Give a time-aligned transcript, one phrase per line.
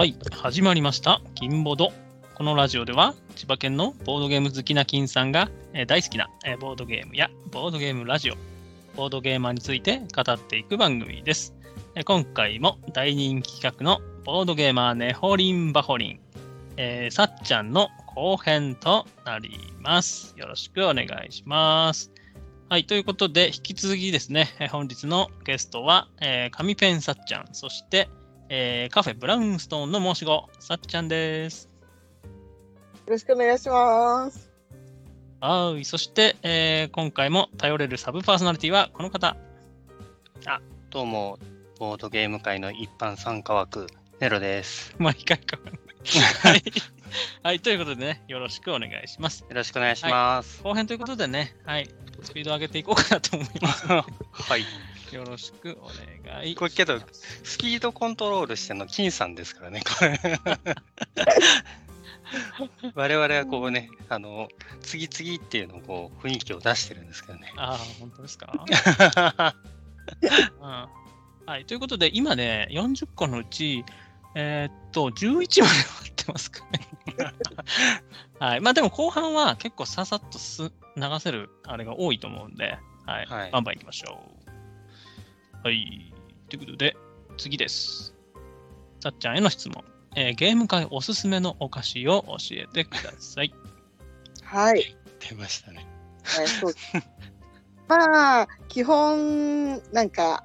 [0.00, 1.92] はい、始まりました、金ボド。
[2.34, 8.34] このラジオでは、千葉県のボードゲーム好きな金さんが、え大好きな、えボードゲームやボードゲームラジオ、
[8.96, 11.54] ボードゲーマーについて語っていく番組です。
[11.94, 16.20] え今回も大人気企画のボードゲーマーネホリンバホリン、
[16.78, 20.32] えーさっちゃんの後編となります。
[20.38, 22.10] よろしくお願いします。
[22.70, 28.08] はい、ということで、引き続きですね、え本日のゲストは、えー、紙ペンさっちゃん、そして、
[28.52, 31.70] えーカフェブラウンストーンの申し子、さっちゃんです。
[33.06, 34.50] よろしくお願いします。
[35.40, 39.36] はい、そして、えー今回も頼れるサブパーソナリティはこの方。
[40.90, 41.38] どうも、
[41.78, 43.86] ボードゲーム界の一般参加枠、
[44.18, 44.96] ネロです。
[44.98, 45.56] 毎回か。
[46.42, 46.62] はい。
[47.44, 49.46] はい、ということでね、よろしくお願いします。
[49.48, 50.60] よろしくお願いします。
[50.64, 51.88] 後編ということでね、はい、
[52.24, 53.86] スピードを上げていこうかなと思います。
[53.86, 54.02] は
[54.56, 54.64] い。
[55.12, 55.86] よろしくお
[56.24, 56.54] 願い。
[56.54, 57.00] これけど、
[57.42, 60.18] スピードコントロールしてるの金さんですからね、これ。
[62.94, 64.48] 我々はこうね、あの、
[64.80, 67.52] 次々っていうのをこう、雰囲気を出してるんですけどね。
[67.56, 68.52] ああ、本当ですか、
[70.60, 73.84] うん、はい、ということで、今ね、40個のうち、
[74.34, 75.66] えーっと、11まで終わ
[76.08, 76.88] ってますかね。
[78.38, 78.60] はい。
[78.60, 80.70] まあでも後半は結構ささっとす流
[81.18, 83.26] せるあれが多いと思うんで、はい。
[83.26, 84.39] はいバンバン行きましょう。
[85.62, 86.10] はい。
[86.48, 86.96] ということで、
[87.36, 88.14] 次です。
[89.00, 89.84] さっちゃんへの質問。
[90.16, 93.54] えーゲーム界おすすめのお菓子を教えてください。
[94.42, 94.96] はい。
[95.18, 95.86] 出ましたね。
[96.24, 96.92] はい、そうです。
[97.88, 100.42] まあ、基本、なんか、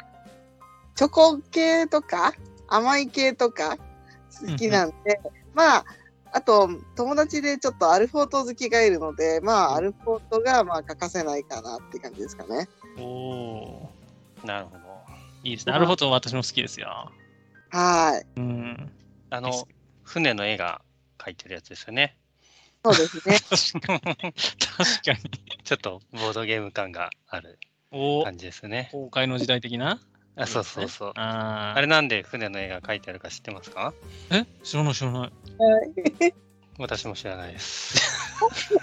[0.96, 2.34] チョコ系とか、
[2.68, 3.78] 甘い系とか、
[4.48, 5.22] 好きなんで、
[5.54, 5.86] まあ、
[6.34, 12.68] あと、友達でちょっとアルフォート好きがいるので、まあ、アルフォートが、まあ、欠かせないかなって感じですかね。
[12.98, 13.90] おお
[14.44, 14.85] なるほど。
[15.46, 15.74] いいですね。
[15.74, 17.12] なるほど、私も好きですよ。
[17.70, 18.40] はい。
[18.40, 18.92] うん。
[19.30, 19.68] あの、
[20.04, 20.82] 船の絵が
[21.20, 22.18] 描いてるやつですよね。
[22.84, 23.38] そうですね。
[23.80, 24.00] 確かに。
[24.02, 25.20] 確かに。
[25.64, 27.60] ちょっとボードゲーム感がある
[27.92, 28.90] おお、感じですね。
[28.92, 30.00] 崩壊の時代的な？
[30.36, 31.12] あ、そうそうそう。
[31.16, 33.94] あーあれなんで船の絵が描いてあるか知ってますか？
[34.32, 34.46] え？
[34.64, 35.22] 知らない知らない。
[35.22, 35.32] はい。
[36.80, 38.02] 私も知らないです。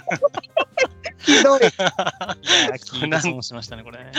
[1.19, 1.59] ひどい。
[1.59, 3.99] いやー、聞いて損しましたね、これ。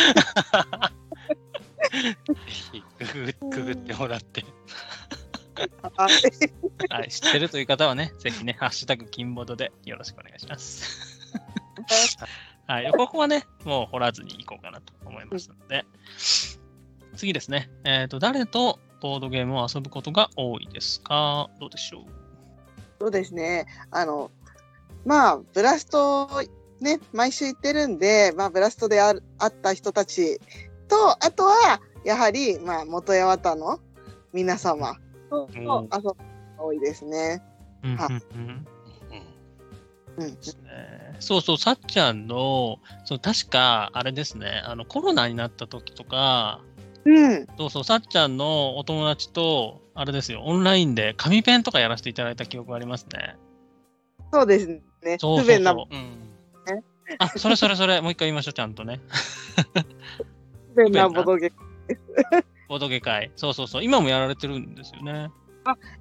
[2.98, 4.44] くぐくぐってもらって。
[5.96, 6.12] はい
[6.90, 11.30] はい、知ってるという方はね、ぜひね、ハッシュタグ金ボードでよろしくお願いします。
[12.66, 15.84] はい、ここはね、もう掘らずにいこうかなと思いますので、
[17.16, 17.70] 次ですね。
[17.84, 21.48] えっ、と、誰とボードゲームを遊ぶことが多いですか？
[21.60, 22.04] どうでしょう？
[22.98, 23.66] そうですね。
[23.90, 24.32] あの、
[25.04, 26.28] まあ、ブラスト、
[26.80, 30.40] ね、毎週行ってるんで、まあ、ブラストであった人たち
[30.94, 33.80] と、あとは、やはり、まあ、元八幡の
[34.32, 34.94] 皆様
[35.28, 36.14] と遊ぶのが
[36.58, 37.42] 多いですね。
[37.82, 38.66] はうん
[40.16, 40.38] うん
[41.18, 46.60] そうそう、さっちゃんの、そう確か、あれですね、あのコロナになった時とか、
[47.04, 47.46] うん。
[47.58, 53.36] そうそう、さっちゃんのお友達と、あれですよ、オンラインで紙ペンとかやらせていただいた記憶がありますね。
[54.32, 54.82] そうですね。
[55.18, 55.94] そうそう不便な、そう。
[55.94, 56.24] うん
[57.18, 59.00] あ、それそれそれ、もう一回言いましょう、ちゃんとね。
[60.74, 61.52] 不便なボドゲ。
[62.68, 63.30] ボードゲ会。
[63.36, 65.30] そうそうそう、今もやられてるんですよね。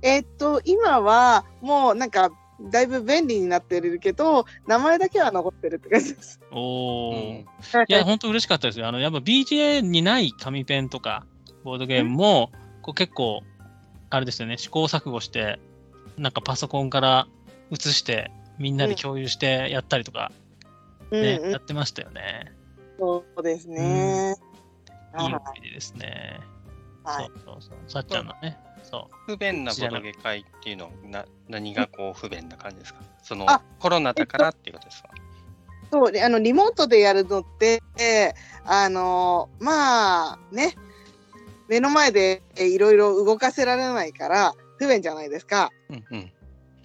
[0.02, 6.40] えーっと、今は、もう、なんか、だいぶ便利になってるけど、名前だけは残ってるって感じです。
[6.52, 7.16] おー。
[7.16, 7.46] うん
[7.88, 8.88] いや、本当嬉しかったですよ。
[8.88, 11.26] あの、やっぱ BGA にない紙ペンとか、
[11.64, 12.52] ボードゲームも、
[12.82, 13.42] こう結構、
[14.10, 15.60] あれですよね、試行錯誤して、
[16.18, 17.28] なんかパソコンから
[17.72, 20.32] 移して、みんなで共有してやったりとか、
[21.12, 22.52] ね、うんうんやってましたよね。
[23.00, 24.36] そうですね。
[25.20, 26.40] いいは思い出ですね。
[27.04, 27.26] はい。
[27.26, 27.74] そうそうそう。
[27.88, 33.02] さっちゃんのね、そ不便なボドゲ会っていうのはな何がこう不便な感じですか？
[33.22, 33.62] そのあ。
[33.80, 35.10] コロナだからっていうことですか？
[35.92, 37.82] そうであのリモートでやるのって
[38.66, 40.76] あのまあね。
[41.70, 45.72] 目の前でえいろいろ動かせられないから不便じゃないですか。
[45.90, 46.32] うんうん。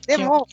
[0.07, 0.47] でも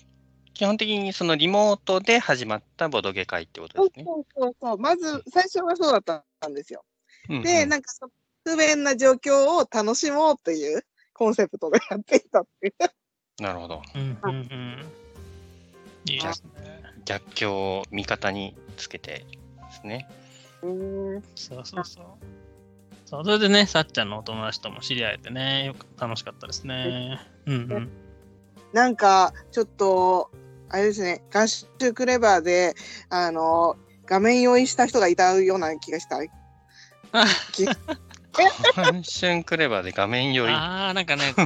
[0.56, 4.04] 基本的にそのリモートで始まったボドゲ会ってことですね。
[4.04, 4.78] そうそうそうそう。
[4.80, 6.84] まず最初はそうだったんですよ。
[7.30, 8.12] うんうんでなんかその
[8.46, 13.42] 不便な状況を楽しもうっていうコンセプトでやっていたっていう。
[13.42, 13.82] なるほど。
[13.96, 14.00] う。
[14.00, 14.86] うんうんうん。
[16.08, 16.82] いいですね。
[17.06, 19.26] 逆境を味方につけてで
[19.72, 20.08] すね。
[20.62, 20.68] う
[21.18, 22.06] んそうそうそう。
[23.06, 27.20] そう、それでね、さっちゃんのお友達とも知り合えてね、よく楽しかったですね。
[27.48, 27.90] うんうん。
[28.74, 30.30] なんかちょっと
[30.70, 32.74] あれですね合宿クレバーで
[33.10, 36.20] あの画面用意した人がいたような気がした。
[37.22, 37.66] あき
[39.00, 40.54] 一瞬クレバーで画面より。
[40.54, 41.46] あー、なんかね、サイ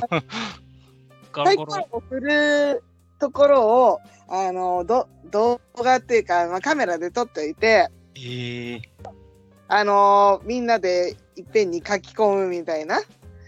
[1.31, 1.66] ガラガラ。
[1.66, 2.83] コロを振る
[3.19, 8.81] ところを、あの、ど動画っていうか、まあ、カメラで撮っておいて、ええ
[9.71, 12.98] あのみんなでいっぺんに書き込むみたいな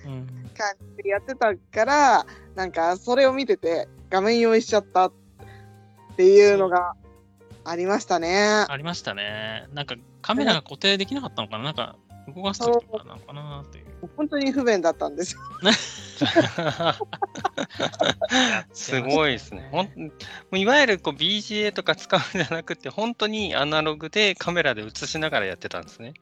[0.06, 5.12] うん感じでやってたから、なんかそれを見てて画面用意しちゃったっ
[6.16, 6.94] ていうのが
[7.66, 8.68] ありましたね。
[8.70, 9.66] ありましたね。
[9.74, 11.64] なんかカメラが固定できなかったのかな？
[11.64, 11.96] なんか
[12.36, 13.86] 動かすときとかなのかなっていう。
[14.18, 15.42] 本当に不便だったんです よ。
[18.74, 19.70] すごいですね。
[19.72, 19.92] ほんも
[20.54, 26.14] ういわゆるこう BGA とか使うんじゃなくて、本当にアナログでカメラで映しながらやってたんですね。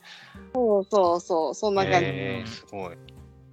[0.54, 2.08] そうそうそう、そんな感じ。
[2.08, 2.98] えー、すごい。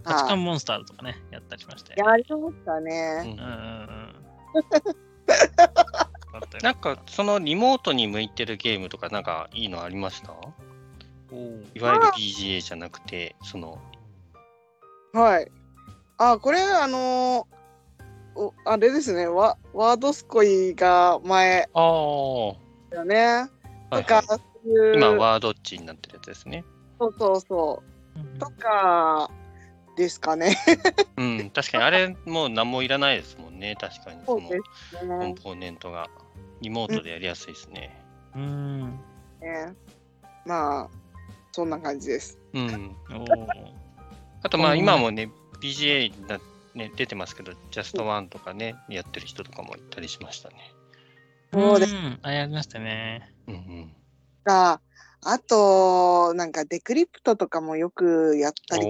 [0.04, 2.06] 八はい冠モンスターズとかね、やったりしましたよ。
[2.08, 3.22] やりましたうね。
[3.22, 4.14] んうんうんうん。
[6.62, 10.32] なんかそのリモートに向いてるゲームとかなんかいいのありました？
[11.74, 13.78] いわゆる BGA じゃなくて、その、
[15.12, 15.50] はい。
[16.18, 17.56] あ、これ、あのー
[18.38, 22.54] おあれですね、ワワードスコイが前ああ、は
[22.90, 23.46] だよね。
[23.92, 24.22] いとか、は
[24.62, 26.62] い、いう今ワードッチになってるやつですね。
[27.00, 27.82] そうそうそ
[28.36, 28.38] う。
[28.38, 29.30] とか、
[29.96, 30.54] ですかね。
[31.16, 35.34] うん、確かにあれもう何もいらないですもんね、確かにそのコンね。
[35.42, 36.06] ポーネントが。
[36.60, 38.02] リモートでやりやすいですね。
[38.34, 38.80] うん。
[39.40, 39.74] ね
[40.46, 40.88] まあ、
[41.56, 42.38] そんな感じです。
[42.52, 42.94] うん。
[44.42, 45.30] あとまあうん今もね、
[45.62, 46.38] BGA な、
[46.74, 50.56] ね、出てますけど、ジャストワンとかね、やってる人とかもいたりしましたね。
[51.54, 52.18] そうですん。
[52.20, 53.32] あ、やりましたね。
[53.48, 53.94] うんうん。
[54.44, 54.82] が、
[55.24, 58.84] あと、なんかデクリプトとかもよくやったり、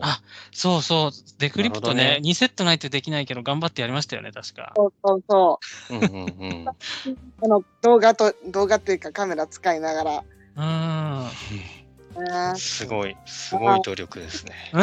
[0.00, 0.22] あ
[0.52, 1.10] そうそう。
[1.40, 4.72] デクリプトねね2セットないとできないけど、頑張ってやりましたよね、確か。
[4.76, 6.64] そうそうそうんうんうん。
[6.68, 6.70] う。
[7.42, 10.24] あの動画と、動画っていうかカメラ使いながら。
[10.56, 11.30] うん。
[12.20, 14.54] ねすごい、すごい努力ですね。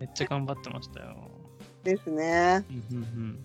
[0.00, 1.16] めっちゃ頑張ってましたよ。
[1.84, 2.64] ですね。
[2.70, 3.44] うんうんうん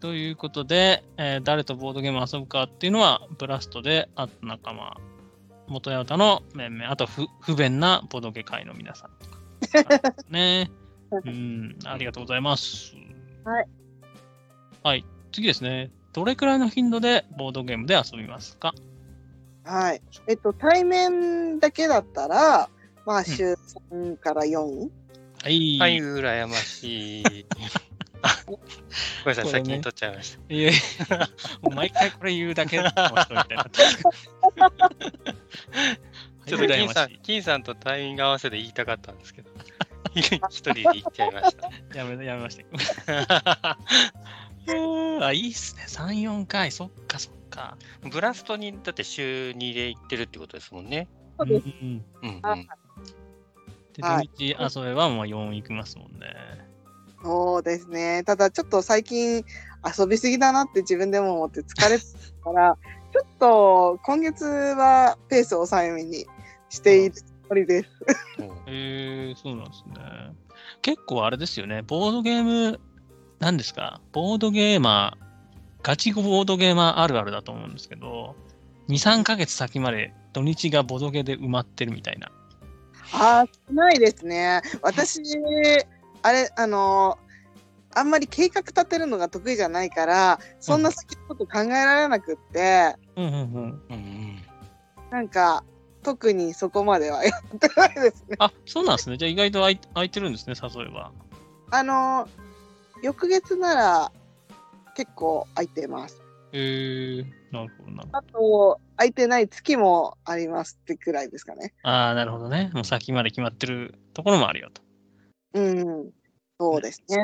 [0.00, 4.96] ということで、えー誰とボードゲームを遊ぶかっていうのは、ブラストで、あと仲間、
[5.66, 9.28] 元八幡の面々、あと不不便なボードゲ会の皆さんと
[9.84, 10.14] か。
[10.30, 10.70] ね。
[11.10, 12.94] うん、ありがとうございます。
[13.44, 13.68] はい。
[14.84, 15.90] はい、次ですね。
[16.12, 18.74] どれくらいの頻度でボードゲームで遊びますか？
[19.68, 20.00] はい。
[20.26, 22.70] えっと、対面だけだったら、
[23.04, 23.52] まあ、週
[23.90, 24.88] 3から4。
[25.42, 25.78] はい。
[25.78, 27.46] はい、羨ましい。
[28.22, 28.58] あ ご
[29.26, 30.54] めんなさい、これね先に取っちゃいました。
[30.54, 30.72] いえいえ
[31.60, 33.70] もう毎回これ言うだけの人みた いにな
[36.46, 39.50] ちょっと金さん羨ましい、金さんとタイミング合わせて言いたかったんですけど、
[40.16, 41.70] 一人で言っちゃいました。
[41.96, 43.78] やめやめました。
[44.66, 44.74] う
[45.20, 45.84] んあ、いいっすね。
[45.86, 46.72] 3、4回。
[46.72, 47.76] そっかそっか。
[48.10, 51.08] ブラストにだって週2で行ってるってことですもんね。
[51.38, 51.66] そうです。
[51.66, 51.70] ん
[52.22, 52.40] うんうん。
[52.42, 52.56] あ
[53.94, 56.28] で、はい土日遊べばもう4行きますもんね。
[57.22, 58.22] そうですね。
[58.24, 59.44] ただ、ちょっと最近
[59.98, 62.04] 遊びすぎだなって自分でも思って疲れて
[62.44, 62.76] たから、
[63.12, 66.26] ちょっと今月はペースを抑えめに
[66.68, 67.88] しているつもりです。
[68.38, 70.36] うん へえそうなんですね。
[70.82, 71.82] 結構あれですよね。
[71.82, 72.78] ボードゲーム、
[73.40, 74.00] 何ですか？
[74.12, 75.24] ボードゲーマー、
[75.82, 78.34] ガチボードゲーマーあるあるだと思うんですけど、
[78.88, 82.30] 2、3ヶ月先まで土日がボドゲで埋まってるみたいな。
[83.12, 84.62] ああ、少ないですね。
[84.82, 85.20] 私、
[86.22, 87.18] あれ、あの
[87.94, 93.42] あんまり計画立てるのが得意じゃないから、そんな先のこと考えられなくって、うんうんうん。
[93.42, 94.42] うんうん
[95.10, 95.64] なんか、
[96.02, 98.36] 特にそこまではやってないですね。
[98.38, 99.16] あ、そうなんですね。
[99.16, 101.12] じゃあ意外と空い空いてるんですね、誘えば。
[101.70, 102.28] あの
[103.02, 104.12] 翌月なら
[104.98, 106.20] 結構空いてます。
[106.50, 108.18] へえなるほどなるほど。
[108.18, 111.72] あと、空いてない月もありますってくらいですかね。
[111.84, 112.72] ああ、なるほどね。
[112.74, 114.82] もう先まで決まってるところもあるよと。
[115.54, 116.10] うん、
[116.58, 117.16] そうですね。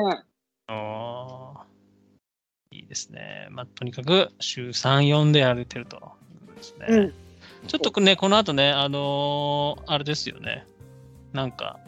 [0.67, 1.65] ああ。
[2.71, 3.49] いいですね。
[3.51, 6.13] まあ、とにかく週3、4でやれてると
[6.55, 6.85] ですね。
[6.89, 7.13] うん
[7.67, 10.67] ちょっとね、この後ね、あのーあれですよね。
[11.33, 11.79] なんか、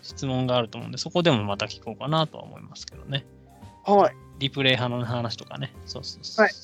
[0.00, 3.26] 質問があると思うんで、そこでもまた聞こうかなとは思いますけどね。
[3.84, 4.27] はい。
[4.38, 5.72] リプレイ派の話とかね。
[5.86, 6.46] そうそうそう。
[6.46, 6.54] はい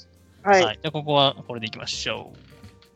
[0.43, 0.65] はい。
[0.65, 0.79] はい。
[0.83, 2.33] じゃあ、ここはこれでいきましょ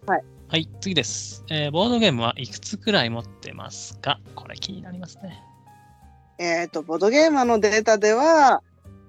[0.06, 0.11] う。
[0.11, 0.25] はい。
[0.49, 1.44] はい、次です。
[1.50, 4.20] えーボードゲームはいくつくらい持ってますか？
[4.35, 5.42] これ気になりますね。
[6.38, 8.62] えっ、と、ボードゲーマーのデータでは、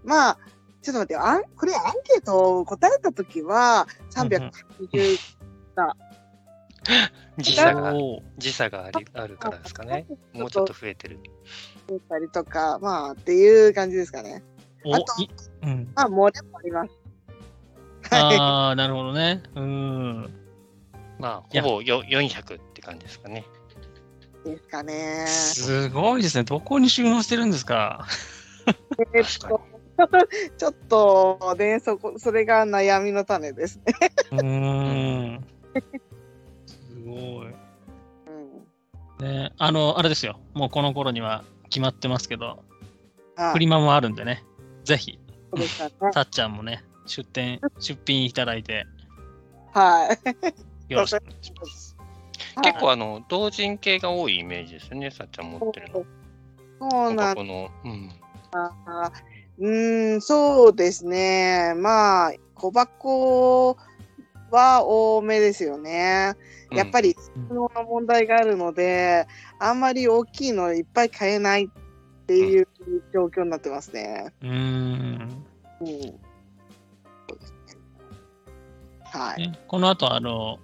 [0.04, 0.38] まあ、
[0.82, 1.26] ちょっと待ってよ。
[1.26, 5.18] あんこれアンケートを答えたときは、380
[7.38, 7.94] 時差が、
[8.38, 10.08] 時差がありあるからですかね。
[10.34, 11.20] もうちょっと増えてる。
[12.08, 14.44] たりとか、まあ、っていう感じですかね。
[14.86, 15.30] おあとい
[15.64, 15.92] うん。
[15.96, 16.92] まあ、漏れもあります。
[18.12, 18.38] はい。
[18.38, 19.44] ああ、なるほどね。
[19.56, 20.34] うん。
[21.20, 23.46] まあ、ほぼよ400って感じですかね。
[24.46, 25.26] ですかね。
[25.28, 26.44] すごいですね。
[26.44, 28.08] どこに収納してるんですか。
[29.14, 29.62] えっと、
[30.58, 33.94] ちょっとね、そこ、それが悩みの種ですね。
[34.32, 34.42] うー
[35.38, 35.46] ん。
[36.66, 37.48] すごい。
[37.48, 40.40] うんね、あの、あれですよ。
[40.54, 42.64] もうこの頃には決まってますけど、
[43.36, 44.44] はいフリマもあるんでね。
[44.84, 45.20] ぜひ。
[46.14, 48.86] たっちゃんもね、出店、出品いただいて、
[49.74, 50.14] は
[50.90, 50.94] い。
[50.94, 51.96] よろしくお願いします。
[52.64, 56.06] 結構あの、同人系が多いイメージですよね、さっちゃん持ってるの。
[56.80, 58.10] そうなんこの、うん。
[58.52, 59.12] だ。
[59.60, 61.74] うーん、そうですね。
[61.76, 63.78] まあ、小箱
[64.52, 66.34] は多めですよね。
[66.72, 69.28] やっぱり、うんその問題があるので、
[69.60, 72.68] あんまり大きいのいっぱい買えないっていう
[73.14, 74.34] 状況になってますね。
[74.42, 75.46] うーん。
[75.82, 76.20] うん。
[79.04, 79.42] はい。
[79.42, 80.60] ねこの後、あの、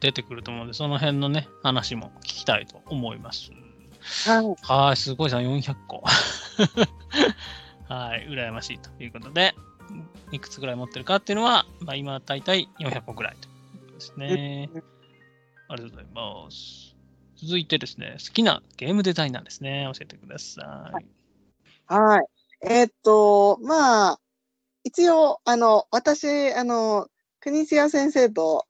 [0.00, 3.50] 出てくると思うんで、その辺のね、話も聞きたいと思います。
[4.28, 4.56] はい。
[4.62, 6.02] はい、すごいじゃん、400個。
[7.88, 9.54] はい、羨ましいということで、
[10.32, 14.70] いくつぐらい持ってるかっていうのは、まあ、今、大体400個ぐらいということですね。
[15.68, 16.96] ありがとうございます。
[17.36, 19.88] 続いてですね、好きなゲームデザイナーですね。
[19.94, 20.92] 教えてください。
[20.92, 21.06] はい。
[22.62, 24.20] えーっと、まあ、
[24.84, 27.08] 一応、あの、私、あの、
[27.40, 28.66] 国津屋先生と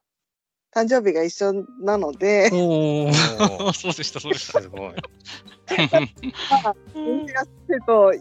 [0.75, 3.73] 誕生日が一緒なので、おおー。
[3.75, 4.61] そうでした、そうでした。
[4.61, 4.94] すごい。
[5.66, 8.12] 国津屋先生と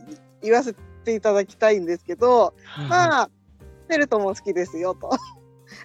[0.42, 0.74] 言わせ
[1.04, 2.54] ていただきたいんですけど、
[2.88, 3.30] まあ、
[3.88, 5.10] フェルトも好きですよと。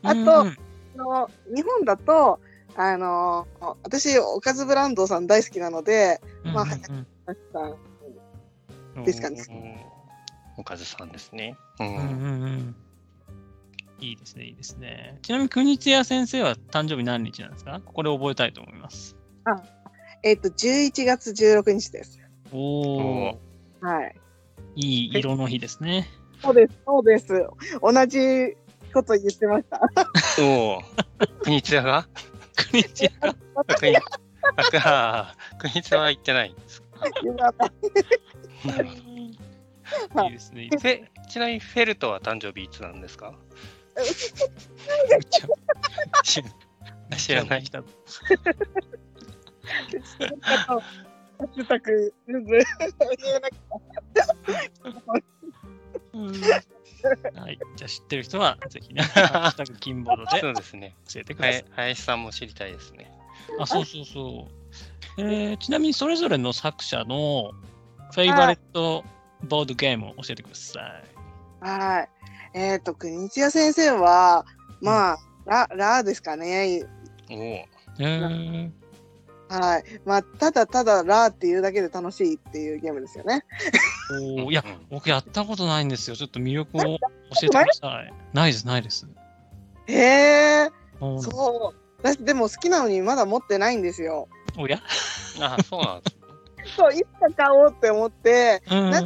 [0.03, 0.45] あと
[0.97, 2.41] の日本だと、
[2.77, 3.47] あの、
[3.83, 7.07] 私、おかずブランドさん大好きなので、まあうんうん。
[7.53, 7.88] さん
[9.05, 9.87] ですかね
[10.57, 11.57] おかずさんですね。
[11.81, 12.03] ううんうんん。
[12.03, 12.77] うん
[14.01, 15.19] いいですね、いいですね。
[15.23, 17.81] ちなみに、国津屋先生は誕生日何日なんですか？
[17.85, 19.17] これ覚えたいと思います。
[20.23, 22.21] えーっと、11月16日です。
[22.53, 23.39] おお
[23.83, 24.15] お、はい。
[24.77, 26.09] いい色の日ですね。
[26.43, 27.27] そうです、そうです。
[27.83, 28.57] 同じ
[28.95, 29.81] こと言ってました。
[30.43, 30.83] おお。
[31.43, 32.07] 国津屋が？
[32.71, 33.35] 国津屋が
[35.59, 36.88] 国津屋は行ってないんですか？
[37.23, 37.71] 言わない
[38.67, 40.69] なるほどいいですね。
[41.29, 43.35] ちなみにフェルトは誕生日いつなんですか？
[46.23, 46.43] 知
[47.17, 47.63] 知らない。
[47.63, 47.79] 人。
[57.35, 57.59] はい。
[57.77, 60.97] じゃあ知ってる人はぜひね、ハッシュタグ金ボードでそうですね。
[61.13, 63.11] 教えてください林さんも知りたいですね。
[63.61, 64.53] あ、そうそうそう。
[65.19, 67.53] えーちなみにそれぞれの作者の
[68.13, 69.05] フェイバレット
[69.49, 71.65] ボードゲームを教えてください。
[71.65, 72.09] はい。
[72.55, 74.47] えっ、と、国津屋先生は、
[74.81, 76.85] まあ、ラ、ラですかね。
[77.31, 77.37] おお。
[77.37, 78.71] えー、
[79.49, 79.85] はい。
[80.05, 83.45] まあ、ただただラっていうだけで楽しいっていうゲームですよね。
[84.13, 86.17] おーいや、うん僕やったことないんですよ。
[86.17, 86.89] ちょっと魅力を教
[87.35, 88.13] えてください。
[88.33, 89.07] ないです、ないです。
[89.87, 90.71] へえ、
[91.01, 91.89] おそう。
[92.03, 94.29] 私、でも好きなのにまだ持ってないんですよ。
[94.59, 94.81] おや？
[95.41, 96.17] あ、そうなんです。
[96.77, 97.05] そう、いつ
[97.37, 99.03] か買おうって思って、うんな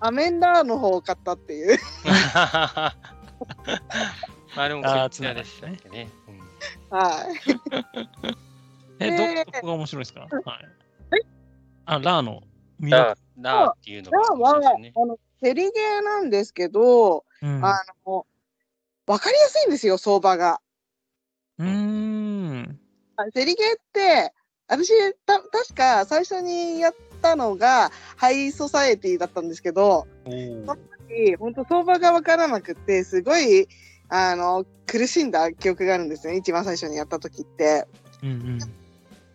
[0.00, 1.78] アメンダーの方を買ったっていう。
[4.56, 5.78] まあでもあー国津屋でしたね。
[6.26, 6.38] うん
[6.98, 7.26] はい。
[8.98, 10.20] え、ねど、どこが面白いですか？
[10.20, 10.30] はい。
[11.84, 12.42] あ、ラーの
[12.80, 13.12] 魅ラ力。
[13.12, 14.92] ーラーっていうのラが面白いは、ですね。
[14.96, 17.74] あの、セリゲーなんですけど、うんあ
[18.06, 18.26] の、
[19.06, 20.60] わかりやすいんですよ、相場が。
[21.58, 22.80] うーん。
[23.16, 24.32] あセリゲーって、
[24.68, 24.92] 私、
[25.26, 30.66] た、確か最初にやったのが、ハイソサエティだったんですけど、おー
[31.38, 33.66] 本当相場がわからなくて、すごい、
[34.10, 37.86] あの、苦しんだ記憶があるんですね、一番最初にやった時って。
[38.22, 38.58] うんうん。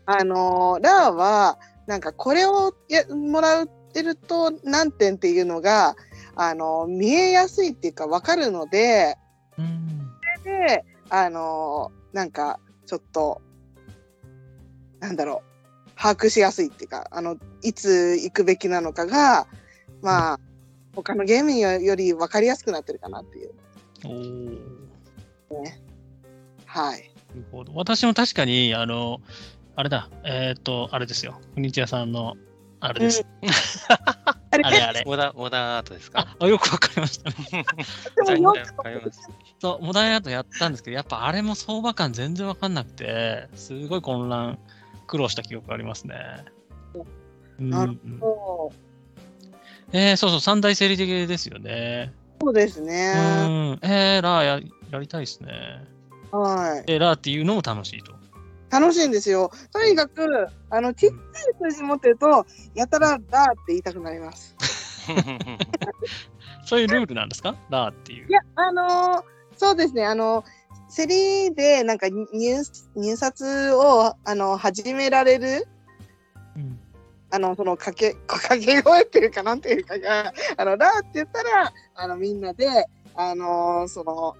[0.06, 5.96] あの、ラーは、なんかこれをやもらってると何点っていうのが、
[6.36, 9.18] あの、見えやすいっていうかわかるので、
[9.58, 9.90] うん
[10.44, 13.42] で、あの、なんかちょっと、
[15.04, 15.44] なんだろ
[15.86, 19.48] う、把握しやすいっていうか、あの、いつ行くべきなのかが、
[20.02, 20.40] まあ、
[20.96, 23.52] 他のゲームより分かりやすくなってるかなっていう。
[24.06, 24.58] おー
[26.66, 27.12] はい。
[27.30, 27.74] なるほど。
[27.76, 29.20] 私も確かに、あの、
[29.76, 31.42] あれだ、えっ、と、あれですよ。
[31.56, 32.36] 国津屋さんの、
[32.80, 33.26] あれです。
[34.52, 34.64] あれ？
[34.64, 35.04] あれあれ。
[35.06, 36.20] モダンモダンアートですか？
[36.20, 37.66] あ、あよくわかりましたね。
[38.28, 39.20] でもよわかります。
[39.60, 44.60] そう、モダンアートやったんですけど、やっぱあれも相場感全然わかんなくて、すごい混乱、
[45.08, 46.16] 苦労した記憶ありますね。
[47.60, 48.72] うんなるほ
[49.92, 52.14] えー、そうそう、三大整理的ですよね。
[52.40, 53.14] どそうですうね。
[53.74, 53.80] ん。
[53.84, 54.60] えー、ラーや
[54.92, 55.86] やりたいですね。
[56.32, 56.88] はい。
[56.88, 58.12] で、ラーっていうのも楽しいと。
[58.72, 59.52] 楽しいんですよ。
[59.72, 64.56] とにかく、あの、ちっちゃい数字持ってると、やたらだって言いたくなります。
[66.66, 67.56] そういうルールなんですか？
[67.70, 68.32] ラーっていうい。
[68.32, 69.24] や、あのー
[69.56, 70.44] そうですね、あの、
[70.96, 72.28] 競りでなんか入
[72.96, 75.68] 入札をあの始められる、
[76.56, 76.80] うん。
[77.32, 82.68] あの、その掛け、 掛け声っていうか、なんていうかが、あの、ラーって言ったら、あの、みんなで、
[83.16, 84.36] あのーその、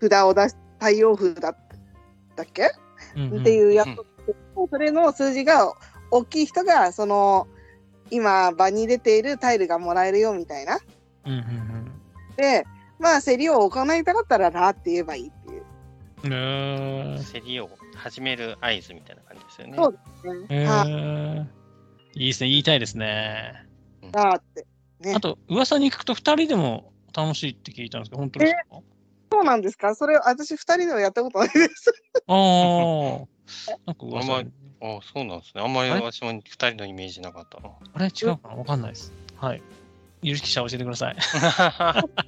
[0.00, 1.56] 札を出し、太陽札だっ
[2.34, 2.72] たっけ、
[3.16, 3.40] うんうん。
[3.42, 3.88] っていうやつ、
[4.70, 5.74] それの数字が
[6.10, 7.48] 大きい人が、その、
[8.10, 10.78] 今、場に出ているタイルがもらえるよみたいな。
[11.26, 11.92] うんうん。
[12.36, 12.64] で、
[13.04, 15.62] まあ、競りを行いたかったら、ラーって言えばいいっていう。
[16.22, 19.74] 競りを始める合図みたいな感じですよね。
[19.76, 19.98] そう
[20.48, 20.62] え。
[20.62, 21.46] へはいえ。
[22.18, 22.48] いいですね。
[22.48, 23.66] 言いたいですね。
[24.10, 24.66] ラーって。
[25.00, 28.80] ねあと、噂に聞くと2人でも楽しいって聞いたんですけど、本当ですか？
[29.32, 31.92] そうなんですかそれ、私、二人ではやったことないです。
[32.26, 32.34] ああ。
[33.84, 35.62] なんかあんま噂り、あそうなんですね。
[35.62, 37.68] あんまり私も二人のイメージなかったな。
[37.92, 38.06] あれ？
[38.06, 38.54] 違うかな？
[38.54, 39.12] わかんないです。
[39.36, 39.62] はい。
[40.24, 41.16] 有識者教えてください。
[41.20, 42.24] はい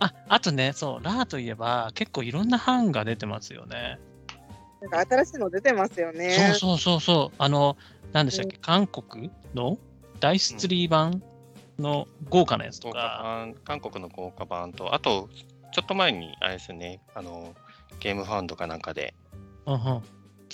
[0.00, 3.98] あ、あとね、そう、ラーといえば、結構いろんな版が出てますよね。
[4.80, 6.30] なんか新しいの出てますよね。
[6.30, 7.36] そうそうそうそう。
[7.38, 7.76] あの、
[8.12, 9.78] 何でしたっけ、韓国の
[10.20, 11.22] ダイスツリー版
[11.78, 13.20] の豪華なやつとか。
[13.22, 15.28] 版、韓国の豪華版と、あと、
[15.72, 17.54] ちょっと前に、あれですよね、あの、
[18.00, 19.14] ゲームファウンドかなんかで、
[19.66, 20.02] うんうん、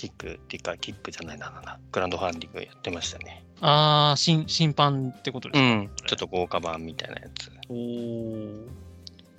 [0.03, 3.41] キックっていうか、キックじゃないな、なグランドファンディングやってましたね。
[3.61, 7.49] ああ、新審判ってことですか、うん、ちょっと豪華版みたいなやつ。
[7.69, 8.67] おお。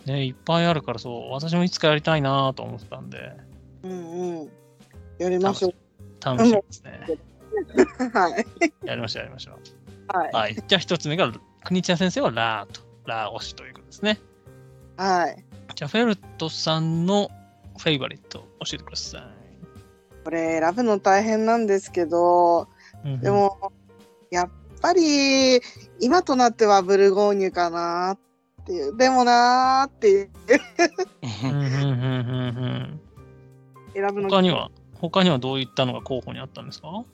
[0.07, 3.33] ね、いっぱいあるからそう、私もいつかやりたいなと思ってたんで、
[3.83, 4.51] うんうん。
[5.19, 5.75] やりましょう。
[6.25, 7.19] 楽しみですね。
[8.15, 8.87] はい。
[8.87, 9.59] やりましょう、やりましょ
[10.09, 10.31] はい。
[10.33, 10.37] う。
[10.37, 10.55] はい。
[10.67, 11.31] じゃあ一つ目が、
[11.63, 14.19] 国千谷先生はラーと、ラー推しということですね。
[14.97, 15.45] はい。
[15.75, 17.31] じゃあ、フェルトさんの
[17.77, 19.34] フェイバリット教えてください。
[20.25, 22.69] これ、選ぶの大変なんですけど、
[23.05, 23.73] うんうんで、も、
[24.31, 25.61] やっぱり、
[26.01, 28.97] 今となってはブルゴーニュかなっていう。
[28.97, 30.31] でもなーっていう。
[31.45, 33.01] うんうんうんうんうん
[33.95, 34.71] 選ぶの他には、
[35.01, 37.05] 他にはどういったのが候補にあったんですか？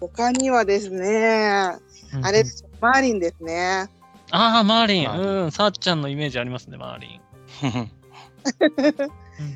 [0.00, 1.76] 他にはですね、
[2.22, 3.88] あれですよ、マーリンですね。
[4.30, 5.04] ああ、マーリン。
[5.06, 7.20] マーリンうん、さっちゃんのイメージありますね、マーリン。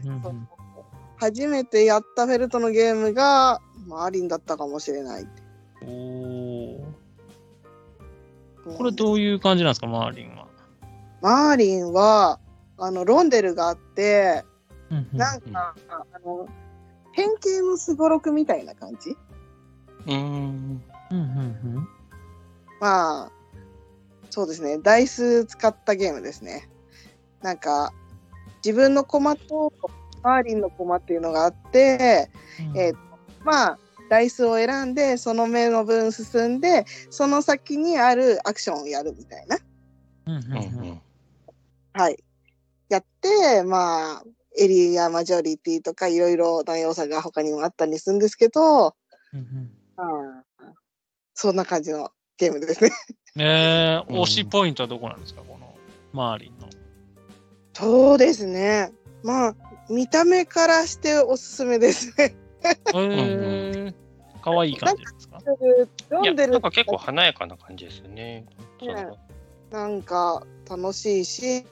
[0.06, 0.48] うんうんうん
[1.18, 5.26] 初めてやったフェルトのゲームがマーリンだったかもしれない。
[5.82, 5.86] お
[8.76, 10.46] これどういう感じなんですか、マーリンは？
[11.20, 12.38] マーリンは、
[12.76, 14.44] あの、ロンデルがあって、
[15.12, 16.48] なんか、あの、
[17.12, 19.16] 変形のすごろくみたいな感じ？
[20.06, 20.82] うん。
[21.10, 21.88] うんうん
[22.80, 23.32] まあ、
[24.30, 24.78] そうですね。
[24.78, 26.68] ダイス使ったゲームですね。
[27.42, 27.92] なんか、
[28.64, 29.72] 自分のコマと
[30.22, 32.30] マーリンのコマっていうのがあって、
[32.72, 32.96] うんえー
[33.44, 33.78] まあ、
[34.08, 39.58] ダイスを選んで、その目の分進んで、その先にあるアクションをやるみたいな。
[40.26, 41.00] うんうんううんん
[41.94, 42.22] はい。
[42.88, 44.22] やって、まあ、
[44.58, 48.94] エリアマジョリティとかいろいろな要素が他にもあったりするんですけど、
[49.32, 50.44] うんうんうん
[51.40, 52.90] そんな感じのゲームですね。
[53.36, 55.72] えー、うん推しポイントはどこなんですか、この
[56.12, 56.68] マーリンの。
[57.74, 58.90] そうですね。
[59.22, 59.54] まあ、
[59.88, 62.36] 見た目からしておすすめですね。
[62.62, 63.94] えー、
[64.42, 65.38] かわいい感じですか？
[65.38, 68.46] いや、読んでるなんか結構華やかな感じですよね。
[68.80, 69.08] ね
[69.70, 71.64] なんか楽しいし、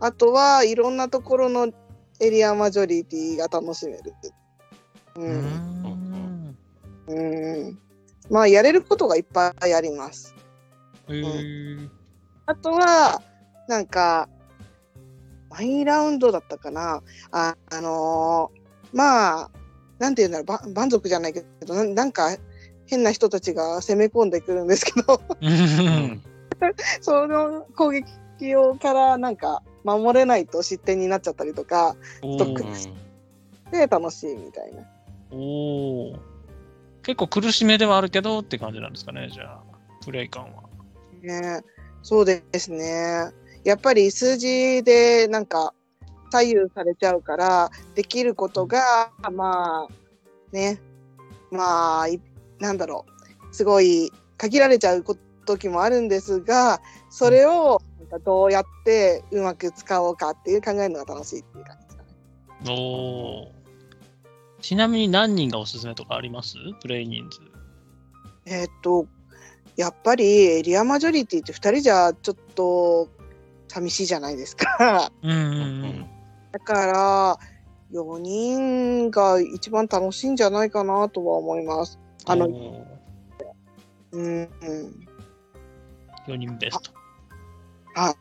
[0.00, 1.72] あとはいろんなところの
[2.20, 4.14] エリアマジョリティが楽しめる。
[5.16, 5.20] う。
[5.20, 6.56] うんん。
[7.06, 7.78] うん。
[8.30, 10.34] まあ、やれることがいっぱいあります。
[11.08, 11.88] えー、
[12.46, 13.20] あとは、
[13.68, 14.28] なんか、
[15.58, 17.02] 毎ラウンドだったかな。
[17.30, 19.50] あ、あのーまあ、
[19.98, 22.36] なんていうんだろう、ば蛮族じゃないけど、なんなんか
[22.86, 25.20] 変な人たちが攻め込んでくるんですけど。
[27.00, 32.90] その攻撃をからなんか守れないと失点になっちゃったりとかおドックー
[33.70, 34.82] で楽しいみたいな。
[35.30, 36.18] おー
[37.02, 39.62] 結構苦しめではあるけどって感じなんですかね、じゃあ、
[40.02, 40.62] プレイ感は。
[41.22, 41.60] ね、
[42.02, 43.30] そうですね。
[43.64, 45.72] やっぱり数字でなんか
[46.30, 49.94] 左右されちゃうからできることがまあ
[50.52, 50.80] ね
[51.50, 52.20] まあい
[52.58, 53.06] なんだろ
[53.50, 62.08] うすごい限られちゃうこ時もあるんですがそれをなんかどうやってうまく使おうかっていう考えるのが楽しいっていう感じですかね。
[62.70, 63.54] おー
[64.60, 66.54] ちなみに何人がおすすめとかあります？
[66.80, 67.40] プレイ人数。
[68.46, 69.06] えーっと
[69.76, 70.24] やっぱり
[70.58, 73.08] エリアマジョリティって2人じゃちょっと
[73.74, 75.10] 寂しいじゃないですか。
[75.22, 76.06] うんうんううんん。
[76.52, 77.38] だから
[77.92, 81.98] 4人が一番楽しいんじゃないかなとは思います。
[82.26, 82.52] あの、うん、
[84.12, 84.48] うん、
[86.28, 86.92] 4人ベスト。
[87.94, 88.14] はい、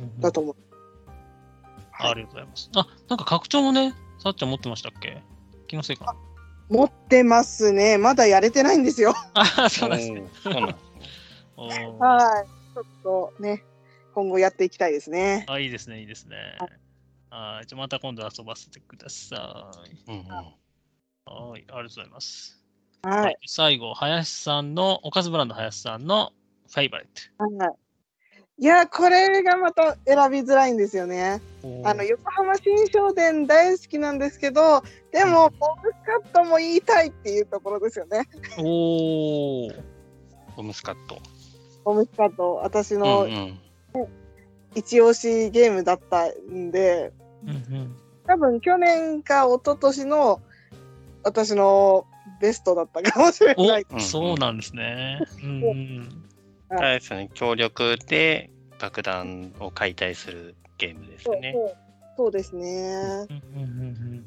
[0.00, 0.56] うんだと思う。
[2.00, 2.70] ありがとうございます。
[2.76, 5.22] あ、なんか拡張もね、さっちゃん持ってましたっけ？
[5.66, 6.14] 気のせいかな。
[6.68, 7.96] 持ってますね。
[7.96, 9.14] まだやれてないんですよ。
[9.32, 10.22] あ、そうなんですね。
[11.56, 12.74] はい。
[12.74, 13.64] ちょっとね、
[14.18, 15.44] 今後やっていきたいですね。
[15.46, 16.36] あ、いいですね、いいですね。
[17.30, 17.66] はい。
[17.68, 20.10] じゃあまた今度遊ばせてください。
[20.10, 20.44] うんうんはい、
[21.28, 22.60] ありがとうございます。
[23.02, 23.36] はい。
[23.46, 26.32] 最後、林さんの、おかずブランド林さんの
[26.68, 27.76] フェイバリッはい。
[28.60, 31.40] いや、これがまた選びづらいんですよね。
[31.62, 31.82] ト。
[31.84, 38.24] あの、横浜新商店大好きなんですけど、でも、ボブスカットも言いたいっていうところですよね。
[38.58, 39.80] おー。
[40.56, 41.18] ボムスカット。
[41.84, 43.60] ボブスカット、私うんのうん
[44.74, 47.12] 一押しゲームだったんで、
[47.44, 47.96] うんうん。
[48.26, 50.40] 多分去年か一昨年の
[51.24, 52.06] 私の
[52.40, 53.86] ベストだったかもしれない。
[53.90, 55.20] お、そうなんですね。
[55.42, 56.24] うんうん。
[56.70, 61.52] あれですよね、協力で爆弾を解体するゲームですそうよね。
[61.54, 61.76] そう
[62.16, 63.26] そうですね。
[63.30, 64.24] うんうんうん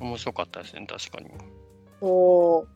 [0.00, 1.30] 面白かったですね、確かに。
[2.00, 2.66] そ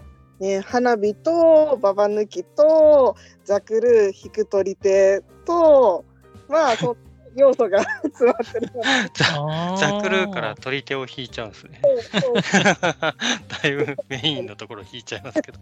[0.41, 0.43] う。
[0.43, 6.05] ね、花火とババ抜きとザクル引く取り手と
[6.49, 6.97] まあそう
[7.37, 8.83] 要素が 詰まってるの
[9.13, 11.81] ザザクルーから取り手を引いちゃうんですね。
[13.63, 15.59] だいぶメインのところ引いちゃいますけど。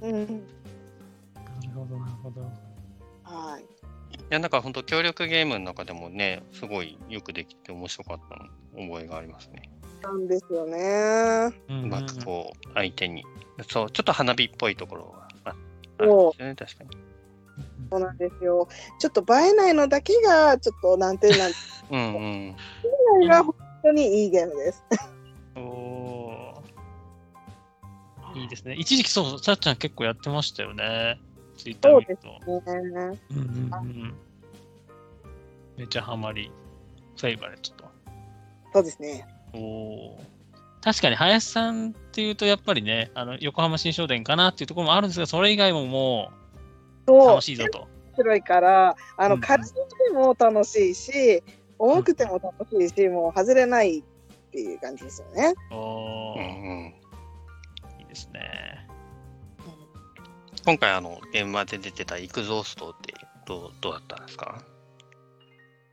[0.00, 0.36] うん、なる
[1.74, 2.40] ほど、なるほど。
[3.22, 3.62] はい。
[3.62, 3.66] い
[4.30, 9.70] や、なんか本当協力ゲームの中でもね、すごいよくできて面白かったの覚えがありますね。
[10.02, 11.52] なんですよね。
[11.68, 13.24] うまくこう、相手に。
[13.68, 15.14] そう、ちょっと花火っぽいところ
[15.44, 15.54] がああ
[15.98, 17.15] そうるんですよね、確かに。
[17.90, 18.68] そうなんですよ。
[18.98, 22.02] ちょっと映えないのだけがちょっと難点なんですうんう
[22.50, 22.56] ん。
[23.20, 24.84] けど、本当にいいゲームです。
[25.56, 28.74] おーいいですね。
[28.74, 31.18] 一時期そう、さっちゃん結構やってましたよね。
[31.56, 32.28] ツイッター見ると。
[32.28, 34.14] ね、うんうんうん。
[35.76, 36.50] めっちゃハマり。
[37.16, 37.90] フェイバレットと。
[38.74, 39.26] そうですね。
[39.54, 40.20] おお。
[40.82, 46.45] 確かに林さんっていうとやっぱりね、あの横浜新商店かなっていうところもあるんですが、それ以外ももうそう
[47.06, 47.80] 楽しいぞと。
[47.80, 49.76] 面白いから、あの、うん軽くて
[50.12, 51.42] も楽しいし、
[51.78, 54.02] 重くても楽しいし、もう外れないっ
[54.50, 55.54] ていう感じですよね。
[55.70, 56.94] おお、うんうん、
[58.00, 58.88] いいですね。
[60.64, 63.14] 今回、あの、現場で出てたイクゾーストって
[63.46, 64.60] どうどうだったんですか？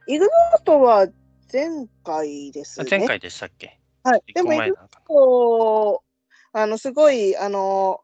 [0.08, 1.08] イグノートは
[1.52, 1.68] 前
[2.04, 2.86] 回ですね。
[2.88, 3.80] あ前回でしたっけ？
[4.04, 4.24] はい。
[4.34, 6.04] でも、イグノ前なのかート、
[6.54, 8.02] あの、すごい、あの、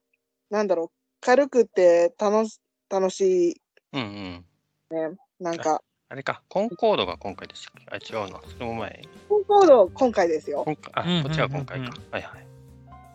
[0.50, 0.92] なんだろう、
[1.22, 4.46] 軽くて楽し楽しい、なうん
[4.92, 5.18] うん。
[5.40, 8.16] なんか、あれか、コンコードが今回でしたっけ？
[8.16, 8.42] あ、違うな。
[8.42, 9.02] それも前。
[9.30, 10.66] コンコード今回ですよ。
[10.94, 11.94] あ、こっちが今回か。
[12.12, 12.46] はいはい。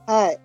[0.06, 0.38] はい。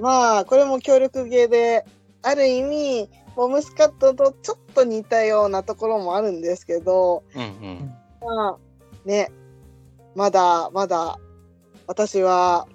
[0.00, 1.84] まあ、これも協力ゲーで、
[2.22, 7.94] ある意味、ボムスカットとちょっと似たようなところもあるんですけど、うんうん。
[8.20, 8.58] まあ、
[9.04, 9.30] ね、
[10.14, 11.18] まだまだ
[11.88, 12.68] 私は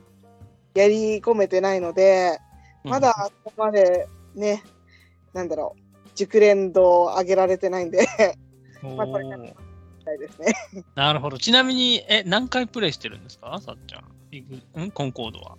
[0.75, 2.39] やり込めてないので、
[2.83, 4.61] まだそこまでね、
[5.33, 8.07] なんだろう、熟練度を上げられてないんで、
[8.83, 9.53] おまあこれからー
[10.05, 10.53] たいですね。
[10.95, 11.37] なるほど。
[11.37, 13.59] ちなみに、え、何回プレイしてるんですか？
[13.61, 14.85] さっちゃん。
[14.85, 14.91] ん？
[14.91, 15.57] コンコードは。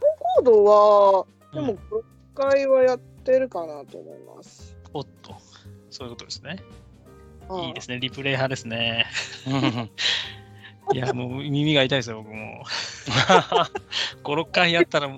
[0.00, 1.78] コードは、でうんも6
[2.34, 4.76] 回はやってるかなと思います。
[4.92, 5.34] おっと。
[5.90, 6.56] そういうことですね。
[7.48, 7.98] うんいいですね。
[7.98, 9.06] リプレイ派ですね。
[9.46, 9.90] うん
[10.92, 12.64] いや、もう耳が痛いですよ、僕も。
[14.24, 15.16] 5、6回やったら、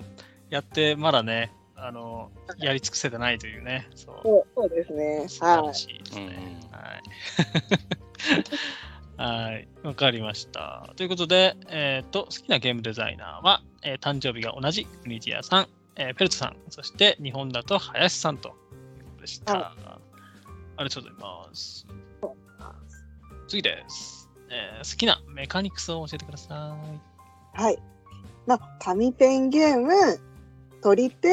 [0.49, 3.87] やって、まだね、あの、やり尽くせてないというね。
[3.95, 4.19] そう。
[4.23, 5.25] そうそうですね。
[5.27, 5.67] 素晴はい。
[5.67, 6.59] らしいですうんね。
[6.71, 7.01] はい。
[9.51, 9.67] はい。
[9.83, 10.89] わかりました。
[10.95, 18.53] ということで、えっ、と、好きなゲームデザイナーは、えー誕生日が同じクニティアさん、えーペルトさん、そして日本だと林さんという
[19.05, 19.53] ことでした。
[19.57, 19.73] は
[20.77, 21.85] ありがとうございます。
[23.47, 26.75] 次です、えー好きなメカニクスを教えてくださ
[27.55, 27.61] い。
[27.61, 27.77] はい。
[28.47, 29.93] まあ、紙ペンゲーム、
[30.83, 31.29] 取り手、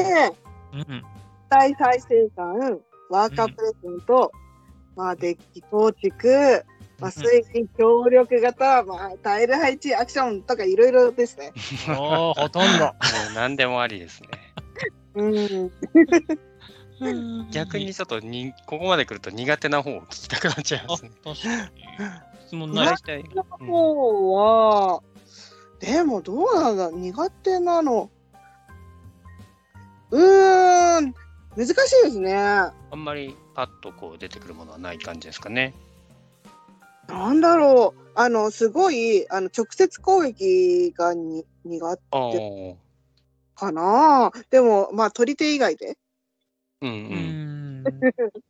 [0.73, 1.03] うん。
[1.49, 4.31] 大再生産、ワーカープレゼント、
[4.95, 6.65] まあ、デッキ構築、
[6.99, 11.51] まあ、推理協力型、まあ、タイル配置、アクションとかいろいろですね。
[11.99, 12.85] おー、ほとんど。
[12.85, 12.93] も
[13.31, 14.29] う何でもありですね。
[15.15, 15.71] うん。
[17.51, 21.11] 逆にちょっとに、ここまで来ると苦手な方を聞きたくなっちゃいあ、ますね。
[21.23, 21.83] 確かに。
[22.45, 23.19] 質問ない大体。
[23.19, 25.01] うん方は、
[25.79, 28.09] でもどうなんだ苦手なの。
[30.11, 31.13] うーん、
[31.55, 32.35] 難しいですね。
[32.35, 35.73] あんまりパッとこう出てくるものはない感じですかね。
[37.07, 38.01] なんだろう。
[38.15, 42.77] あの、すごい、あの、直接攻撃がに苦手
[43.55, 44.31] かな。
[44.49, 45.97] でも、まあ、取り手以外で。
[46.81, 47.83] うんううん。
[47.83, 47.85] ん。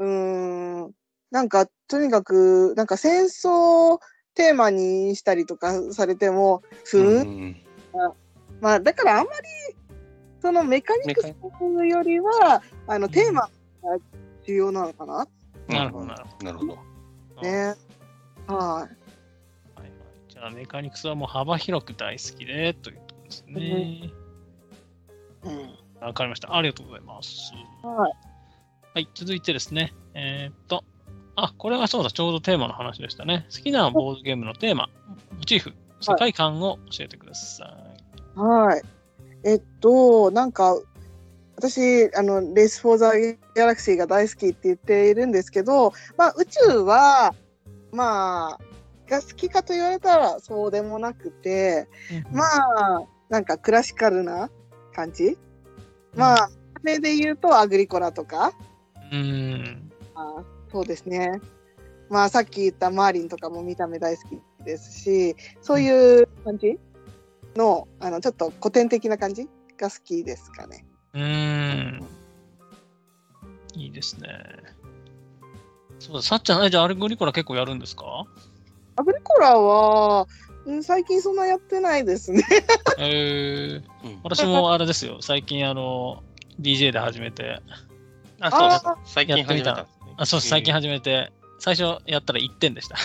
[0.00, 0.92] うーん。
[1.30, 3.98] なんか、とにかく、なんか戦争
[4.34, 7.28] テーマにしたりとかされても、ふーん。
[7.28, 7.56] うん
[8.60, 9.77] まあ、だからあんまり、
[10.40, 13.50] そのメカニクスよりは、あの、テーマが
[14.46, 15.26] 重要なのかな？
[15.68, 16.78] なるほど、なるほなるほど。
[17.36, 17.42] ど。
[17.42, 17.74] ね。
[18.46, 18.96] はい。
[20.32, 24.12] じゃあ、メカニクスはもう幅広く大好きで、ということですね。
[25.44, 25.78] うん。
[26.00, 26.54] わかりました。
[26.54, 27.52] ありがとうございます。
[27.82, 28.12] はい。
[28.94, 29.92] はい、続いてですね。
[30.14, 30.84] えーっと、
[31.36, 33.46] あ、これはそうだ、ちょうどテーマの話でしたね。
[33.54, 34.88] 好きなボードゲームのテーマ、
[35.36, 37.76] モチーフ、世界観を教えてくださ
[38.36, 38.40] い。
[38.40, 38.82] はい。
[39.44, 40.78] えっと、なんか、
[41.56, 47.34] 私、あの、レース・フォー・ザ・ギャラクシーが大好きって言っているんですけど、まあ、宇宙は、
[47.92, 48.58] まあ、
[49.08, 51.88] が好きかと言われたらそうでもなくて、
[52.30, 54.50] まあ、なんかクラシカルな
[54.94, 55.38] 感じ？
[56.14, 58.52] まあ、それで言うとアグリコラとか、
[59.10, 59.90] うーん。
[60.14, 61.40] あそうですね。
[62.10, 66.78] まあ、さっき言ったマーリンとかも見た目大好きですし、そういう感じ？
[67.58, 70.86] の、あの、ちょっと古典的な感じが好きですかね。
[71.12, 72.06] うーん。
[73.74, 74.28] いいですね。
[75.98, 78.24] そうだ、さっちゃん、えじゃあ、アルゴリコラ結構やるんですか？
[78.96, 80.26] アグリコラは、
[80.64, 82.44] うん最近そんなやってないですね。
[82.98, 86.22] えー、うん私もあれですよ、最近、あの、
[86.60, 87.60] DJ で始めて、
[88.40, 88.96] あ、そうですあ。
[89.04, 89.86] 最近始めた。
[90.16, 92.96] あ、そう、最近始めて、最初やったら1点でした。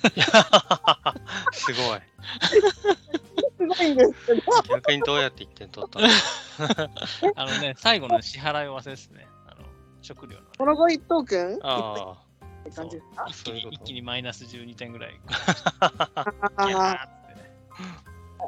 [1.52, 2.00] すごい。
[3.60, 4.42] すごいんですけど。
[4.68, 6.06] 逆にどうやって1点取ったの？
[7.36, 9.28] あのね、最後の支払いを忘れですね。
[9.46, 9.66] あの
[10.00, 10.48] 食料の、ね。
[10.58, 11.58] この後一等君？
[11.62, 12.16] あ
[12.62, 13.26] って感じですか？
[13.28, 15.20] 一気にそういうこと一気にマイナス12点ぐらい。
[15.80, 15.90] あ
[16.66, 17.50] ギャーってね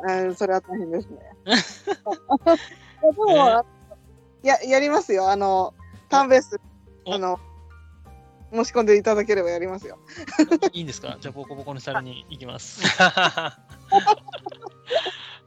[0.06, 1.18] ーうんそれは大変ですね。
[3.02, 3.64] でも、あ
[4.42, 5.30] ややりますよ。
[5.30, 5.74] あの、
[6.08, 6.60] ターンベース、
[7.04, 7.38] おあの、
[8.52, 9.98] 申し込んでいただければやりますよ。
[10.72, 11.16] いいんですか？
[11.20, 12.82] じゃあ、ボコボコにされに行きます。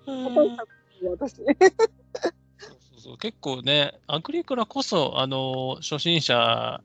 [0.07, 0.65] あ。
[1.11, 1.35] 私。
[1.35, 6.81] そうそうそう結構ね、アグリコラこそ、あの、初心者、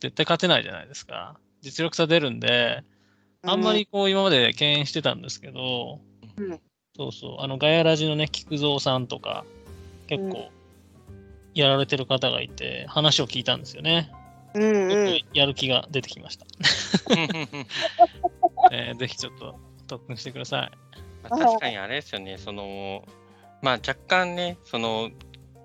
[0.00, 1.38] 絶対勝てないじゃないですか。
[1.60, 2.82] 実力差出るんで、
[3.42, 6.00] あんまりこう、今まで敬遠してたんですけど、
[6.36, 6.60] うん
[6.96, 9.44] そうそう、あの、ガヤラジのね、菊蔵さんとか、
[10.06, 10.50] 結構、
[11.52, 14.12] やられてる方がいて、話を聞いたんですよね。
[14.54, 14.62] うん。
[14.62, 15.18] うんちょっうん。
[15.20, 16.46] とやる気が出てきました。
[18.70, 20.70] えーぜひちょっと特訓してください。
[21.28, 23.04] まあ確かにあれですよね、その、
[23.62, 25.10] まあ若干ね、その、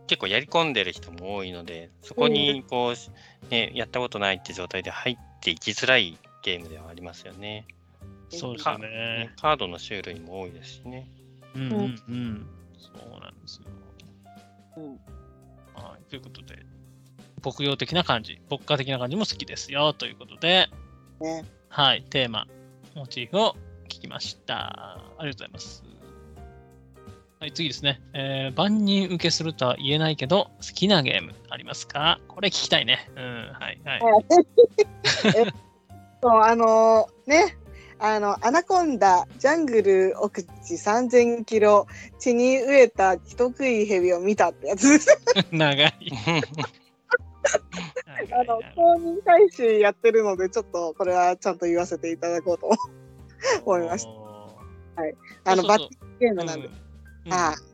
[0.08, 7.65] 結構やり込んでる人も多いので、そこにこう、ね、やったことないって状態で入っていきづらいゲームではありますよね。
[8.30, 9.34] そうですよね。
[9.39, 11.08] カードの種類も多いですしね。
[11.56, 12.48] うんうんうん。
[12.78, 13.65] そうなんですよ。
[14.78, 15.00] うん
[15.74, 16.60] はい、ということで、
[17.43, 20.69] 牧羊的な感じ、牧歌的な感じも好きですよということで、
[21.22, 22.48] ねはい、テーマ、
[22.95, 25.09] モチーフを聞きました。
[25.20, 25.84] ありがとうございます。
[27.40, 28.02] はい、次ですね。
[28.14, 32.20] えー万人受けするとは言えないけど、好きなゲームありますか？
[32.28, 33.10] これ聞きたいね。
[33.16, 34.02] うん、はい、はい。
[35.38, 35.46] え
[36.22, 37.58] そう、あのね、
[38.00, 45.08] あの、アナコンダ、ジャングル奥地3000キロ、血に飢えた人食い蛇を見たってやつです。
[45.52, 45.94] 長い。
[48.32, 52.70] あの、公認大使やってるので、ちょっとこれはちゃんと言わせていただこうと
[53.66, 54.29] 思いました
[55.44, 56.70] たあの、バッテティングゲームなんで。
[57.30, 57.70] はい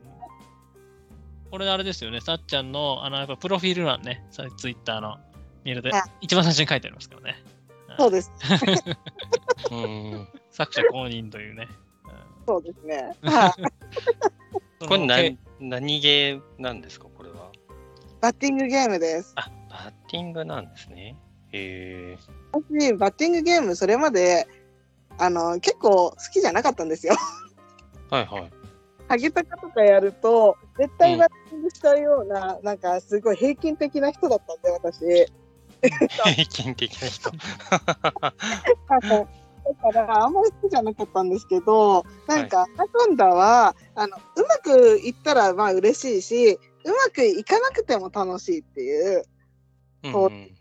[1.48, 5.16] これあれですよね、さっちゃんの、あの、やっぱプロフィール欄ね、さツイッターの
[5.64, 7.42] 見るではい、一番最初に書いてありますからね。
[7.98, 8.32] そうです。
[9.70, 11.68] うん 作者公認というね。
[11.70, 13.16] うんそうですね。
[13.22, 13.54] は
[14.80, 14.86] い。
[14.86, 17.50] これ何何ゲーなんですか、これは。
[18.20, 19.32] バッティングゲームです。
[19.36, 21.16] あ、バッティングなんですね。
[21.52, 22.18] へえ。
[22.52, 24.46] 私、バッティングゲーム、それまで、
[25.18, 27.14] あの、結構好きじゃなかったんですよ。
[28.10, 28.50] はいはい。
[29.08, 35.26] ハゲタカとかやると、絶対バッティングしちゃうような、なんかすごい平均的な人だったんで、私。
[36.24, 37.30] 平均的な人。
[37.30, 37.38] だ
[39.92, 49.24] から、あんまり好きじゃなかったんですけど、なんか、アナコンダは、あの、うまくいったら、まあ嬉しいし、うまくいかなくても楽しいっていう
[50.12, 50.56] そううん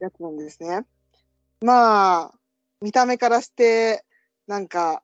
[0.00, 0.86] やつなんですね。
[1.60, 2.32] まあ、
[2.80, 4.04] 見た目からして、
[4.46, 5.02] なんか、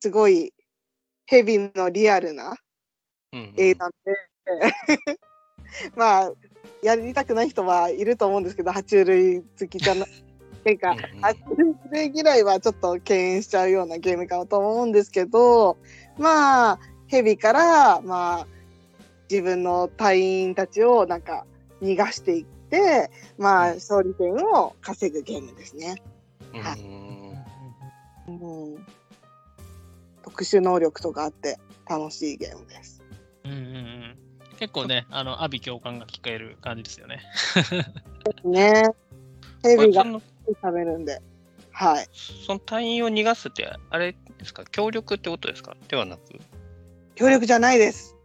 [0.00, 0.52] すごい、
[1.26, 2.56] ヘビのリアルな
[3.32, 3.94] うん映画で、
[5.96, 6.32] まあ、
[6.82, 10.06] やりたくない人はいると思うんですけど、爬虫類好きじゃな
[10.64, 11.24] て か、うんうん。
[11.24, 15.76] あプレイ嫌いはちょっと敬遠しちゃうようなゲームかなと思うんですけど、
[16.18, 18.46] まあ、ヘビから、まあ、
[19.30, 21.46] 自分の隊員たちをなんか
[21.80, 26.02] 逃がしていって、まあ、勝利点を稼ぐゲームですね。
[26.60, 26.80] はい、
[28.30, 28.32] う
[28.78, 28.86] ん、
[30.22, 33.02] 特殊能力とかあって楽しいゲームです。
[33.44, 34.18] うんうんうん
[34.56, 37.20] 結構ね、あの、阿鼻共感が聞かれる感じですよね。
[38.44, 38.84] ね。
[39.62, 40.22] テレビが食
[40.72, 41.20] べるんで。
[41.72, 42.06] はい。
[42.12, 45.76] その隊員を逃がすって、あれですか、協力ってことですか？
[45.88, 46.22] ではなく。
[47.16, 48.16] 協力じゃないです。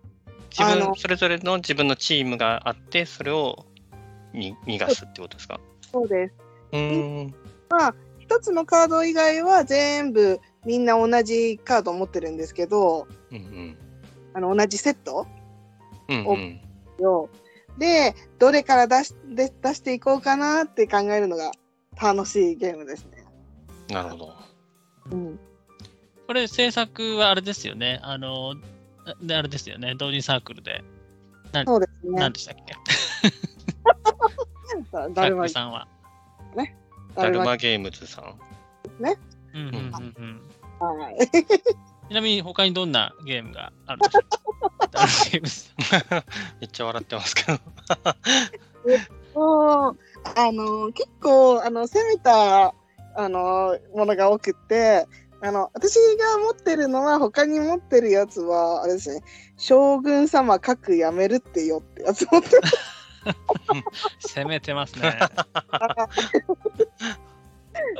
[0.51, 3.65] 自分、それぞれの自分のチームがあって、それを
[4.31, 5.59] に逃がすってことですか？
[5.91, 6.33] そうです。
[6.73, 7.33] うん。
[7.71, 7.95] まあ、
[8.39, 13.77] 1つのカード以外は全部みんな同じカードを持ってるんですけど、うんうん、
[14.33, 15.27] あの同じセットを、
[16.07, 16.59] うんうん、
[17.77, 21.51] でどれから出しで出していこうかなって考えるのが
[22.01, 23.25] 楽しいゲームですね。
[23.89, 24.33] なるほど。
[25.11, 25.39] うん、
[26.27, 27.99] これ制作はあれですよね。
[28.03, 28.55] あの
[29.21, 29.95] であれですよね。
[29.95, 30.81] 同時サークルで。
[31.65, 32.19] そうですね。
[32.19, 32.75] 何でしたっけ？
[35.13, 35.87] 誰もさんは。
[37.23, 38.35] ダルだるまマゲームズさん？
[38.99, 40.97] うんうんうんうん。
[40.99, 41.17] はい。
[42.09, 44.21] ちなみに他にどんなゲームがあるんでしょ
[46.59, 47.59] めっちゃ笑ってますけど。
[49.35, 49.97] もう
[50.35, 52.73] あの結構あの攻めた
[53.15, 55.05] あのものが多くって
[55.41, 59.21] あの私が持ってるのは他に持ってるやつはあれですね
[59.57, 62.49] 将軍様核やめるってよってやつ持って
[64.19, 65.17] 攻めてますね。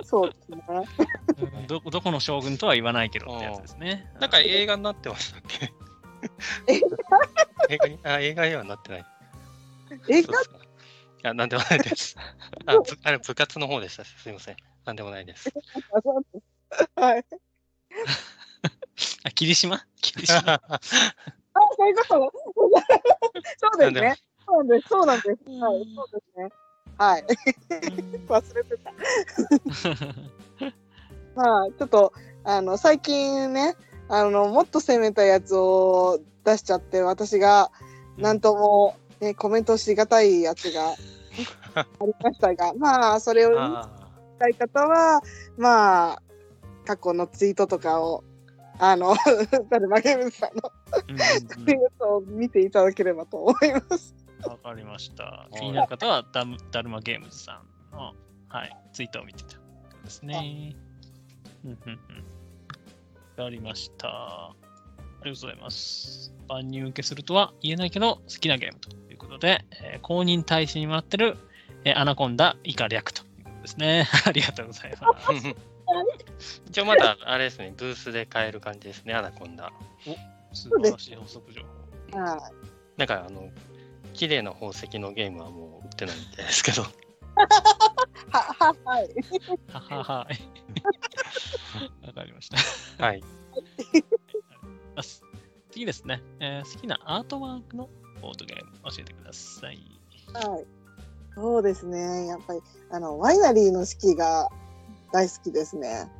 [0.03, 0.57] そうですね
[1.53, 4.11] うんどどこの将軍とは言わないけどってやつですね。
[4.19, 5.71] なんか映画になってましたっけ？
[7.69, 9.05] 映画にあ映画にはなってない。
[10.09, 10.41] 映画？
[10.41, 10.45] い
[11.23, 12.15] や、なんでもないです。
[12.65, 14.03] あぶあれ部活の方でした。
[14.05, 14.57] すみません。
[14.85, 15.51] なんでもないです。
[16.95, 17.25] はい
[19.23, 19.81] あ霧島？
[20.01, 20.39] 霧島？
[20.53, 20.69] あ
[21.77, 22.31] そういうこと？
[23.57, 24.17] そうですね
[24.49, 24.89] そうです。
[24.89, 25.29] そうなんです。
[25.61, 25.85] はい。
[25.95, 26.49] そうですね。
[26.97, 27.25] はい。
[28.27, 28.91] 忘れてた。
[31.35, 33.75] まあちょっとあの最近ね
[34.09, 37.71] あのもっと攻めたやつを出しちゃって私が
[38.17, 40.89] なんとも、ね、コメントしがたいやつが
[41.75, 43.89] ありましたが まあそれを見あ
[44.39, 45.21] たい方は
[45.57, 46.21] まあ
[46.85, 48.23] 過去のツイートとかを
[48.79, 49.15] あの
[49.69, 50.71] ダルマゲームズさんの
[51.07, 51.17] うん。
[51.17, 51.23] ツ
[51.71, 54.15] イートを見ていただければと思います。
[54.47, 55.47] わかりました。
[55.53, 57.61] 気になる方はダムダルマゲームズさ
[57.93, 58.13] んの、
[58.47, 59.63] はい、ツイッターを見てたこ
[59.97, 60.75] とですね。
[61.65, 61.95] うんうんうん。
[63.37, 64.07] わかりました。
[64.07, 64.55] あ
[65.25, 66.33] りがとうございます。
[66.47, 71.37] 万人受けするとは言えないけど、好きなゲームということで、えー公認大使にもらってる、
[71.83, 74.07] えーアナコンダ以下略ということですね。
[74.25, 75.29] ありがとうございます。
[75.31, 75.55] ー
[76.69, 79.73] 一応まだあれですね、ブースで買える感じですね、アナコンダ。
[80.53, 81.61] 素晴らしい補足情
[82.11, 82.19] 報。
[82.19, 83.49] はいなんかあの、
[84.19, 86.81] 綺麗な宝石のゲームはもう売ってないみたいですけど。
[86.81, 86.89] は
[88.59, 89.09] ははい。
[89.71, 92.05] はははい。
[92.05, 92.49] わかりまし
[92.97, 93.05] た。
[93.05, 93.23] はい。
[95.71, 97.87] 次ですね、えー好きなアートワークの
[98.21, 99.79] ボードゲーム教えてください。
[100.33, 100.65] はい。
[101.35, 102.27] そうですね。
[102.27, 102.59] やっぱり
[102.91, 104.49] あのワイナリーの式が
[105.13, 106.11] 大好きですね。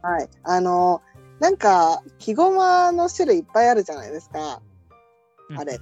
[0.00, 0.28] はい。
[0.44, 1.02] あの
[1.40, 4.62] なんか木ごまの種類いっぱいあるじゃないですか。
[5.56, 5.80] あれ。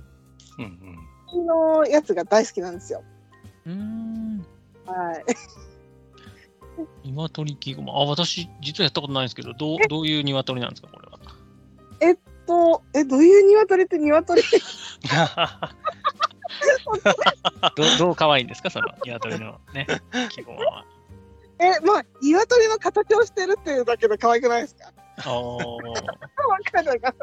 [0.59, 0.93] うんうん。
[0.93, 1.02] 木
[1.39, 3.03] のやつが大好きなんですよ。
[3.67, 4.45] うーん。
[4.87, 5.25] はい。
[7.05, 7.93] 鶏木ごま。
[7.93, 11.19] あ、私、実はやったことないんですけど、どうどういう鶏なんですか、これは。
[12.45, 14.43] とえどういう鶏って鶏？
[17.77, 19.87] どどう可愛いんですか、その鶏のね、
[20.31, 20.85] 木ごまは。
[21.61, 24.93] えまあ鶏の形をしてるっていうだけで可愛くないですか？
[25.31, 26.03] おーわ
[26.73, 27.15] かるか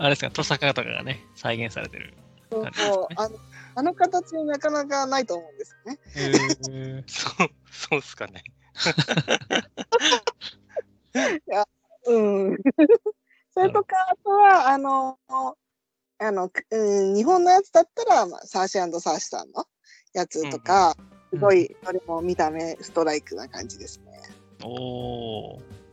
[0.00, 2.14] あれですか、トサカとかがね、再現されてる
[2.50, 2.94] そう感じですね。
[2.94, 3.38] そうあの
[3.78, 5.98] あの形なかなかないと思うんですよね。
[6.14, 8.42] へー そう、そうっすかね。
[12.06, 12.56] うん。
[13.52, 15.18] それとか、あとは、あの、
[16.18, 19.66] あの、くうん、日本のやつだったら、まあ、サーシーサーシさんの
[20.12, 20.96] やつとか、
[21.32, 24.22] すごい、どれも見た目ストライクな感じですね。
[24.62, 25.85] おー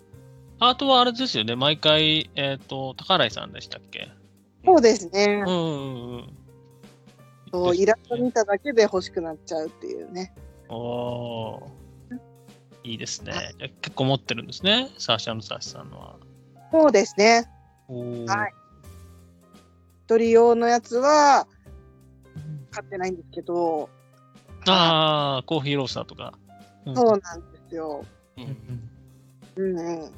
[0.60, 4.10] アートはあれですよね、毎回、えっ、と、高新井さんでしたっけ？
[4.66, 5.54] そうですねうん。
[5.54, 6.38] うんうん。
[7.52, 10.34] そうイラスト見ただけで欲しくなっちゃうっていうね。
[10.70, 11.66] おー
[12.86, 13.34] いいですね。
[13.82, 16.16] 結構持ってるんですね、サーシャのサーシさんのは。
[16.72, 17.50] そうですね。
[17.88, 18.54] はい
[20.06, 21.48] 一人用のやつは
[22.72, 23.90] 買ってないんですけど、
[24.68, 26.34] ああ、コーヒーロースターとか。
[26.86, 28.04] うんそうなんですよ。
[28.38, 28.44] うん
[29.56, 30.12] うんうん。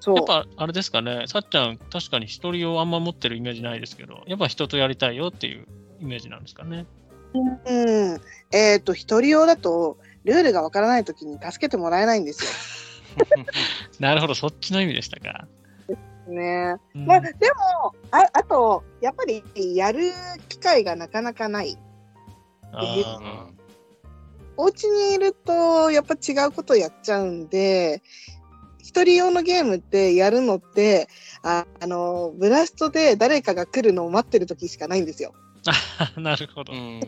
[0.00, 0.16] そう。
[0.16, 5.66] やっぱあれですかね、さっちゃん、確かに一人をあんま持ってるイメージないですけど、やっぱ人とやりたいよっていう
[6.00, 6.86] イメージなんですかね。
[7.34, 8.20] うん。
[8.52, 13.02] えっ、と、一人用だと、ルールがわからないときに助けてもらえないんです
[14.00, 15.46] なるほど、そっちの意味でしたか。
[15.88, 16.32] よ。
[16.32, 16.76] ね。
[16.94, 17.28] うんまあ、で
[17.82, 19.42] も、ああと、やっぱり
[19.76, 20.12] やる
[20.48, 21.78] 機会がなかなかない。
[24.56, 28.02] お家にいると、やっぱ違うことやっちゃうんで、
[28.88, 31.08] 一人用のゲームってやるのって、
[31.42, 35.34] ああの、ブラストで誰かが来るのを待ってる時しかないんですよ。
[36.16, 36.76] なるほどう。
[36.76, 37.00] ん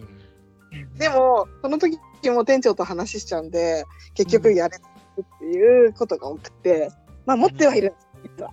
[0.99, 4.91] でも、その時も店長と話しちゃうんで、結局やれない
[5.23, 6.91] っていうことが多くて、
[7.25, 8.51] まあ持ってはいるんです、実は。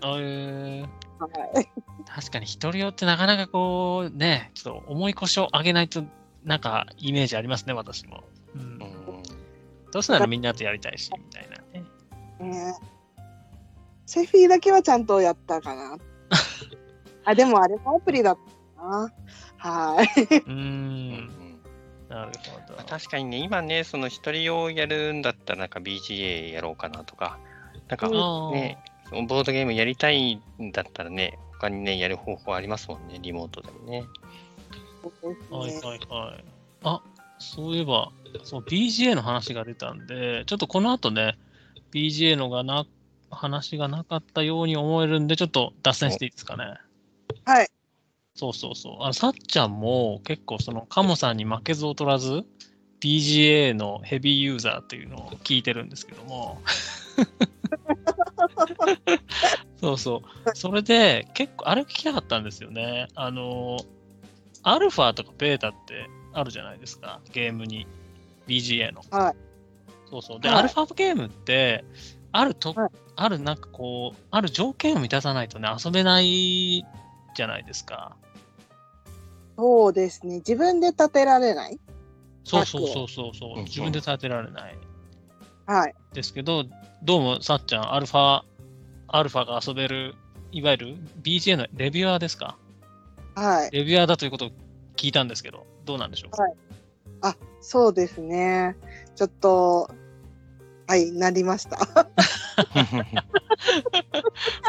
[0.00, 1.68] あえーはい。
[2.06, 6.02] 確かに一人用ってなかなかこうね、ちょっと重い腰を上げないと、
[6.42, 8.24] なんかイメージありますね、私も。
[8.54, 9.02] うんうん
[9.92, 11.84] どうせならみんなとやりたいし、みたいなね。
[12.42, 12.74] ね
[14.06, 15.98] セフィだけはちゃんとやったかな。
[17.24, 18.38] あ、でもあれもアプリだっ
[18.76, 19.12] たな。
[19.56, 20.42] はい。
[20.46, 21.60] うんん
[22.08, 22.84] なるほどまあ。
[22.84, 27.38] 確かにね、今ね、その一人用やるんだったら、なんか BGA やろうかなとか、
[27.88, 28.78] なんかうんね、
[29.10, 34.04] ボードゲームやりたいんだったらね、他にね、やる方法ありますもんね、リモートでもね。
[35.50, 36.44] はいはいはい。
[36.82, 37.02] あ、
[37.38, 38.10] そういえば、
[38.42, 41.38] そう、BGA の話が出たんで、ちょっとこの後ね、
[41.92, 42.86] BGA のがな、
[43.30, 46.74] 話がなかったように思えるんで、ちょっと脱線していいですかね。
[47.44, 47.68] はい。
[48.34, 49.02] そうそうそう。
[49.02, 52.44] あの、さっちゃんも結構その、カモさんに負けず劣らず、
[53.00, 56.62] BGA のヘビーユーザーっていうのを聞いてるんですけども。
[59.80, 60.50] そうそう。
[60.54, 63.08] それで、結構、あれ聞きたかったんですよね。
[63.14, 63.78] あの、
[64.62, 67.86] アルファとかベータってあるじゃないですか、ゲームに。
[68.46, 69.02] BGA の。
[69.10, 69.51] はい。
[70.12, 70.40] そうそう。
[70.40, 71.84] で、はいアルファゲームって、
[72.32, 76.82] あると、はいあるなんかこう、ある条件を満たさないとね、遊べない
[77.34, 78.16] じゃないですか。
[79.58, 80.36] そうですね。
[80.36, 81.78] 自分で立てられない？
[82.44, 84.78] そうそうそうそうそう、うん自分で立てられない。
[85.66, 85.94] はい。
[86.14, 86.64] ですけど、
[87.02, 88.42] どうもさっちゃん、アルファ、
[89.08, 90.14] アルファが遊べる、
[90.52, 92.56] いわゆる BGA のレビュアーですか？
[93.34, 93.70] はい。
[93.72, 94.50] レビュアーだということを
[94.96, 96.30] 聞いたんですけど、どうなんでしょう？
[96.30, 96.54] か、はい
[97.24, 98.74] あ、そうですね。
[99.14, 99.90] ちょっと、
[100.86, 101.78] はい、なりました。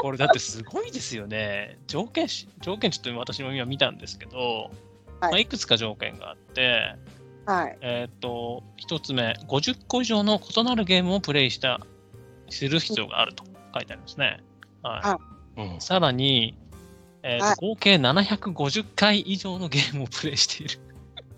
[0.02, 1.80] これだってすごいですよね。
[1.88, 4.76] 条件し、条件ちょっと私も今見たんですけど、い
[5.22, 6.96] まあ、いくつか条件があって、
[7.46, 7.78] はい。
[7.82, 11.82] えっ、と、一つ目、50個以上の異なるゲームをプレイした、
[12.50, 13.44] する必要があると
[13.74, 14.44] 書いてありますね。
[14.82, 15.02] はい。
[15.04, 15.18] あ
[15.56, 16.58] うんさらに、
[17.22, 20.80] えーとはい合計750回以上のゲームをプレイしている。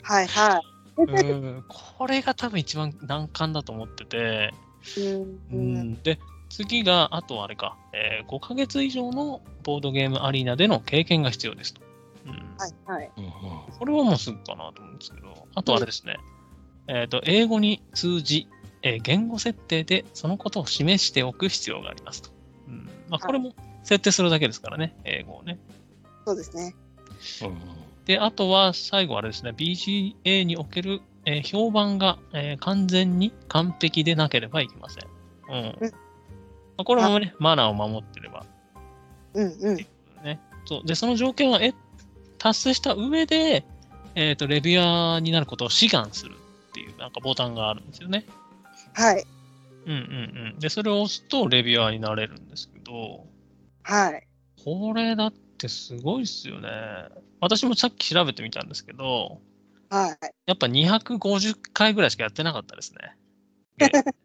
[0.02, 0.62] はい、は
[0.98, 4.65] うんこれが多分一番難関だと思ってて、い。
[4.98, 6.20] うんううんん、で、
[6.50, 11.82] 次が、あとあれか、えー5ヶ月以上のボードゲームアリーナでの経験が必要ですと。
[12.26, 13.12] うん、はい、はい。
[13.18, 13.32] うん
[13.78, 16.18] これはもうすぐかなと思うんですけど、あとあれですね、
[16.88, 18.48] えっ、と、英語に通じ、
[18.82, 22.30] えー言語設定でそのことを示しておく必要がありますと。
[22.68, 25.60] うんまあ、これも設定するだけですからね、英語をね。
[26.26, 26.76] そうですね。
[27.44, 35.04] うんで、あとは最後あれですね、BGA における、えー評判が、えー完全に完璧でなければいけません。
[35.50, 35.78] うん。
[35.80, 35.92] うん
[36.78, 38.46] まあ、これもね、マナーを守ってれば
[39.34, 39.76] うん、うん。
[40.24, 40.40] ね。
[40.66, 40.88] そう。
[40.88, 41.74] で、その条件をえ
[42.38, 43.66] 達成した上で、
[44.16, 46.36] えっ、と、レビュアーになることを志願する
[46.70, 48.26] っていう、なんかボタンがあるんですよね。
[48.94, 49.26] はい。
[49.86, 49.98] うんうん
[50.54, 50.60] うん。
[50.60, 53.26] で、それを押すとレビュアーになれるんですけど、
[53.84, 54.28] はい。
[54.64, 56.70] これだってすごいっすよね。
[57.40, 59.40] 私もさっき調べてみたんですけど、
[59.90, 60.18] はい。
[60.46, 63.18] やっぱ250回ぐらいしかやってなかったですね。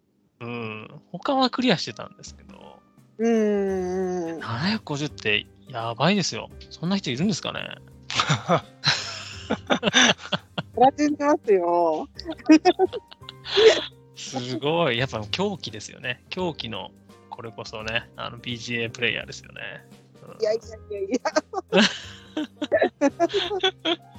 [0.41, 1.03] うん。
[1.13, 2.81] 他はクリアしてたんですけど、
[3.19, 4.41] うーん。
[4.41, 6.51] 750ってやばいですよ。
[6.71, 7.77] そんな人いるんですかね。
[14.17, 14.99] すごい。
[14.99, 16.25] やっぱ狂気ですよね。
[16.31, 16.91] 狂気の、
[17.29, 19.61] これこそね、あの BGA プレイヤーですよね。
[20.27, 21.19] うんいやいやいやいや。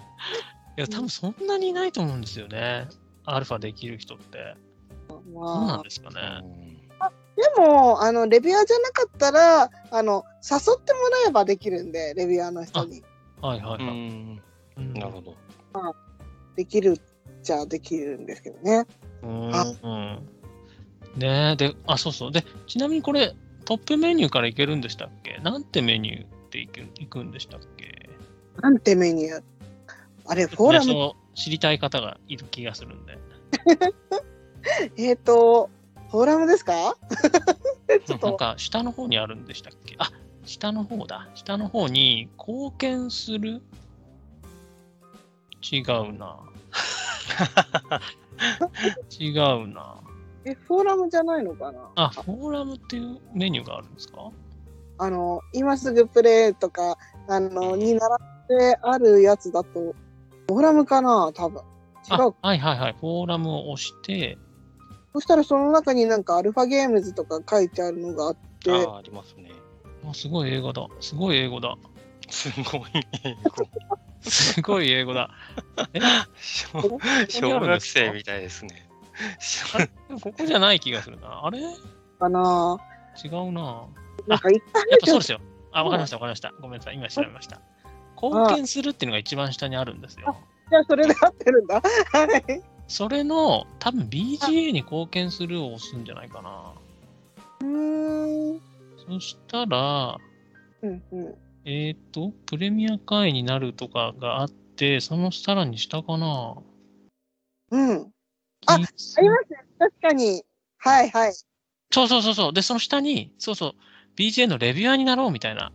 [0.77, 2.87] いや、多分そんなにいないと思うんですよね。
[3.25, 4.55] アルファできる人って。
[5.09, 6.17] どうなまあ、んですかね。
[7.35, 12.99] でも、あの、レビュアーじゃなかったら、あの、誘ってもらえばできるんで、レビュアーの人に。
[13.41, 13.97] うはいはいはい。
[14.09, 14.41] ん
[14.77, 15.35] うんなるほど。
[16.55, 18.85] できるっちゃできるんですけどね。
[19.23, 20.27] うんあうん。
[21.19, 22.31] ねえ、で、あ、そうそう。
[22.31, 25.37] で、ちなみにこれ、トップメニューからいけるんでしたっけ？
[25.43, 28.09] なんてメニューっていくいくんでしたっけ？
[28.61, 29.43] なんてメニュー。
[30.31, 31.11] あれ、フォーラム。
[31.35, 33.17] 知りたい方がいる気がするんで。
[34.95, 35.69] えっ、と、
[36.09, 36.95] フォーラムですか？
[38.07, 39.95] ちょっと、なんか下の方にあるんでしたっけ？
[39.99, 40.09] あ
[40.45, 41.27] 下の方だ。
[41.35, 43.61] 下の方に貢献する？
[45.69, 46.39] 違うな。
[49.19, 49.97] 違うな。
[50.45, 51.91] え、フォーラムじゃないのかな？
[51.95, 54.31] あ、フォーラムっていうメニューがあるんですか？
[54.97, 59.93] あの、今すぐプレイとか、あの、に習ってあるやつだと、
[60.53, 61.61] フォーラムかな多分。
[62.09, 62.35] 違あう。
[62.41, 62.95] はいはいはい。
[62.99, 64.37] フォーラムを押して、
[65.13, 69.51] そしたらその中になんかアルファゲームズとか書いてあるのがあって、ああ、ありますね。
[70.09, 70.87] あすごい英語だ。
[70.99, 71.75] すごい英語だ。
[72.29, 72.81] すごい
[73.23, 73.39] 英語。
[74.21, 75.29] すごい英語だ。
[75.93, 75.99] え？
[76.39, 76.81] 小
[77.27, 78.89] 小学生みたいですね。
[80.21, 81.45] ここじゃない気がするな。
[81.45, 81.59] あれ？
[81.59, 81.63] 違
[82.19, 82.79] かな
[83.19, 83.87] うな。
[84.27, 85.39] なんかいっぱいやっぱそうですよ。
[85.71, 86.53] あ、わかりました、わかりました。
[86.61, 86.95] ごめんなさい。
[86.95, 87.59] 今調べました。
[88.21, 90.35] 貢献するっていうのが一番下にあるんですよ。
[90.69, 91.81] じゃあそれで合ってるんだ。
[92.11, 92.61] はい。
[92.87, 96.73] それの、多分 BGA に貢献するを押すんじゃないかな。
[97.61, 98.61] うーん。
[99.05, 100.17] そしたら、
[100.81, 101.35] うんうん。
[101.65, 106.55] えっ、と、プレミア会員になるとかがあって、そのさらに下かな。
[107.71, 108.11] うん。
[108.67, 109.29] あありますね。
[109.79, 110.43] 確かに。
[110.77, 111.33] はいはい。
[111.91, 112.53] そうそうそうそう。
[112.53, 113.73] で、その下に、そうそう、
[114.15, 115.71] BGA のレビュアーになろうみたいな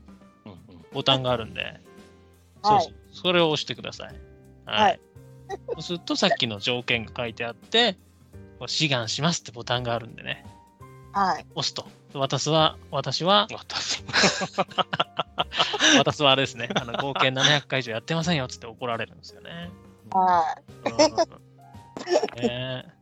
[0.92, 1.86] ボタンがあるんで、はい
[2.62, 2.92] そうそう。
[3.12, 4.14] それを押してください。
[4.64, 4.82] はい。
[4.82, 5.00] はい
[5.48, 7.96] そうすると、さっきの条件が書いてあって、
[8.66, 10.44] 志願しますってボタンがあるんでね、
[11.12, 11.46] はい。
[11.54, 11.86] 押すと。
[12.14, 14.02] 私は、私は、私
[15.98, 19.70] 私はあれですね、あの合計700回以上やってませんよっつって怒られるんですよね。
[20.11, 20.92] はうん
[22.42, 22.96] ねえ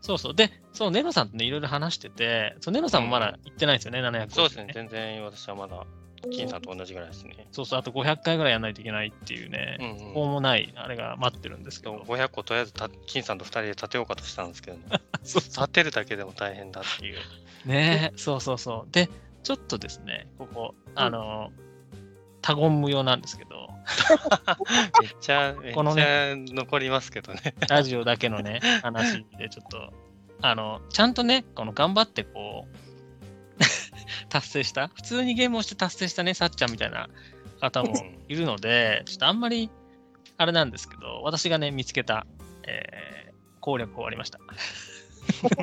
[0.00, 0.34] そうそう。
[0.34, 5.86] で、そう、ネロさんとね、いろいろ話してて、そうネロさんもまだ行ってないですよね、700そうですね、全然私はまだ、
[6.30, 7.46] 金さんと同じぐらいですね。
[7.52, 11.96] そうそう、あと500回ぐらいやらないといけないっていうね、うんうんこうもない、あれが待ってるんですけど。
[11.96, 14.84] 500個とりあえずた金さんと2人で立てようかとしたんですけど、ね、
[15.24, 17.18] そう立てるだけでも大変だっていう。
[17.66, 18.92] ねえ、そうそうそう。
[18.92, 19.08] で、
[19.42, 21.50] ちょっとですね、ここ、あの、
[22.42, 23.70] 他言無用なんですけど、
[25.00, 27.54] めっちゃ、めっこのちゃ残りますけどね。
[27.68, 29.92] ラジオだけのね、話でちょっと、
[30.42, 32.93] あの、ちゃんとね、この頑張ってこう、
[34.28, 37.08] 達成した、普通にゲームをして達成したね、さっちゃんみたいな
[37.60, 37.94] 方も
[38.28, 39.70] いるので、ちょっとあんまり、
[40.36, 42.26] あれなんですけど、私がね、見つけた、
[42.64, 43.14] えー
[43.64, 44.38] 攻略法ありました。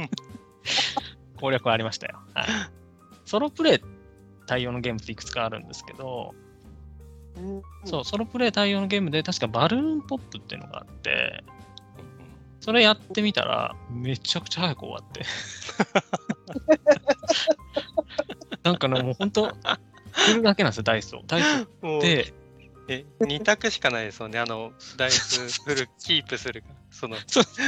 [1.39, 2.19] 攻略はありましたよ。
[2.33, 2.47] はい。
[3.25, 3.79] ソロプレイ
[4.47, 6.33] 対応のゲームっていくつかあるんですけど、
[7.85, 11.43] そう、ソロプレイ対応のゲームで確かバルーンポップっていうのがあって、
[12.59, 15.21] それやってみたら、めちゃくちゃ早く終わって。
[18.63, 19.55] なんかね、もう本当、
[20.11, 21.23] 振るだけなんですよ、ダイスを。
[21.25, 22.33] ダイスもうで、
[22.87, 24.39] え、2択しかないですよね。
[24.39, 27.15] あの、ダイス振る、キープするか、その、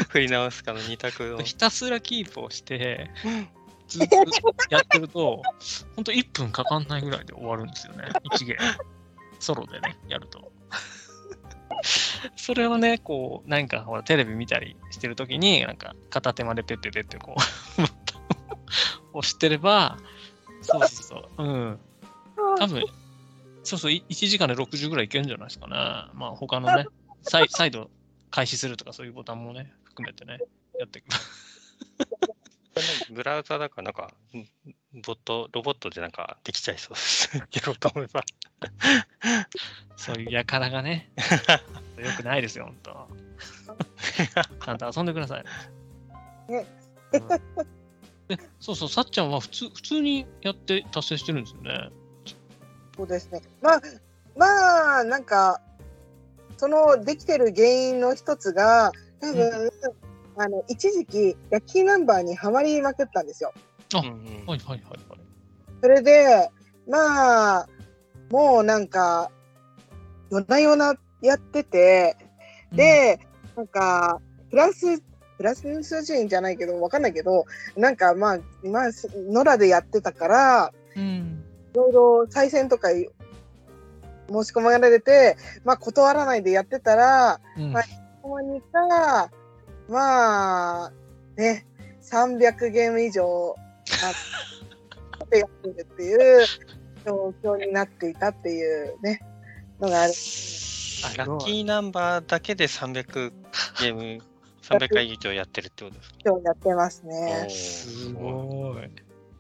[0.10, 1.40] 振り直すかの2択を。
[1.40, 3.10] ひたすらキープをして、
[3.88, 4.18] ずっと
[4.70, 5.42] やってると、
[5.96, 8.86] 本当1分かかんないぐらいで終わるんですよね、1ゲーム。
[9.40, 10.52] ソロでね、やると。
[12.36, 17.82] それをね、こう、なんかほら、テレビ見たりしてるときに、なんか片手までペッて出て、こう、
[19.18, 19.98] 押してれば、
[20.64, 21.80] そうそうそう、うん。
[22.58, 22.84] 多分、
[23.64, 25.74] そうそう、い1時間で60ぐらいいけるんじゃないですかね。
[26.14, 26.86] まあ、他のね、
[27.22, 27.90] 再再度
[28.32, 30.40] 開始するとかそういうボタンもね、含めてね、
[30.80, 31.08] やっていく。
[33.12, 34.48] ブラウザだから、なんか、ん
[35.06, 37.38] ボット、ロボットでなんかできちゃいそうです。
[37.38, 38.24] やろうと思えば。
[39.96, 41.12] そういうやからがね、
[41.98, 43.08] よくないですよ、本当。
[44.66, 45.44] ちゃんと遊んでください。
[46.52, 46.66] ね
[47.14, 47.83] うんで
[48.60, 51.90] そうそう、さっちゃんは普通普通にやって達成してるんですよね。
[52.96, 53.42] そうですね。
[53.62, 53.82] まあ、
[54.38, 55.62] まあ、なんか、
[56.58, 59.70] そのできてる原因の一つが、多分、
[60.38, 63.54] あの、一時期、ラッキーナンバーにはまりまくったんですよ。
[63.96, 65.20] あうんうんはいはいはいはい。
[65.82, 66.50] それで、
[66.88, 67.68] まあ、
[68.30, 69.30] もうなんか、
[70.32, 72.18] 夜な夜なやってて、
[72.72, 73.20] で、
[73.56, 74.20] なんか、
[74.50, 75.02] プラス、
[75.38, 89.30] プラス数字じゃないけど、わかんないけど、なんかまあ、まあ、野良でやってたから、うん、いろいろ再選とか申し込まれて、まあ断らないでやってたら、うん、はいここにか、
[89.90, 90.92] まあ、
[91.36, 91.66] ね、
[92.02, 93.54] 300ゲーム以上
[95.20, 96.46] あってやってるっていう
[97.06, 99.20] 状況になっていたっていうね、
[99.82, 100.14] のがある。
[100.14, 103.34] あラッキーナンバーだけで300
[103.82, 104.24] ゲーム、
[104.64, 106.16] 300回以上やってるってことですか？
[106.26, 107.48] 今日やってますね。
[107.50, 108.84] すごい。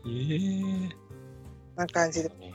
[0.05, 0.89] ええ
[1.75, 2.29] な感じで。
[2.29, 2.53] ね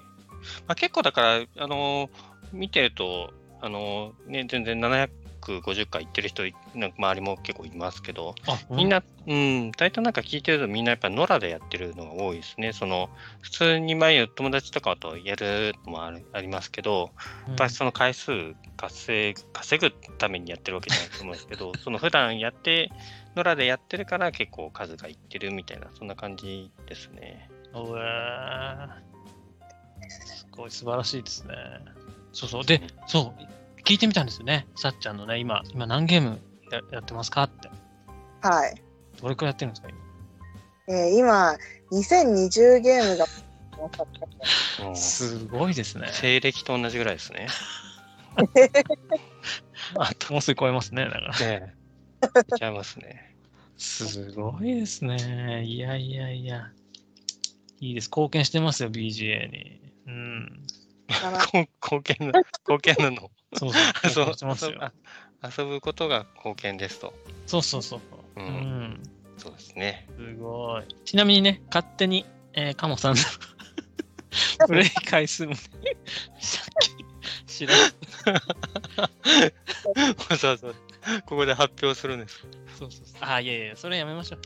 [0.67, 2.11] まあ、結構だから、あのー
[2.53, 5.11] 見てると、あのーね、全然700
[5.49, 12.73] 100、50回行ってる人い、なんか周りも結構いますけど、あ、みんな、うん、大体なんか聞いてるとみんなやっぱ野良でやってるのが多いですね。
[12.73, 13.09] その、
[13.41, 17.11] 普通に前友達とかとやるのもあるありますけど、
[17.47, 18.33] うん、やっぱりその回数
[18.77, 22.91] 稼ぐ稼ぐためにやってるわけじゃないと思うんですけど、 その普段やって、
[23.37, 27.51] 野良でやってるから結構数がいってるみたいな、そんな感じですね。
[27.75, 29.09] おえー
[30.09, 31.55] すごい素晴らしいですね。
[32.33, 32.65] そうそう。
[32.65, 33.58] で、そう、
[33.89, 34.67] 聞いてみたんですよね。
[34.77, 36.39] さっちゃんのね、今、今何ゲーム
[36.71, 37.71] ややってますかって。
[38.43, 38.75] はい。
[39.19, 40.95] どれくらいやってるんですか、今？
[40.95, 41.57] えー今、
[41.91, 46.11] 2020ゲームが、すごいですね。
[46.13, 47.47] 西暦と同じぐらいですね。
[49.97, 51.07] あともうすぐ超えますね。
[51.07, 51.39] だから。
[51.39, 52.27] ねえ。
[52.27, 53.37] いっちゃいますね。
[53.79, 55.65] すごいですね。
[55.65, 56.73] いやいやいや。
[57.81, 58.09] いいです。
[58.09, 59.81] 貢献してますよ、BGA に。
[60.07, 60.67] うん。
[61.83, 63.31] 貢献な、貢献なの。
[63.55, 64.35] そうそう。
[64.57, 64.93] そう
[65.61, 67.15] 遊ぶことが貢献ですと。
[67.47, 68.01] そうそうそう。
[68.37, 69.03] ううんん。
[69.37, 70.09] そうですね。
[70.17, 70.85] すごい。
[71.05, 73.23] ちなみにね、勝手に、えー、カモさんの
[74.67, 75.59] プレイ回数もね、
[76.41, 76.67] さっ
[77.47, 77.79] き知らん。
[80.31, 80.69] わざわざ
[81.25, 82.41] ここで発表するんです。
[82.79, 83.21] そうそうそう。
[83.21, 84.41] あ、いやいや、それやめましょう。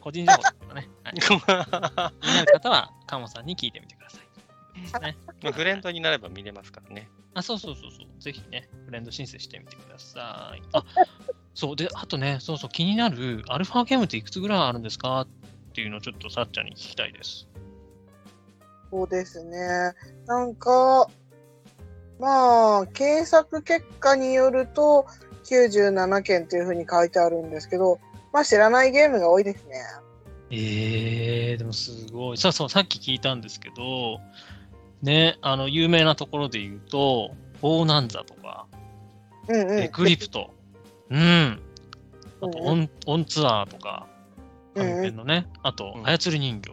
[0.00, 0.88] 個人情報ですからね。
[1.04, 5.02] はい、 気になる方は、カモさんに聞いてみてください。
[5.02, 7.08] ね、まあフレンドになれば見れますからね。
[7.38, 8.22] あ、そうそうそうそう。
[8.22, 10.62] ぜひね、フレンド申請してみてください。
[10.72, 10.84] あ、
[11.54, 11.76] そう。
[11.76, 15.26] で、あとね、そうそう、気になる、アルファゲームっていくつぐらいあるんですかっ
[15.72, 17.48] ていうのをちょっとさっちゃんに聞きたいです。
[18.90, 19.92] そうですね。
[20.26, 21.08] なんか、
[22.18, 25.06] まあ、検索結果によると、
[25.48, 27.98] 97件というふうに書いてあるんですけど、
[28.32, 29.82] まあ知らないゲームが多いですね。
[30.50, 32.38] えー、でもすごい。
[32.38, 34.20] さそう、さっき聞いたんですけど、
[35.02, 38.66] ね、あの、有名なところで言うと、ボーナンザとか、
[39.48, 39.78] うんうん。
[39.80, 40.54] エクリプト、
[41.10, 41.60] うん。
[42.40, 44.06] あと、うんオン、オンツアーとか、
[44.74, 46.72] フうんうんァミペンのね、あとう、ん操り人形。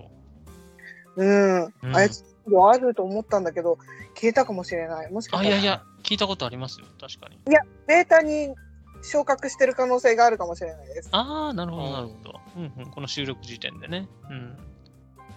[1.18, 1.64] うん。
[1.66, 2.24] うんあいつ、
[2.72, 3.78] あると思ったんだけど、
[4.16, 5.12] 消えたかもしれない。
[5.12, 7.40] もしかあ、したら、いやいや、聞いたことありますよ、確かに。
[7.88, 8.54] ベータに
[9.02, 11.10] 昇格してる可能性があるかもしれないです。
[11.12, 12.40] ああ、なるほど、うんなるほど。
[12.58, 14.08] うんうん、この収録時点でね。
[14.30, 14.58] うん。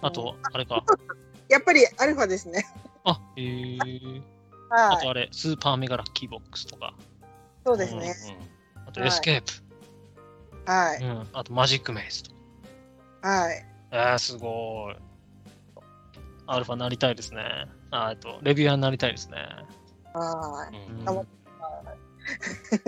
[0.01, 0.83] あと、あれか。
[1.49, 2.65] やっぱりアルファですね。
[3.03, 4.21] あ、えー。
[4.69, 5.03] あはい。
[5.03, 6.93] とあれ、スーパーメガラッキーボックスとか、
[7.65, 8.13] そうですね。
[8.87, 11.03] あとはいエスケープ、はい。
[11.03, 12.31] うん、あとマジックメイズと
[13.21, 13.29] か。
[13.29, 13.65] はい。
[13.91, 14.95] えー、すごい。
[16.45, 17.41] アルファなりたいですね。
[17.91, 19.37] ああと、レビュアーになりたいですね。
[20.13, 21.05] はうんうん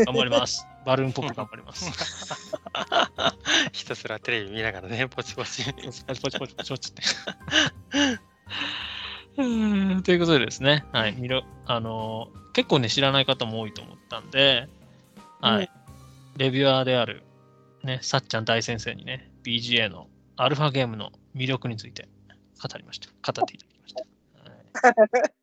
[0.06, 0.68] 頑張ります。
[0.86, 1.86] バルーンポップ頑張ります。
[3.72, 5.36] ひたすらテレビ見ながらね、ポチ。
[5.36, 7.02] ポチポチポチポチポチって。
[9.38, 14.68] うーんということでですね、はい、みろあのー結構ね、知らない方も多いと思ったんで、
[15.40, 15.72] はい、
[16.38, 17.24] レビュアーである、
[17.84, 22.10] ね、さっちゃん大先生にね、BGA のアルファゲームの魅力について
[22.62, 23.08] 語りました。
[23.10, 24.02] 語っていただきました。
[24.82, 24.96] はい、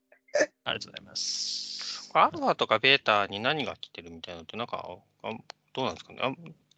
[0.65, 2.11] ありがとうございます。
[2.15, 4.87] アルファとかベータに何が来てるみたいなのって、なんか、
[5.23, 5.31] あ
[5.73, 6.33] どうなんですかねあ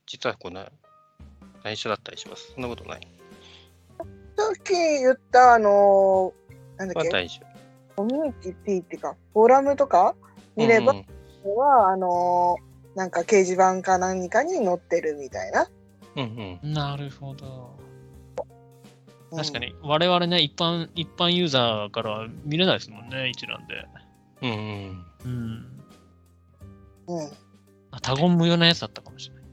[0.07, 0.71] 実はこんな、
[1.65, 2.53] 内緒だったりします。
[2.53, 3.20] そんなことない。
[4.41, 7.11] さっき言った、あのーなんだっけ、
[7.95, 10.15] コミュニティっていうか、フォーラムとか？
[10.57, 11.05] 見れば、うん
[11.57, 15.69] は、あのーなんか掲示板か何かに載ってるみたいな。
[16.17, 16.73] うんうん。
[16.73, 17.79] なるほど。
[19.31, 19.59] うん確か。
[19.61, 23.87] に、我々ね、一般、一般ユーザーからは見れないですもんね、一覧で。
[24.43, 25.05] うんうん。
[25.25, 25.81] うん。
[27.07, 27.31] うん。
[27.93, 29.45] あ、他言無用なやつだったかもしれない。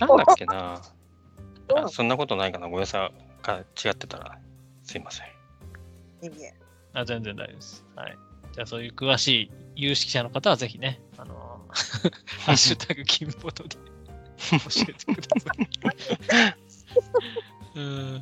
[0.00, 0.82] なんだっけな
[1.88, 3.21] そんなことないかなごめんなさい。
[3.42, 4.38] が違ってたら、
[4.82, 5.26] すいません。
[6.22, 6.54] いいね
[6.94, 7.84] あ全然大丈夫です。
[7.96, 8.18] はい。
[8.52, 11.72] じゃあ、そういう詳しい有識者の方は、ぜひね、あのー
[12.44, 16.58] ハッシュタグ金ボトで教えてください。
[17.78, 18.20] うん。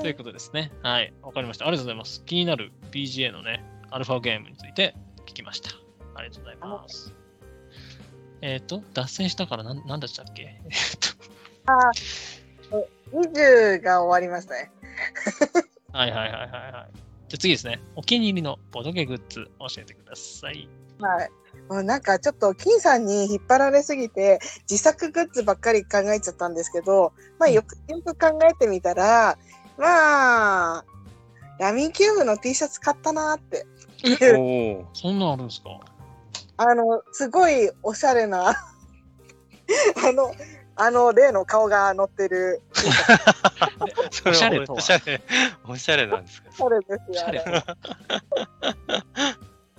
[0.00, 0.70] ということですね。
[0.82, 1.12] はい。
[1.22, 1.66] わかりました。
[1.66, 2.24] ありがとうございます。
[2.24, 4.94] 気になる BGA のね、アルファゲームについて
[5.26, 5.70] 聞きました。
[6.14, 7.12] ありがとうございます。
[8.42, 10.42] えっ、と、脱線したからなん、なんだったっけ？
[10.42, 10.70] えっ
[11.66, 11.90] と、あ
[13.12, 14.70] 20が終わりましたね。
[15.92, 16.72] はいはいはいはいはい。
[17.28, 17.80] じゃあ次ですね。
[17.96, 20.68] お気に入りのボドゲグッズ教えてください。
[21.00, 21.30] はい。
[21.68, 24.38] もうなんかちょっと金さんに引っ張られすぎて
[24.70, 29.36] 自作グッズばっかり考えちゃったんですけど、まあよくよく考えてみたら、
[29.78, 30.84] まあ、
[31.58, 33.66] ラミーキューブの T シャツ買ったなって。
[34.36, 34.40] お
[34.82, 34.88] お。
[34.92, 35.70] そんなんあるんですか？
[36.56, 40.34] あの、すごいおしゃれな、 あの、
[40.82, 42.62] あの例の顔が載ってる
[44.26, 45.20] おしゃれとはおしゃれ、
[45.68, 46.48] おしゃれなんですか？
[46.50, 47.62] おしゃれですよ、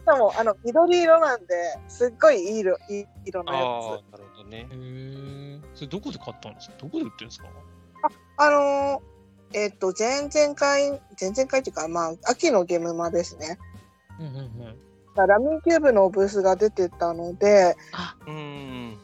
[0.06, 1.56] あ も、あの、緑色なんで、
[1.88, 3.68] すっごいいい色、いい色のやああ、
[4.12, 4.68] なるほどねへ。
[4.72, 5.60] え。
[5.74, 6.76] それどこで買ったんですか？
[6.80, 7.48] どこで売ってるんですか？
[7.48, 8.14] つ。
[8.38, 13.58] あのー、えっと、前々回、前々回っていうか、まあ、秋のゲームマですね。
[14.20, 15.28] うんうんうん。
[15.28, 17.76] ラミーキューブのブースが出てたので、
[18.28, 18.98] うん。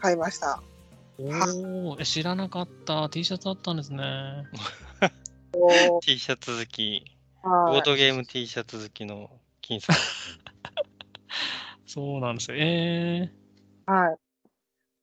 [0.00, 0.62] 買いました。
[1.18, 3.08] おお、え知らなかった。
[3.08, 4.46] T シャツあったんですね。
[5.52, 7.04] お T シャツ好き、
[7.42, 9.96] ボはいードゲーム T シャツ好きの金さん。
[11.86, 12.56] そうなんですよ。
[12.58, 13.32] え
[13.86, 14.16] はい。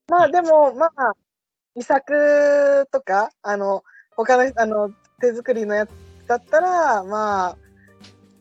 [0.08, 1.14] まあでも、まあ、
[1.76, 3.84] 遺作とか、あの、
[4.16, 5.90] 他の、あの、手作りのやつ
[6.28, 7.58] だったら、まあ、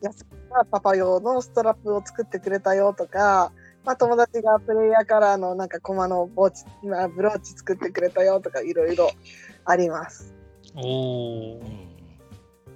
[0.01, 0.35] 安く
[0.71, 3.51] パパ用のストラップを作ってくれたよとか、
[3.85, 9.11] まあ友達がプレイヤーカラーのなんかコマのボーチ、まあ、ブローチ作ってくれたよとか、いろいろ
[9.63, 10.33] あります。
[10.75, 11.95] ー、おおう、ん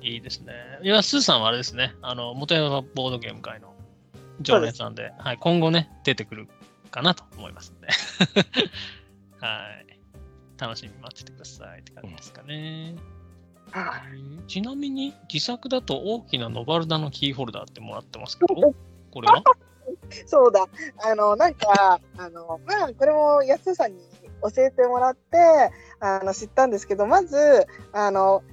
[0.02, 0.54] いいですね。
[0.82, 1.96] いや、スーさんはあれですね。
[2.02, 3.74] あの、元山ボードゲーム界の
[4.42, 6.48] 常連さんで、はい、今後ね、出てくる
[6.92, 7.88] かなと思いますんで。
[9.40, 10.00] はい。
[10.58, 12.96] 楽しみに待っててくださいって感じですかね。
[13.72, 14.48] はい。
[14.48, 18.74] ちなみに、自作だと大きなノバルダのキーホルダーってもらってますけど、
[19.12, 19.44] これは？
[20.26, 20.68] そうだ。
[21.04, 24.00] あの、なんか、あの、まあ、これも安さんに
[24.42, 28.44] 教えてもらって、あの、知ったんですけど、まず、あの、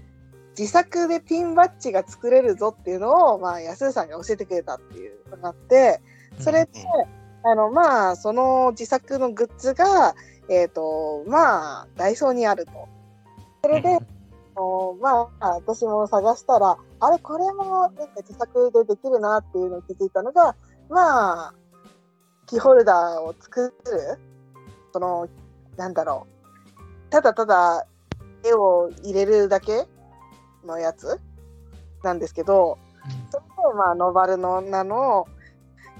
[0.59, 6.01] 自作でピンバッジが作れるぞっていうのを、まあ、安さんが教えてくれたっていうのがあって、
[6.39, 6.71] それで、
[7.43, 10.15] あの、まあ、その自作のグッズが、
[10.49, 12.73] えっ、と、まあ、ダイソーにあると。
[13.63, 13.99] それで、
[14.59, 20.57] あのまあ、私も探したら、あれ、これも、なんか自作でできるなっていうのを気づいたのが、
[20.89, 21.55] まあ、
[22.47, 24.19] キーホルダーを作る、
[24.93, 25.29] その、
[25.77, 26.27] なんだろ
[26.79, 27.87] う、ただただ
[28.45, 29.87] 絵を入れるだけ
[30.65, 31.21] のやつ？
[32.03, 32.79] なんですけど、
[33.31, 35.27] それを、まあ、ノバルの名の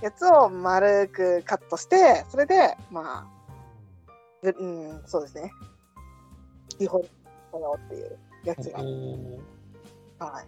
[0.03, 3.27] やつを丸くカットして、それで、まあ、
[4.43, 5.53] ぶうん、そうですね。
[6.79, 7.09] キーホル
[7.53, 8.79] ダーよっていうやつが。
[8.79, 10.47] はい。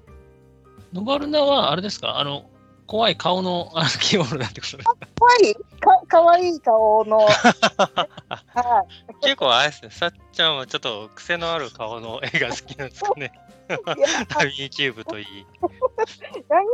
[0.92, 2.18] ノバルナは、あれですか？
[2.18, 2.44] あの、
[2.88, 5.50] 怖い顔のあのキーホルダーってことですかかわい？
[5.50, 9.14] いかかわいい顔の、 はい。
[9.22, 13.32] 結構あれですね、さっちゃんはちょっと癖のある顔の絵が好きなんですかね。
[13.68, 15.26] ラミーキューブといい。
[16.48, 16.64] ヤン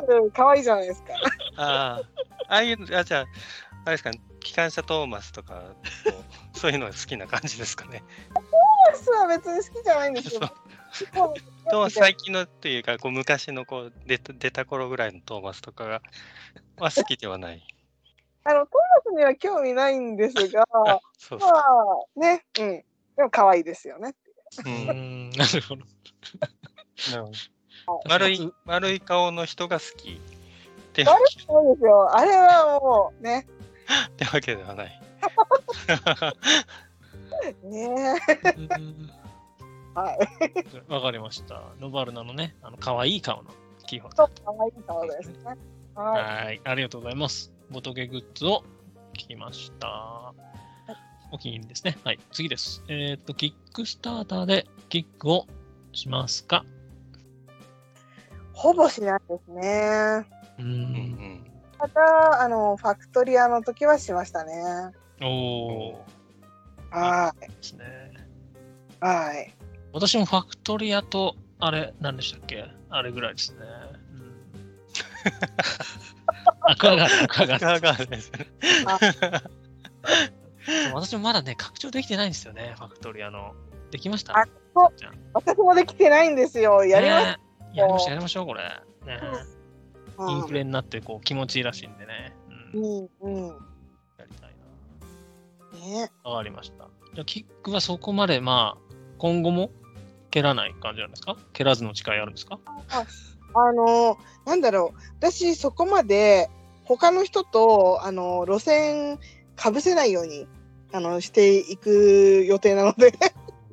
[0.00, 1.14] キューブかわいいじゃないですか。
[1.56, 2.02] ああ、
[2.48, 3.24] ああいう、あじゃあ、
[3.84, 4.10] あれですか、
[4.40, 5.62] 機関車トーマスとか、
[6.52, 8.02] そういうのが好きな感じですかね。
[8.90, 10.40] マスは別に好きじゃないんですよ。
[11.14, 16.02] もうトーマス最近のっていうか、こう昔のこう出た出た頃ぐらいのトーマスとかが、
[16.78, 17.62] まあ好きではない。
[18.44, 20.64] あの、トーマスには興味ないんですが、
[21.18, 22.84] そうまあ、ね、うん。
[23.16, 24.14] でも可愛いですよね。
[24.50, 24.68] そう。
[24.68, 25.84] んなるほど。
[28.08, 30.20] 丸い、丸い顔の人が好き
[31.04, 31.06] 悪
[31.46, 32.14] そうですよ。
[32.14, 33.46] あれはもう、ね。
[34.08, 35.00] ってわけではない。
[37.64, 38.16] ね
[38.56, 39.10] うん
[39.94, 40.92] はい。
[40.92, 41.62] わかりました。
[41.80, 43.50] ノバルナのね、あの可愛い顔の
[43.86, 45.36] キーホルダそう、可愛い顔ですね。
[45.96, 46.00] ー。
[46.00, 46.44] はい。
[46.46, 47.52] はい、ありがとうございます。
[47.70, 48.62] ボトゲグッズを
[49.14, 50.32] 聞きました。
[51.32, 51.96] お気に入りですね。
[52.04, 52.82] はい、次です。
[52.88, 55.46] えっ、と、キックスターターでキックを
[55.92, 56.64] しますか？
[58.52, 60.26] ほぼしないですね。
[60.58, 61.44] うんん
[61.78, 64.52] また、あの、ファクトリアの時はしましたね。
[65.22, 65.94] おー、
[66.90, 67.84] はですね。
[69.02, 69.04] い。
[69.04, 69.54] はい。
[69.92, 72.64] 私もファクトリアと、あれ、何でしたっけ？
[72.90, 73.58] あれぐらいですね。
[74.12, 74.46] うん、
[76.62, 78.32] アクアガール、アクアガーです
[80.92, 83.54] も私もまだね、拡張できてないんですよね、ファクトリアの。
[83.90, 84.38] できました？
[84.38, 84.44] あ
[85.34, 86.84] 私もできてないんですよ。
[86.84, 87.26] やります。
[87.26, 87.38] ね
[87.74, 88.62] やりましょう、やりましょう、これ。
[89.04, 89.20] ね、
[90.28, 90.60] インフレ。
[90.60, 92.32] レになってこう気持ちいいらしいんでね。
[92.74, 93.56] うん、うん、うん。
[94.18, 94.50] やりたい
[95.82, 96.10] ね。
[96.24, 96.30] な。
[96.30, 96.88] わかりました。
[97.14, 99.70] じゃあ、キックはそこまで、まあ、今後も
[100.30, 101.36] 蹴らない感じなんですか？
[101.52, 102.58] 蹴らずの誓いあるんですか？
[103.52, 104.16] あの、
[104.46, 105.00] なんだろう。
[105.18, 106.48] 私、そこまで、
[106.84, 109.18] 他の人と、あの、路線
[109.56, 110.46] かぶせないように、
[110.92, 113.12] あの、していく予定なので、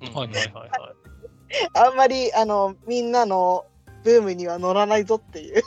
[0.02, 1.70] うんはいはいはいはい。
[1.74, 3.66] あんまり、あの、みんなの
[4.04, 5.64] ブームには乗らないぞっていう。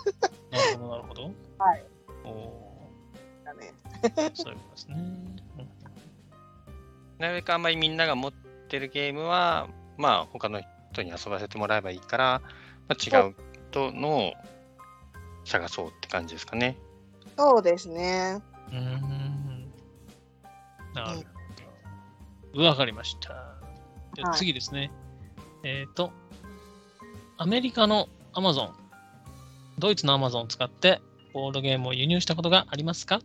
[0.50, 1.22] なるほど、なるほど。
[1.58, 1.84] はい。
[2.24, 2.88] お
[3.44, 3.72] だね。
[4.02, 4.94] ーそういうことですね。
[4.98, 5.30] うん
[7.18, 9.68] なるべくあんまりみんなが持ってるゲームは、
[9.98, 10.58] まあ他の
[10.92, 12.42] 人に遊ばせてもらえばいいから、
[12.88, 13.34] まあ、違う
[13.70, 14.32] とのを
[15.44, 16.76] 探そうって感じですかね。
[17.36, 18.42] そうですね。
[18.68, 19.72] うーん。
[20.94, 21.18] なる
[22.52, 22.64] ほど。
[22.64, 23.28] わかりました。
[24.14, 24.90] じゃあはい次ですね。
[25.62, 26.10] えっ、と、
[27.38, 28.74] アメリカのアマゾン、
[29.78, 31.00] ドイツのアマゾンを使って、
[31.32, 33.20] ボードゲームを輸入したことがありますか？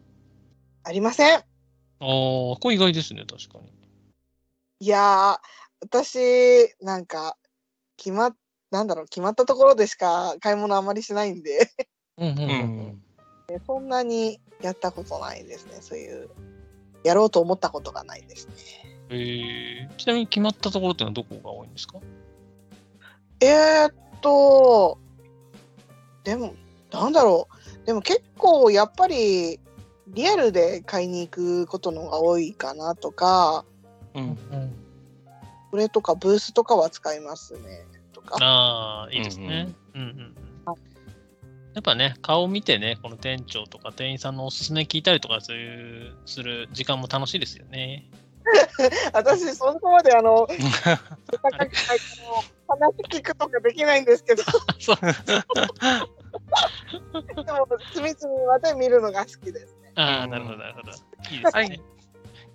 [0.84, 1.38] ありません。
[1.38, 1.44] ああ、
[2.00, 3.74] これ意外ですね、確かに。
[4.80, 5.38] いやー、
[5.82, 7.38] 私、なんか、
[7.98, 8.36] 決まっ、
[8.72, 11.72] なんだろう、決まったところでしか買い物あまりしないんで、
[12.18, 12.50] うんうんうん
[13.50, 13.62] ううん。
[13.66, 15.78] そんなにやったことないですね。
[15.82, 16.30] そういう、
[17.04, 18.54] やろうと思ったことがないですね。
[19.10, 22.00] えー、ちなみに決まったところってのはどこが多いんですか？
[23.42, 24.98] えー、っと、
[26.24, 26.56] でも、
[26.92, 27.48] なんだろ
[27.84, 27.86] う。
[27.86, 29.60] でも結構やっぱり
[30.08, 33.64] リアルで買いに行くことの方が多いかなとか、
[34.16, 34.38] うん。
[35.76, 37.86] これとかブースとかは使いますね。
[38.14, 38.38] とか。
[38.40, 39.76] ああ、いいですね。
[39.94, 40.34] うんうんうん
[41.76, 48.10] やっぱね、顔見てね、この店長とか店員さんのおすすめ聞いたりとかそういうする時間も楽しいですよね。
[49.12, 50.58] 私、そこまであの、話
[53.10, 54.44] 聞くとかできないんですけど、
[54.80, 54.96] そう。
[55.04, 55.12] で
[57.52, 59.92] も、隅々まで見るのが好きですね。
[59.96, 60.92] ああ、なるほど、なるほど。
[61.30, 61.82] いいですはいね。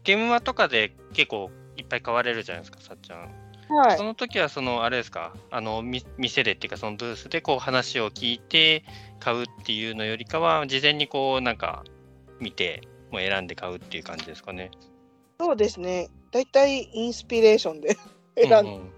[0.03, 1.51] ゲームマとかで結構
[1.81, 3.75] いっぱい買われるじゃないですか、さっちゃん。
[3.75, 4.05] はいそ。
[4.05, 8.85] の時は、その、あれですか、あの、み店でっていうか、そのブースでこう話を聞いて
[9.19, 11.85] 買うっていうのよりかは、事前にこう、なんか、
[12.39, 14.71] 見て、もう選んで買うっていう感じですかね。
[15.41, 16.09] そうですね。
[16.33, 17.97] だいたいインスピレーションで
[18.37, 18.93] 選んで、うんうん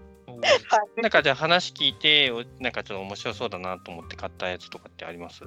[0.97, 5.41] なんかじゃあ話聞いて、おなんかちょっと面白そうだなと思って買ったやつとかってあります？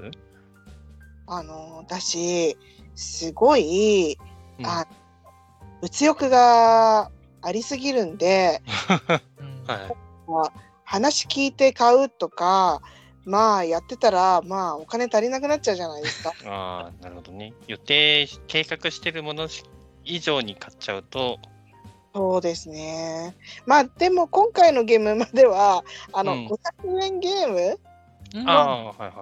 [1.26, 2.56] あの、私、
[2.94, 4.16] すごい、
[4.58, 4.86] うんあ
[5.82, 7.10] 物欲が
[7.46, 8.60] ありすぎるんで、
[9.38, 10.50] う んはい。
[10.84, 12.80] 話聞いて買うとか、
[13.24, 16.32] まあやってたら、まあお金足りなくなっちゃうじゃないですか。
[16.46, 17.52] ああ、なるほどね。
[17.68, 19.48] 予定、計画してるもの
[20.04, 21.38] 以上に買っちゃうと、
[22.14, 23.36] そうですね。
[23.64, 27.80] まあでも今回のゲームまでは、あの、うん500円ゲーム、
[28.34, 29.12] うんああ、はいはい。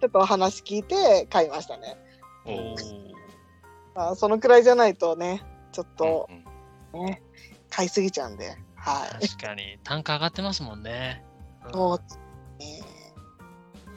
[0.00, 1.96] ちょっとお話聞いて買いましたね。
[2.46, 3.10] おー
[3.94, 5.42] まあ、そのくらいじゃないとね、
[5.72, 7.22] ちょっとうんうんね、
[7.70, 8.56] 買いすぎちゃうんで。
[8.76, 9.28] はい。
[9.28, 11.24] 確かに、単価上がってますもんね。
[11.64, 11.98] うんそう
[12.58, 12.80] ね。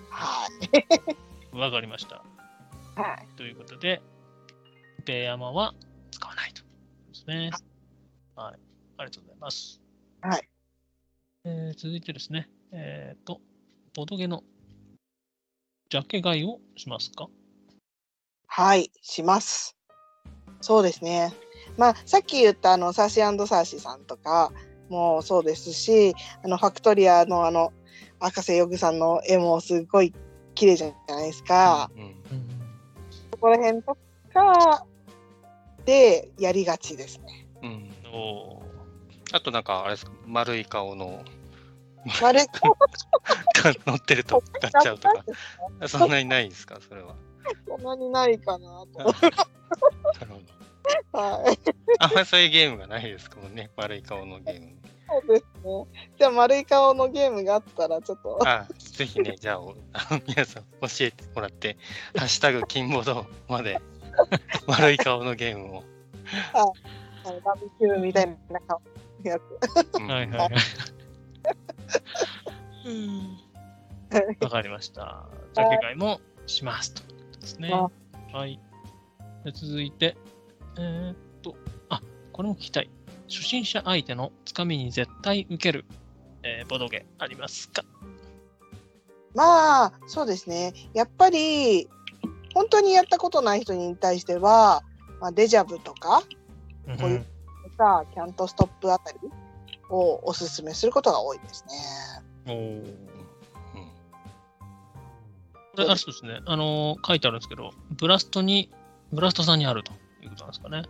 [0.09, 0.47] は
[1.53, 1.57] い。
[1.57, 2.23] わかりました。
[2.95, 3.27] はい。
[3.37, 4.01] ということで、
[5.05, 5.73] ペヤマは
[6.11, 6.67] 使わないとで
[7.13, 7.51] すね。
[8.35, 8.59] はい。
[8.97, 9.81] ありがとうございます。
[10.21, 10.49] はい。
[11.45, 13.41] えー続いてですね、えっ、と、
[13.95, 14.43] ボドゲの
[15.89, 17.27] ジャケ買いをしますか？
[18.47, 19.75] はい、します。
[20.61, 21.33] そうですね。
[21.77, 24.51] まあ、さっき言ったあの、サーシーサーシーさんとか
[24.89, 26.13] もそうですし、
[26.43, 27.73] あの、ファクトリアのあの、
[28.19, 30.13] 赤瀬ヨグさんの絵もすごい
[30.55, 31.91] 綺麗じゃないですか。
[31.95, 32.15] うん
[33.31, 33.97] そこら辺と
[34.33, 34.85] か
[35.85, 37.47] でやりがちですね。
[37.61, 38.63] うんおー
[39.33, 41.23] あとなんか、あれですか、丸い顔の
[42.21, 45.25] 丸いが乗ってると買っちゃうとか、
[45.89, 47.15] そんなにないですか、それは。
[47.67, 48.99] そんなにないかなと。
[48.99, 50.62] なるほど。
[51.11, 51.57] はい。
[51.99, 54.73] あんまりそういうゲームがないですかもんね、丸い顔のゲーム。
[55.07, 55.85] そうですね。
[56.17, 60.69] じゃあ、丸い顔のゲームがあったら、ちょっと、あ、ぜひね、じゃあ、おあの皆さん教
[61.01, 61.77] えてもらって、
[62.17, 63.79] ハッシュタグ金ボードまで
[64.67, 65.83] 丸い顔のゲームを。
[66.53, 66.65] あ
[67.31, 68.81] のバーベキューみたいな顔
[69.23, 69.43] のやつ。
[69.97, 70.51] うんはいはいはい。
[74.41, 75.27] わかりました。
[75.53, 77.71] ジャケ買いもしますということですね。
[78.31, 78.59] はい。
[79.43, 80.15] で続いて、
[80.77, 81.55] えーっと、
[81.89, 82.01] あ、
[82.31, 82.89] これも聞きたい。
[83.29, 85.85] 初心者相手のつかみに絶対受ける、
[86.43, 87.83] えーボドゲありますか？
[89.33, 90.73] まあ、そうですね。
[90.93, 91.87] やっぱり、
[92.53, 94.83] 本当にやったことない人に対しては、
[95.19, 96.21] まあ、デジャブとか、
[96.99, 97.25] こういう
[97.77, 99.17] さ、キャントストップあたり
[99.89, 101.73] をおすすめすることが多いですね。
[102.45, 103.09] おーうん
[105.75, 106.41] これ、あれそうですね。
[106.45, 108.69] あのー書いてあるんですけど、ブラストに、
[109.11, 109.91] ブラストさんにあると
[110.23, 110.83] いうことなんですかね。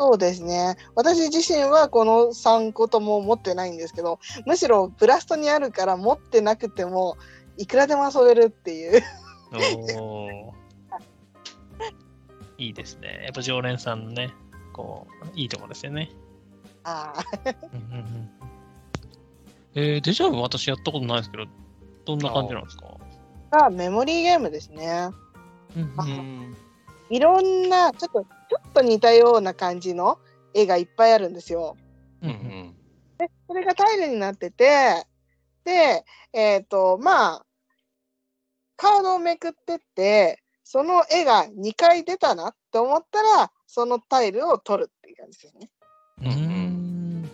[0.00, 0.76] そうですね。
[0.94, 7.16] 私自身はこの3個とも持ってないんですけど、むしろブラストにあるから持ってなくても、
[7.56, 9.02] いくらでも遊べるっていう。
[9.52, 10.52] おー
[12.58, 13.22] いいですね。
[13.24, 14.32] やっぱ常連さんのね、
[14.72, 16.10] こう、いいところですよね。
[16.84, 17.24] ああ、
[17.72, 18.30] うんうんうん
[19.74, 21.44] えーデジャブ私やったことないですけど、
[22.04, 22.86] どんな感じなんですか？
[23.50, 25.10] がメモリーゲームですね。
[25.76, 26.56] うんあうん
[27.12, 30.18] いろんな、ちょっと、ちょっと似たような感じの
[30.54, 31.76] 絵がいっぱいあるんですよ。
[32.22, 32.74] ううんん
[33.18, 35.04] で、それがタイルになってて、
[35.62, 37.46] で、えっ、と、まあ、
[38.76, 45.70] カードをめくってって、その絵が2回出たなって思ったら、そのタイルを取るっていう感じですね。
[46.22, 47.30] うんうん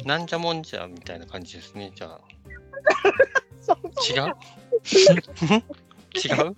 [0.00, 2.20] うんなんじゃもんじゃみたいな感じですね、じゃあ。
[3.64, 3.78] そう
[4.12, 4.36] 違う？
[6.14, 6.48] 違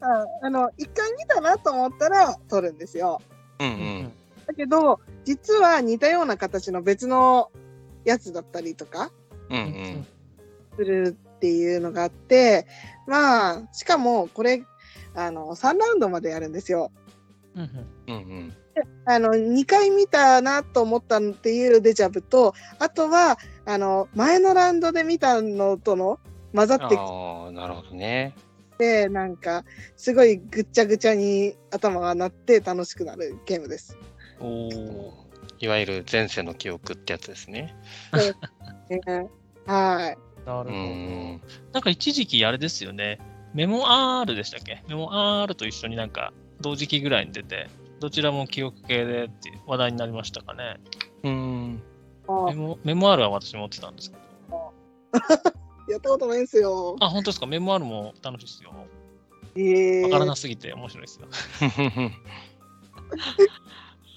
[0.00, 3.20] うああの、一回見たなと思ったら撮るんですよ。
[3.60, 4.12] うんうん。
[4.46, 7.50] だけど、実は似たような形の別の
[8.04, 9.12] やつだったりとか
[9.50, 10.06] うんうん。
[10.76, 12.66] するっていうのがあって、
[13.06, 14.62] まあ、しかもこれ、
[15.14, 16.90] あの、3ラウンドまでやるんですよ。
[17.54, 18.52] うんうんうんうん。
[19.04, 26.18] あの、2回見たなと思ったっていうデジャブと、あとは、あの、前のラウンドで見たのとの
[26.54, 28.34] 混ざってあ、なるほどね。
[28.80, 29.64] て、なんか、
[29.96, 33.98] すごいぐっちゃぐちゃに頭が鳴って楽しくなるゲームです。
[34.40, 35.26] おお。
[35.58, 37.76] いわゆる前世の記憶ってやつですね。
[38.88, 39.28] ね
[39.66, 40.18] はい。
[40.44, 40.70] うなるほど。
[40.70, 41.40] ん。
[41.72, 43.18] なんか一時期あれですよね。
[43.52, 44.82] メモ R でしたっけ？
[44.88, 47.68] メモ R と一緒になんか同時期ぐらいに出て、
[48.00, 50.76] どちらも記憶系でって話題になりましたかね。
[51.24, 51.82] うん。
[52.26, 54.16] あメモメモ R は私持ってたんですけ
[54.50, 54.72] ど。
[55.92, 56.96] やったことないんですよ。
[57.00, 57.46] あ、本当ですか？
[57.46, 58.72] メモ R も楽しいですよ。
[59.56, 61.26] ええわからなすぎて面白いですよ。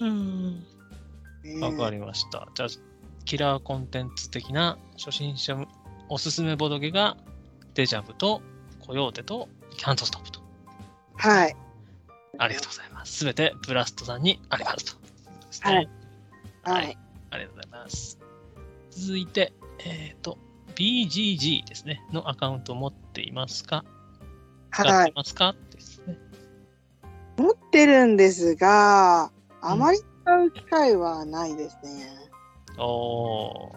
[0.00, 0.64] うん。
[1.60, 2.48] わかりました。
[2.54, 2.68] じゃあ、
[3.24, 5.56] キラーコンテンツ的な初心者
[6.08, 7.16] おすすめボドゲが
[7.74, 8.42] デジャブと
[8.86, 10.40] コヨーテとキャントストップと。
[11.16, 11.56] はい。
[12.38, 13.12] ありがとうございます。
[13.12, 14.84] すべてブラストさんにあります
[15.62, 15.68] と。
[15.68, 15.88] はい。
[16.62, 16.98] ははいい。
[17.30, 18.18] ありがとうございます。
[18.90, 19.52] 続いて、
[19.84, 20.38] えっ、と、
[20.76, 23.84] BGG ですね、のアカウントを持っていますか？
[24.70, 25.06] はい。
[25.06, 25.54] てますか？
[25.70, 26.18] ですね。
[27.36, 32.08] 持ってるんですが、あまり使う機会はないですね。
[32.78, 33.74] おー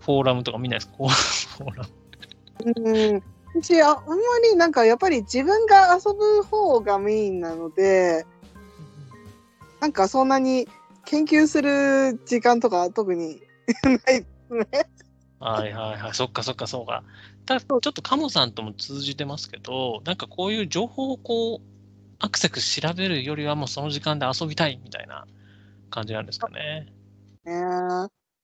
[0.00, 0.94] フォーラムとか見ないですか？
[1.58, 1.90] フォーラム。
[2.64, 3.22] うん。
[3.54, 4.14] 私、ああんま
[4.50, 8.26] りなんかやっぱり自分が遊ぶ方がメインなので、
[9.80, 10.68] なんかそんなに
[11.04, 13.42] 研究する時間とか特に
[13.84, 14.66] ないですね。
[15.42, 16.14] はいはいはい。
[16.14, 17.02] そっかそっかそうか。
[17.46, 21.60] ただ、ちょっとカモさんとも通じてますけど、なんかこういう情報をこう、
[22.20, 25.26] アクセク調べるよりはもうその時間で遊びたいみたいな
[25.90, 26.86] 感じなんですかね。
[27.44, 27.52] ね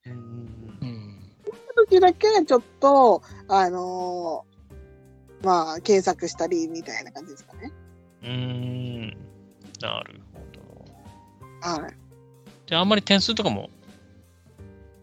[0.07, 0.79] うん。
[0.83, 1.31] うん。
[1.77, 7.73] 時だけちょっと、あのーまあ、検索したりみたいな感じですかね。
[8.23, 9.17] うーん。
[9.81, 10.41] なるほ
[11.73, 11.83] ど。
[11.83, 11.95] はい。
[12.67, 13.71] じゃあ、あんまり点数とかも、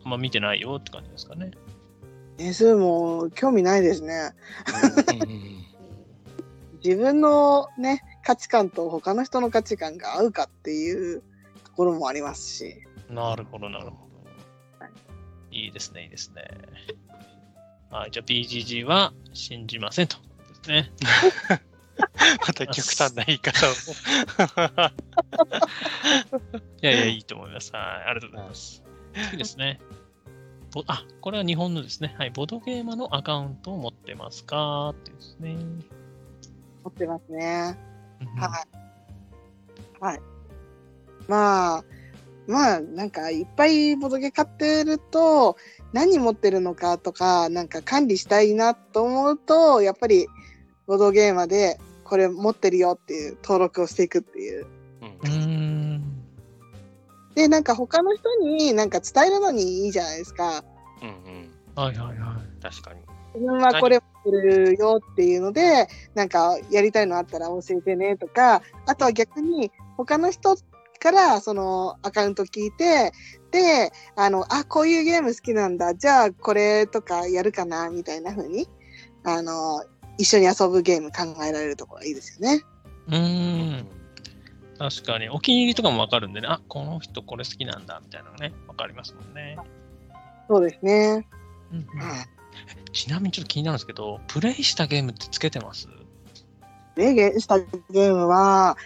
[0.04, 1.52] あんま見てないよって感じですかね。
[2.38, 4.34] 点数も興味ないですね。
[5.20, 5.56] うん
[6.86, 11.24] 自分のね、価値観と他の人の価値観が合うかっていう
[11.64, 12.76] ところもありますし。
[13.10, 13.98] なるほど、なるほど。
[15.50, 16.44] いいですね、いいですね。
[17.90, 20.18] はい、じゃあ BGG は信じませんと。
[20.18, 20.24] で
[20.64, 20.92] すね。
[22.46, 23.72] また極端な言い方を。
[26.84, 27.72] いやいや、いいと思います。
[27.74, 28.84] はい、ありがとうございます。
[29.32, 29.80] 次ですね。
[30.76, 32.14] ぼあ、これは日本のですね。
[32.18, 34.90] はい、ボドゲーマのアカウントを持ってますか？
[34.90, 35.56] ってですね。
[36.84, 37.80] 持ってますね。
[38.20, 38.68] うんはい。
[40.02, 40.22] はい。
[41.30, 41.84] まあ、
[42.46, 45.56] まあ、なんかいっぱいボドゲ買ってると、
[45.94, 50.28] 何持ってるのかとか、なんか管理したいなと思うと、やっぱり
[50.88, 54.68] ボドゲーマでこれ持ってるよっていう登録をしていくっていう。
[57.36, 60.64] で、なんか他の人になんか伝えるのにいいじゃないですか。
[61.02, 61.52] うんうん。
[61.76, 62.62] はいはいはい。
[62.62, 63.02] 確かに。
[63.36, 70.56] 自分はこれ持ってるよっていうので、なんかやりたいのあったら教えてねとか、あとは逆に他の人
[71.00, 73.12] からそのアカウント聞いて、
[73.52, 78.70] で、あの、あ、こういうゲーム好きなんだ、じゃあこれとかやるかな、みたいな風に、
[79.24, 79.84] あの、
[80.18, 82.64] 一緒に遊ぶゲーム考えられるところがいいですよね。
[83.08, 83.95] うーん。
[84.78, 89.58] 確かに、お気に入りとかもわかるんでね、あ、この人これ好きなんだ、みたいなのがね、わかりますもんね。
[90.48, 91.28] そうですね。
[91.72, 92.28] うんうんはい
[92.94, 95.90] ちなみにちょっと気になるんですけど、プレイしたゲームってつけてます？
[96.96, 98.78] レゲしたゲームは、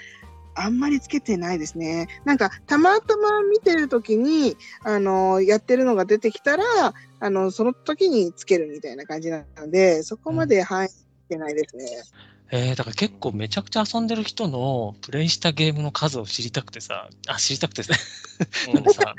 [0.56, 2.08] あんまりつけてないですね。
[2.26, 6.64] なんか、たまたま見てるときに、あの、やってるのが出てきたら、
[7.20, 10.90] あの、その時につけるみたいな感じなので、そこまで入っ
[11.30, 11.86] てないですね。
[12.52, 18.74] えー、だから結構めちゃくちゃ遊んでる人のプレイしたゲームの数を知りたくてさ、あ、知りたくてですね。
[18.74, 19.14] なんでさ、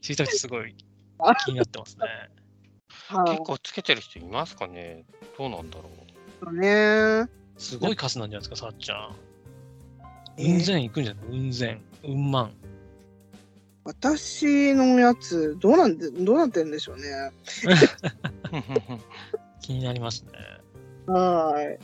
[0.00, 0.74] 知りたくてすごい
[1.44, 2.06] 気になってますね。
[3.08, 5.04] はい結構つけてる人いますかね？
[5.36, 5.90] どうなんだろ
[6.42, 7.28] そうね。
[7.58, 9.14] すごい数なんじゃないですか、さっちゃん。
[10.36, 11.24] えーうん千いくんじゃない？
[11.38, 12.52] うん千、うん万。
[13.84, 17.02] 私のやつ、どうなんで、どうなってるんでしょうね。
[17.64, 17.68] う。
[19.60, 20.30] 気になりますね。
[21.06, 21.78] はい。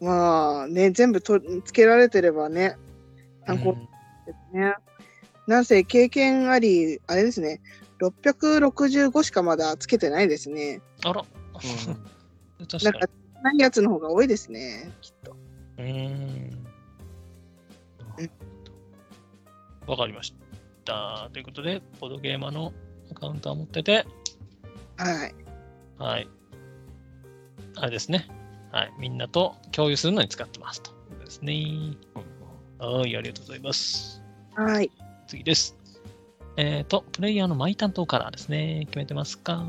[0.00, 2.76] まあね、全部とつけられてればね、
[3.46, 4.74] 参考うんですね。
[5.46, 7.60] なんせ経験あり、あれですね、
[7.98, 10.80] 665しかまだつけてないですね。
[11.04, 11.58] あら、うん
[12.68, 13.08] 確かになんか、
[13.42, 15.36] ないやつの方が多いですね、きっと。
[15.78, 16.68] うーん。
[19.86, 20.34] わかりまし
[20.84, 21.30] た。
[21.32, 22.72] ということで、ボードゲーマーの
[23.10, 24.04] アカウントは持ってて、
[24.98, 25.34] はい。
[25.98, 26.28] はい。
[27.76, 28.28] あれですね。
[28.72, 28.92] はい。
[28.98, 30.90] みんなと共有するのに使ってますと
[31.24, 31.96] ですね。
[32.78, 33.16] はい。
[33.16, 34.22] ありがとうございます。
[34.54, 34.90] はい。
[35.26, 35.76] 次です。
[36.56, 38.84] えっ、と、プレイヤーのマイ担当カラーですね。
[38.86, 39.64] 決めてますか？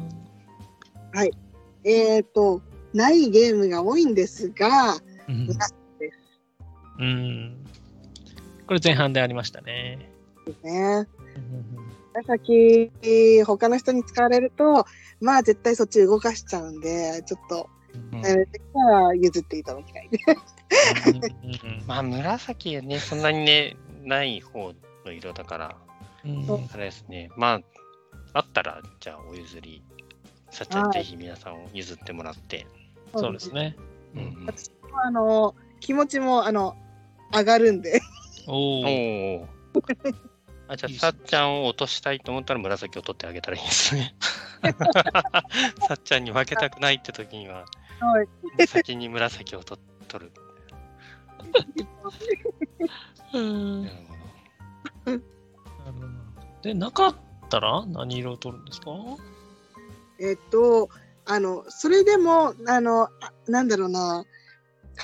[1.84, 2.62] えっ、と、
[2.94, 4.96] ないゲームが多いんですが、
[5.28, 5.76] うん紫
[7.00, 7.66] うん。
[8.68, 10.12] これ前半でありましたね。
[10.46, 11.08] ですね。
[11.36, 11.80] うん
[12.12, 12.92] 紫、
[13.46, 14.86] 他の人に使われると、
[15.22, 17.70] まあ絶対そっち動かしちゃうんで、ちょっと、
[18.14, 20.10] うん慣れてきたら譲っていただきたい。
[21.08, 24.74] うんうんまあ、紫はね、そんなにね、ない方
[25.06, 25.76] の色だから、
[26.24, 27.30] あれですね。
[27.36, 27.62] まあ、
[28.34, 29.82] あったら、じゃあお譲り。
[30.52, 32.68] さっちゃん、はいぜひ皆さんを譲ってもらって。
[33.16, 33.76] そうですね。
[34.16, 36.76] うんうん私もあの、気持ちも、あの、
[37.32, 38.02] 上がるんで。
[38.48, 39.48] おお。
[40.68, 44.16] あじゃあ、さっちゃんを落としたいと思ったら紫を取ってあげたらいいですね。
[45.88, 47.66] さっちゃんに負けたくないって時には、
[48.00, 48.68] はい。
[48.68, 50.32] 先に紫を取取る。
[53.34, 53.90] うんな
[55.12, 55.22] る
[56.62, 57.16] で、なかっ
[57.50, 58.92] たら何色を取るんですか？
[60.20, 60.90] えっと、
[61.26, 63.12] あの、それでも、あの、あ
[63.48, 64.26] なんだろうな、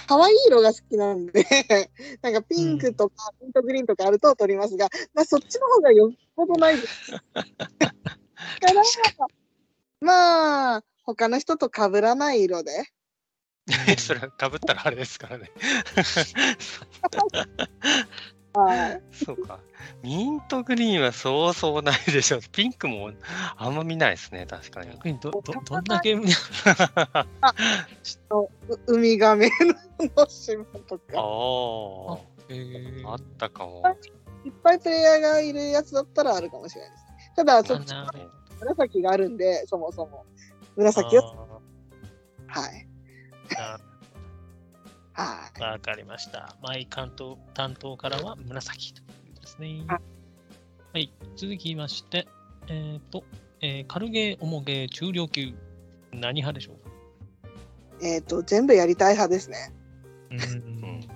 [0.08, 1.46] 可愛い色が好きなんで、
[2.22, 7.12] なんかピンクとか、ピントグリーンとかあると取りますが、まあそっちの方がよっぽどないです。
[7.12, 7.20] か
[8.74, 8.84] ら、
[10.02, 12.72] まあ、他の人と被らない色で。
[13.98, 15.50] それはかぶったらあれですからね。
[18.54, 19.02] はい。
[19.12, 19.60] そうか。
[20.02, 22.42] ミントグリーンはそうそうないでしょう。
[22.52, 23.12] ピンクも
[23.58, 24.92] あんま見ないですね、確かに。
[24.92, 26.32] 逆にどどどんなゲームに
[28.30, 29.50] うウミガメ
[30.00, 31.18] の島とあか。
[31.18, 33.84] あ、えーあったかも。
[34.46, 37.04] いっぱいプレイヤーがいるやつだったらあるかもしれないです。
[37.36, 40.26] ただ、そっちなるほど紫があるんで、そもそも。
[40.76, 41.22] 紫を。
[41.22, 42.88] あはい。
[45.14, 45.62] はい。
[45.62, 46.56] わかりました。
[46.62, 49.84] マイ担当担当からは紫ということですね。
[49.88, 50.00] あ
[50.94, 52.28] はい、続きまして、
[52.68, 53.24] えっ、と、
[53.62, 55.54] えー軽ゲー、重ゲー、中量級、
[56.12, 56.90] 何派でしょうか？
[58.02, 59.72] えっ、と、全部やりたい派ですね。
[60.32, 61.08] うんうん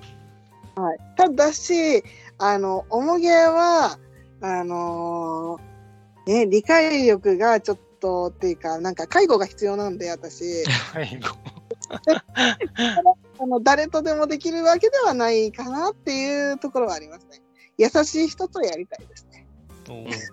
[1.18, 2.04] ただし、
[2.38, 4.00] あの、重げは、
[4.42, 5.69] あのー
[6.30, 10.64] ね、理解力がちょっとっていうか、なんか介護が必要なんで、私、
[10.94, 11.20] はい。
[13.40, 17.42] あの誰とでもできるわけではないかなっていうところはありますね。
[17.80, 19.48] 優しい人とやりたいですね。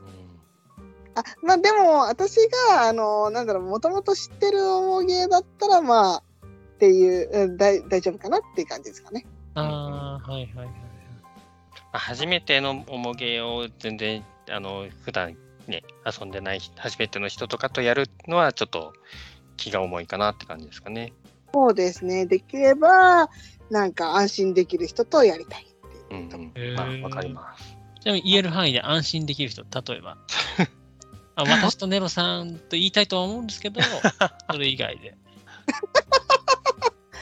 [1.15, 2.37] あまあでも私
[2.69, 9.25] があのなんだろうもともと知ってる重げだったらまあっていううん大大丈夫かなっていう感じですかね。
[9.55, 10.69] ああ、はいはいはい
[11.93, 15.37] 初めての重げを全然、あの、普段
[15.69, 18.93] ね、遊んでない人初めての人とかとやるのはちょっと
[19.57, 21.13] 気が重いかなって感じですかね。
[21.55, 22.27] そうですね。
[22.27, 23.29] できれば
[23.71, 26.75] なんか安心できる人とやりたいってういうとこんうん。
[26.75, 27.77] まあ、わかります。
[28.01, 30.17] ちなみに言える範囲で安心できる人、例えば。
[31.39, 33.81] あ私とネロさんと言いたいとは思うんですけど、
[34.51, 35.17] それ以外で。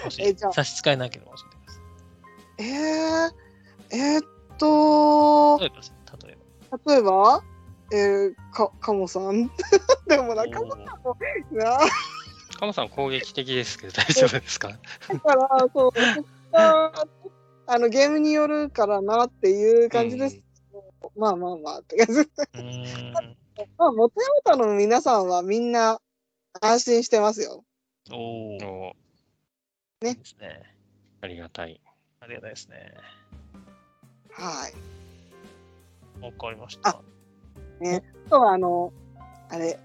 [0.05, 3.33] も しえじゃあ差し支えなければ教えてくださ
[3.91, 4.25] えー、えーっ
[4.59, 5.61] とい。
[5.61, 6.39] 例えば例え
[6.93, 7.43] 例えば？
[7.97, 9.51] えー、かカモさん
[10.09, 10.77] でもなかなかも
[11.53, 11.79] な
[12.59, 14.69] カモさん攻撃的ですけど大丈夫ですか？
[15.09, 15.91] だからそう
[16.53, 16.91] あ
[17.67, 20.41] あのゲームによるからなっていう感じです。
[21.17, 22.31] まあまあまあって感じ。
[23.79, 26.01] まあ、モテモタの皆さんはみんな
[26.61, 27.65] 安心してますよ。
[28.11, 28.93] おお
[30.03, 30.63] ねですね。
[31.21, 31.81] ありがたい。
[32.21, 32.95] ありがたいですね。
[34.33, 34.75] はい。
[36.25, 37.01] わかりました。
[37.83, 37.97] あ
[38.27, 38.93] あとは、あの、
[39.51, 39.79] あれ、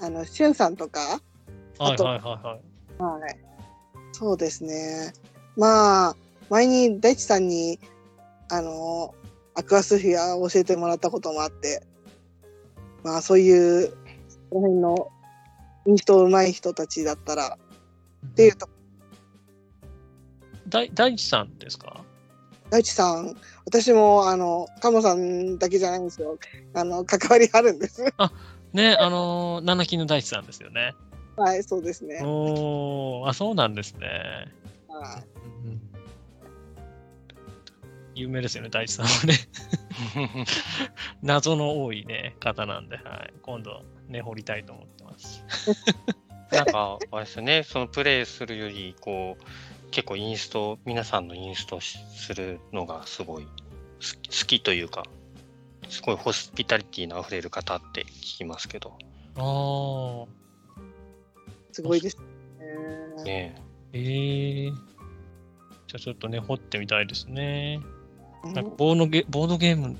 [0.00, 1.00] あの、しゅんさんとか、
[1.78, 2.60] はいあとはいはいは
[3.18, 3.20] い。
[3.22, 3.36] はい。
[4.12, 5.12] そうですね。
[5.56, 6.16] まあ、
[6.50, 7.80] 前に大地さんに、
[8.50, 9.14] あの、
[9.54, 11.82] アクアスフィアを教えてもらったこともあって、
[13.02, 13.90] まあ、そういう、
[14.50, 15.08] この辺の
[15.86, 17.58] インスト上手い人たちだったら、
[18.26, 18.68] っていうと、
[20.68, 22.04] 大大地さんですか？
[22.72, 23.36] 大地さん、
[23.66, 26.38] 私も、あの、カモさんだけじゃないんですよ。
[26.72, 28.02] あの、関わりあるんです。
[28.72, 30.94] ね、あのー、七木の大地さんですよね。
[31.36, 32.22] はい、そうですね。
[32.24, 34.08] おー、あ、そうなんですね。
[34.88, 35.22] はい
[35.66, 35.80] うん
[38.14, 39.34] 有名ですよね、大地さんはね。
[41.22, 43.34] 謎の多いね、方なんで、はい。
[43.42, 45.44] 今度、ね、掘りたいと思ってます。
[46.52, 49.44] なんか、あれですよね、そのプレイするより、こう、
[49.92, 53.50] 結構インスト、皆さんのインストしするのがすごい好
[54.22, 55.04] き好きというか、
[55.90, 58.96] すごいホスピタリティの溢れる方って聞きますけど、
[59.36, 60.82] ああ、
[61.72, 62.16] すごいです
[63.18, 63.22] ね。
[63.24, 63.62] ね
[63.92, 64.68] え。
[64.68, 67.78] えじゃあちょっとね、掘ってみたいですね。
[68.44, 68.54] うん。
[68.54, 69.98] なんかボードゲボードゲーム、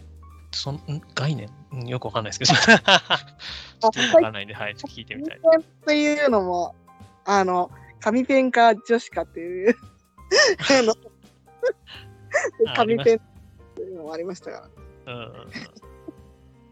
[0.52, 5.39] そんん概念、うんよくわかんないですけど、 ちょっとわかんないんで、はい、ちょっと聞いてみたい。
[5.60, 6.74] っていうのも、
[7.27, 7.70] あの、
[8.02, 9.76] 紙ペンか女子かっていう
[10.78, 10.94] あの
[12.68, 13.20] あ紙ペンっ
[13.74, 14.70] ていうのもありましたか
[15.06, 15.14] ら。
[15.14, 15.50] うん。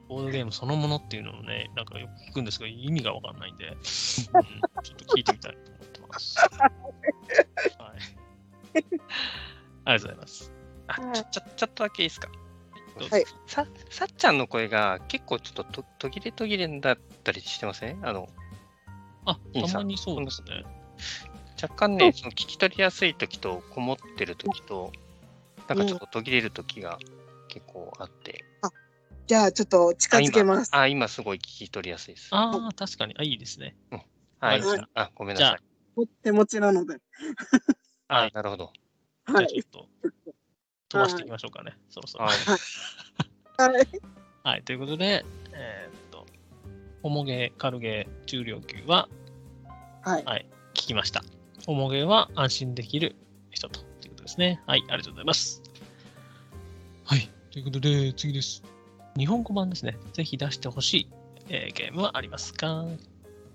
[0.09, 4.43] ボードゲームそのものっていうのもね、なんかよく聞くんですが、意味がわかんないんで、うん、ちょっ
[4.97, 6.37] と聞いてみたいと思ってます。
[6.39, 6.71] はい。
[9.85, 10.53] ありがとうございます。
[10.89, 12.29] あはいちょちょちょっとだけいいですか？
[13.11, 18.05] はいささっちゃんの声が結構ちょっとと途切れ途切れだったりしてません？
[18.07, 18.29] あの
[19.25, 20.65] あ、たまにそうですね。
[21.63, 24.93] 若干ね、その聞き取りやすい時と、こもってる時と、
[25.69, 26.99] なんかちょっと途切れる時が
[27.49, 28.45] 結構あって、
[29.31, 30.75] じゃあ、ちょっと近づけます。
[30.75, 32.31] あ、今すごい聞き取りやすいです。
[32.33, 33.15] ああ、確かに。
[33.17, 33.77] あ、いいですね。
[34.41, 34.91] はいわかりまし。
[34.95, 35.57] あ、ごめんなじゃあさ
[36.03, 36.07] い。
[36.25, 36.97] 手持ちなので。
[38.09, 38.73] あ、はいなるほど。
[39.29, 39.45] じゃはい。
[39.45, 39.89] あちょっと
[40.89, 42.25] 飛ばしていきましょうかね、そろそろ。
[42.25, 42.37] はい。
[43.59, 43.87] はい。
[44.43, 46.27] はい、ということで、えーっと、
[47.05, 49.09] 重ゲー、軽ゲー、重量級は
[50.03, 50.51] はい。
[50.75, 51.23] 聞きました。
[51.67, 53.17] 重ゲーは安心できる
[53.51, 54.63] 人とということですね。
[54.67, 55.63] はい、ありがとうございます。
[57.05, 58.63] はい、ということで、次です。
[59.17, 59.99] 日本語版ですね。
[60.13, 61.09] ぜひ出してほしい、
[61.49, 62.85] えーゲームはありますか？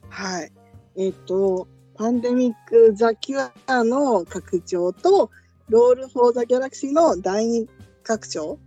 [0.09, 0.51] はい。
[0.97, 5.31] えっ、と、パンデミック・ザ・キュアの拡張と、
[5.69, 7.67] ロール・フォー・ザ・ギャラクシーの第二
[8.03, 8.59] 拡張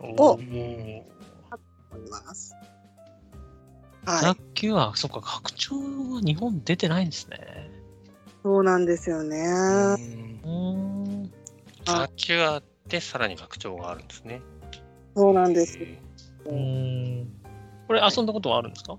[0.00, 1.02] おあり
[2.10, 2.54] ます。
[4.06, 4.36] はザい。
[4.54, 5.76] キュア、そっか、拡張
[6.14, 7.70] は日本出てないんですね。
[8.42, 9.38] そうなんですよね。
[9.38, 11.32] うんうーん。
[11.86, 14.40] ザ・キュアでさらに拡張があるんですね。
[15.16, 15.78] そうなんです。
[15.78, 15.86] う。
[17.86, 18.96] これ遊んだことはあるんですか？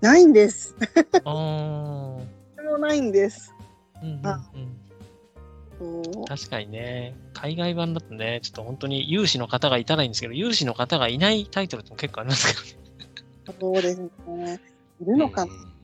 [0.00, 0.74] ないんです。
[1.24, 2.26] あー。
[2.56, 3.52] それもないんです。
[4.02, 4.50] うんうんうんあ
[5.78, 12.83] そう確かにね、海外版だとね、ちょっと本当に有志の方がいたらいいんですけど、有志の方がいないタイトルっても結構ありますからね。
[13.60, 14.60] そうですね。
[15.00, 15.74] いるのかな、うん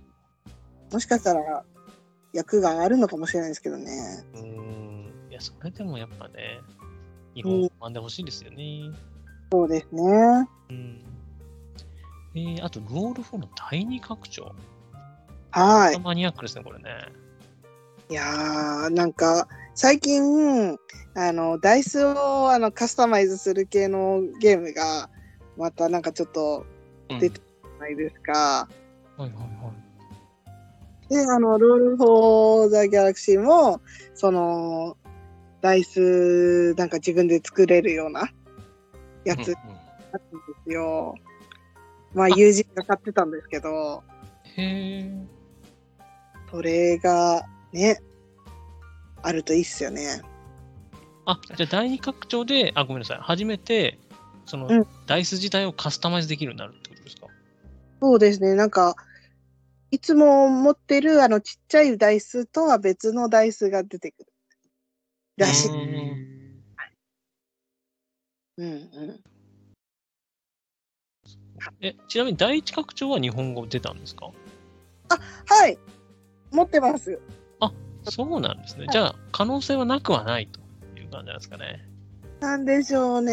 [0.93, 1.65] もしかしたら
[2.33, 3.93] 役があるのかもしれないですけどね。
[4.35, 5.13] うーん。
[5.31, 6.61] いや、それでもやっぱね、
[7.35, 8.91] 日本語版でほしいですよね。
[9.53, 10.03] そうですね。
[10.71, 11.05] うん。
[12.35, 14.53] えー、あと、ロール4の第二拡張。
[15.53, 15.99] はい。
[16.01, 16.91] マニアックですね、これね。
[18.09, 20.77] いやー、なんか、最近、
[21.15, 25.09] あの、ダイスをあのカスタマイズする系のゲームが、
[25.57, 26.67] またなんかちょっと
[27.11, 27.41] うん出て
[27.81, 28.33] ないですか。
[28.33, 28.69] は
[29.19, 29.73] いはいは
[31.09, 31.15] い。
[31.15, 33.81] で、あの、ロール・フォー・ザ・ギャラクシーも、
[34.15, 34.97] その、
[35.61, 38.31] ダイス、なんか自分で作れるような
[39.25, 39.63] やつうんだっ
[40.11, 40.27] たんで
[40.67, 41.15] すよ。
[42.15, 44.03] まあ、友人が買ってたんですけど、
[44.57, 45.27] へえ。
[46.51, 48.01] それがね、
[49.23, 50.23] あるといいっすよね。
[51.27, 53.19] あ、じゃあ第二拡張で、あ、ごめんなさい。
[53.21, 53.99] 初めて、
[54.47, 56.90] その、うんダイス自体をカスタマイズできるようになるって
[58.01, 58.55] そうですね。
[58.55, 58.97] なんか、
[59.91, 64.33] いつも持ってるあのちっちゃいダイスとは別のダイスが出てくる。
[65.37, 65.69] らしい。
[65.69, 65.79] うん
[68.59, 69.21] うんうん。
[71.81, 74.31] え、ちなみに第一拡張は日本語出たんですか？
[75.09, 75.79] はい。
[76.51, 77.21] 持ってます。
[78.05, 78.87] そうなんですね。
[78.91, 80.59] じゃあ、可能性はなくはないと
[80.99, 81.87] いう感じなんですかね。
[82.41, 83.33] なんでしょうね。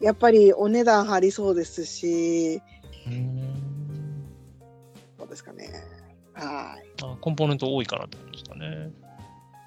[0.00, 2.60] やっぱりお値段張りそうですし、うん。
[5.18, 5.70] そうですかね。
[6.34, 8.90] はあコンポーネント多いからってことですかね。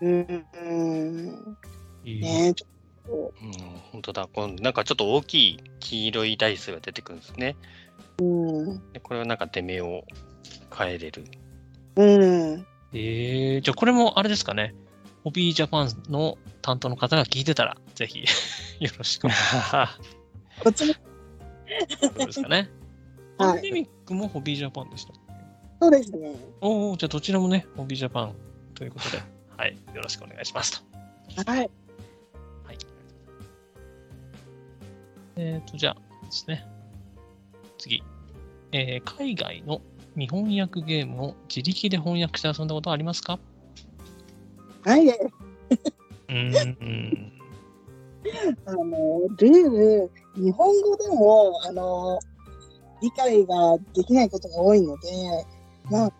[0.02, 0.06] い。
[0.06, 0.74] うんう
[1.32, 1.57] ん。
[2.06, 2.70] いいねちょっ
[3.11, 3.52] うん、
[3.91, 4.30] 本当だ。
[4.32, 7.56] このなんかちょっと大きい黄色いダイスが出てくるんですね。
[8.18, 8.91] と、うん。
[8.94, 10.03] でこれはなんか出目を
[10.76, 11.24] 変えれる。
[11.95, 12.66] うん。
[12.94, 14.76] えー、じゃあこれもあれですかね。
[15.24, 18.24] ホビージャパンの担当の方が聞いてたら、ぜひ
[18.80, 19.99] よろしくお願いし
[20.64, 20.94] こっちも、
[22.16, 22.70] うですかね。
[23.40, 25.14] はいパンデミックもホビージャパンでした。
[25.82, 26.36] そうですね。
[26.61, 28.36] おお、じゃあどちらもね、ホビージャパン
[28.76, 29.20] ということで、
[29.57, 30.84] はい、よろしくお願いします
[31.36, 31.49] と。
[31.49, 31.60] はい。
[31.60, 31.70] はい。
[35.38, 36.66] えっ、と、じゃあですね。
[37.78, 38.03] 次。
[38.72, 39.82] えー海外の
[40.18, 43.40] 日本訳ゲームを自力で翻訳して遊んだことはありますか？
[44.84, 45.20] はいです。
[46.28, 47.32] うーん。
[48.66, 48.86] あの、
[49.38, 52.20] ルール、日本語でも、あの、
[53.02, 55.08] 理解ができないことが多いので、
[55.90, 56.12] まあ、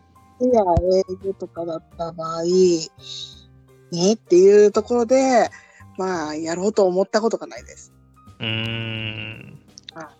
[0.46, 0.62] や
[1.08, 5.50] 英語とかだった場合、ねっていうところで、
[5.98, 7.92] まあ、やろうと思ったことがないです。
[8.38, 9.58] うーん
[9.94, 10.10] あ。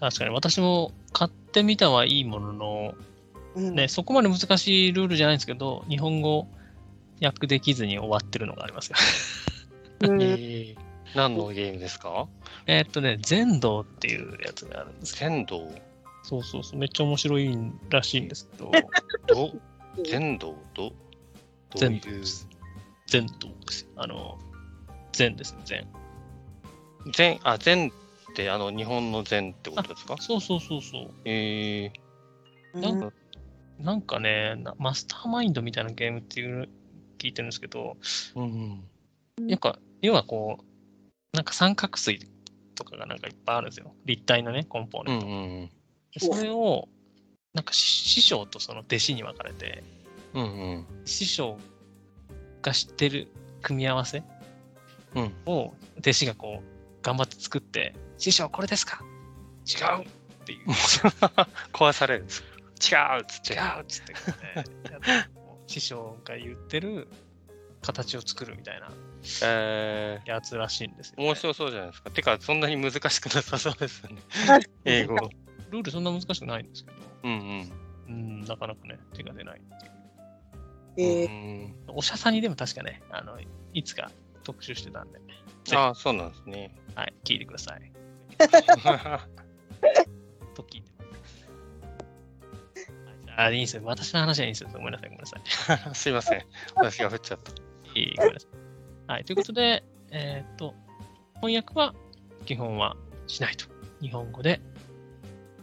[0.00, 2.94] 確かに私も買ってみたはいいものの、
[3.54, 6.46] うん、ね、そこまで難しいルールじゃないんですけど、日本語
[7.22, 8.96] 訳できずに終わってるのがありますよ。
[10.00, 12.28] うん えー何のゲームですか？
[12.66, 15.30] えーっとね、全道っていうやつがあるんですよ。
[15.30, 15.70] 全道？
[16.22, 17.56] そうそうそう、めっちゃ面白い
[17.90, 18.70] らしいんですけど、
[19.26, 19.52] ど？
[20.04, 20.54] 全道？
[20.74, 20.90] ど？
[20.90, 20.94] どう
[21.76, 22.00] 全いう？
[22.00, 22.48] 道です。
[23.06, 23.84] 全道です。
[23.84, 23.90] よ。
[23.96, 24.38] あの、
[25.12, 25.86] 全ですね、全。
[27.14, 27.92] 全あ全っ
[28.34, 30.16] てあの日本の全ってことですか？
[30.18, 31.10] そうそうそうそう。
[31.24, 33.12] えー、なんか、
[33.78, 36.68] なんかね、なマスターマインドみたいなゲームっていう
[37.18, 37.96] 聞いてるんですけど、
[38.34, 38.84] うん
[39.38, 39.58] なん。
[39.58, 40.64] か、要はこう、
[41.32, 42.18] なんか三角錐
[42.74, 43.94] とかがなんかいっぱいあるんですよ。
[44.04, 45.68] 立体のね、コンポーうんうネン
[46.20, 46.26] ト。
[46.26, 46.88] んそれを、
[47.54, 49.82] なんか師師匠とその弟子に分かれて、
[50.34, 50.46] うんう
[50.78, 50.86] ん。
[51.04, 51.58] 師匠
[52.62, 53.28] が知ってる
[53.62, 54.22] 組み合わせ
[55.14, 55.34] うん。
[55.46, 59.00] を弟子がこう、頑張って作って、師匠これですか？
[59.66, 60.68] 違うっていう。
[61.72, 62.42] 壊されるんです。
[62.90, 63.54] 違うっつって。
[63.54, 64.14] 違うっつって、
[65.66, 67.08] 師匠が言ってる
[67.82, 68.90] 形を作るみたいな
[69.42, 72.10] えやつらしいんですよ、ー、面白そうじゃないですか。
[72.10, 74.16] てかそんなに難しくなさそうですよね。
[74.46, 75.16] はい英語。
[75.70, 77.72] ルールそんな難しくないんですけど、うんうん。
[78.08, 79.92] うん、なかなかね、手が出ないっていう。
[80.96, 81.28] えー。
[81.28, 83.38] うんおしゃさんにでも確かね、あの、
[83.72, 84.10] いつか
[84.44, 85.18] 特集してたんで、
[85.74, 86.74] ああそうなんですね。
[86.94, 87.92] はい、聞いてください。
[90.54, 91.46] と聞いてます。
[93.36, 93.82] あ、いいんですよ。
[93.84, 94.70] 私の話はいいんですよ。
[94.72, 95.94] ごめんなさい、ごめんなさい。
[95.94, 96.46] すいません。
[96.74, 97.52] 私が振っちゃった。
[97.94, 98.67] いいごめんなさい。
[99.08, 100.74] はい、ということで、えーっと、
[101.36, 101.94] 翻訳は
[102.44, 102.94] 基本は
[103.26, 103.64] しないと。
[104.02, 104.60] 日本語で、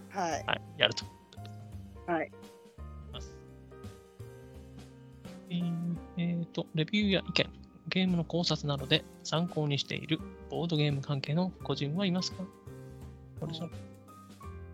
[0.09, 0.43] はい。
[0.47, 1.05] はい、やると。
[2.11, 2.31] はい。
[5.51, 7.49] えーえーと、レビューや意見、
[7.87, 10.19] ゲームの考察などで参考にしている
[10.49, 12.43] ボードゲーム関係の個人はいますか？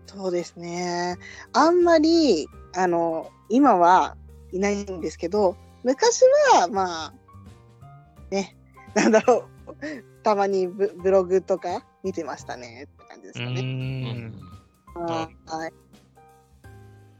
[0.06, 1.18] そうですね。
[1.52, 4.16] あんまり、あの、今は
[4.50, 6.22] いないんですけど、昔
[6.54, 7.14] は、まあ、
[8.30, 8.56] ね、
[8.94, 9.72] なんだろう、
[10.22, 13.62] たまにブブログとか見てましたねって感じですうーかね。
[14.28, 14.42] ん。
[14.96, 15.72] はい。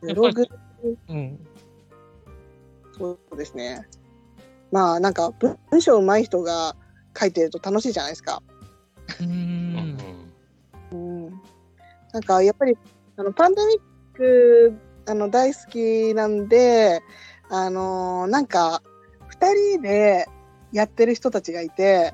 [0.03, 0.47] ブログ、
[1.09, 1.47] うん。
[2.99, 3.87] そうですね。
[4.71, 6.77] まあ、なんか、文文章上手い人が
[7.19, 8.43] 書いてると楽しいじゃないですか。
[9.21, 11.27] うーうんん。
[11.27, 11.43] うん。
[12.13, 12.77] なんか、やっぱり、
[13.17, 14.75] あの、パンデミック、
[15.07, 17.01] あの、大好きなんで、
[17.51, 18.83] あのなんか、
[19.29, 20.27] 二人で
[20.73, 22.13] やってる人たちがいて、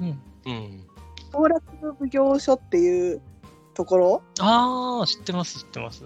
[0.00, 0.20] うん。
[0.46, 0.86] うん。
[1.32, 1.62] 当落
[1.98, 3.22] 奉行所っていう
[3.74, 6.04] ところ、ああ、知ってます、知ってます。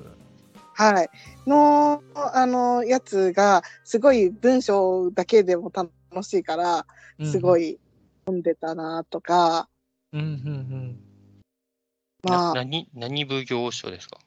[0.75, 1.11] はい、
[1.47, 5.91] の、あの、やつが、すごい文章だけでも楽
[6.23, 6.87] しいから、
[7.25, 7.71] すごい。
[7.71, 7.79] い
[8.29, 9.69] 読んでたなとか、
[10.13, 11.01] うん、うん、
[12.23, 14.19] まあ、な何何奉行所ですか？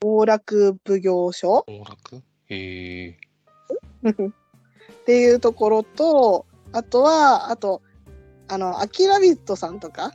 [0.00, 1.64] 当落奉行所。
[1.66, 2.22] 大楽？
[2.48, 3.18] へえ
[5.02, 7.82] っていうところと、あとは、あと、
[8.48, 10.12] あの、アキラビットさんとか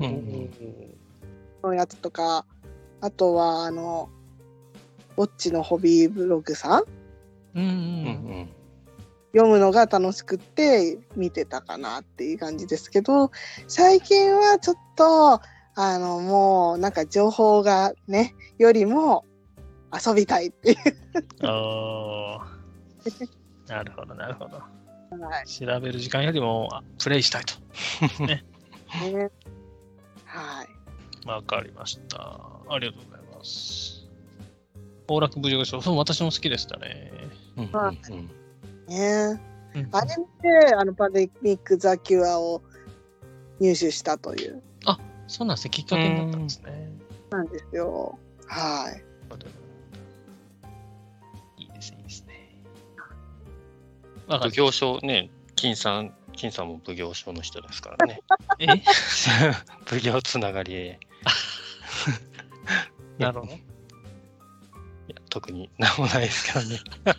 [0.00, 0.04] う。
[0.04, 0.16] うんんう
[0.50, 0.94] ん
[1.62, 2.44] のやつとか、
[3.00, 4.10] あとは、あの、
[5.16, 6.82] ウォッチのホビーブログさん
[7.54, 7.62] うん、う。
[7.62, 8.48] うんうんん
[9.32, 13.32] 読むのが楽しくって見てたかなっていう感じですけど、
[13.66, 15.40] 最近はちょっと、
[15.74, 19.24] あの、もう、なんか情報がね、よりも
[19.92, 21.46] 遊びたいっていう。
[21.46, 22.46] ああ。
[23.68, 24.56] なるほど、なるほど。
[24.56, 27.54] はい調べる時間よりも、あプレイしたいと。
[28.24, 28.44] ね。
[30.24, 31.28] はい。
[31.28, 32.18] わかりました。
[32.68, 34.08] ありがとうございます。
[35.06, 37.12] 崩落無事所、そう、私も好きでしたね。
[37.56, 38.30] うんはうん
[38.88, 39.40] ね
[39.74, 42.62] うんあれ見て、あの、パンデミック・ザ・キュアを
[43.60, 44.62] 入手したという、
[45.26, 45.70] そうなんですね。
[45.70, 46.92] きっかけになったんですね。
[47.30, 48.18] なんですよ。
[48.46, 48.94] はい。
[48.94, 49.00] いい
[54.28, 58.20] 奉り行所ね金さん金さんも奉行所の人ですからね。
[58.58, 58.66] え？
[59.88, 61.00] 奉行つながりで
[63.18, 63.52] なるほど。
[63.52, 63.56] い
[65.08, 66.80] や特になんもないですけどね。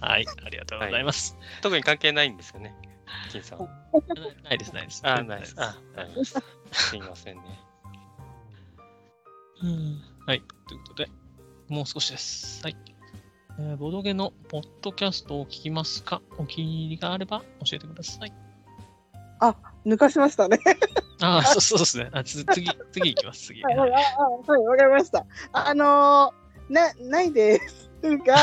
[0.00, 1.36] はい、ありがとうございます。
[1.62, 2.74] 特に関係ないんですよね
[3.30, 3.58] 金さん。
[4.44, 5.00] ないです、ないです。
[5.04, 5.54] あないです。
[5.58, 6.40] あないです。
[6.72, 7.42] すいませんね。
[9.62, 10.02] うん。
[10.26, 11.10] はい、ということで、
[11.68, 12.62] もう少しです。
[12.62, 12.76] はい。
[13.58, 16.22] えーボドゲのポッドキャストを聞きますか？
[16.38, 18.32] お気に入りがあれば教えてください。
[19.86, 20.58] 抜かしましたね。
[21.22, 22.10] ああ、そうそうですね。
[22.12, 23.62] あつ次、次行きます、次。
[23.62, 25.24] はい、ははいかりました。
[25.52, 27.90] あのーな、ないです。
[28.02, 28.36] が、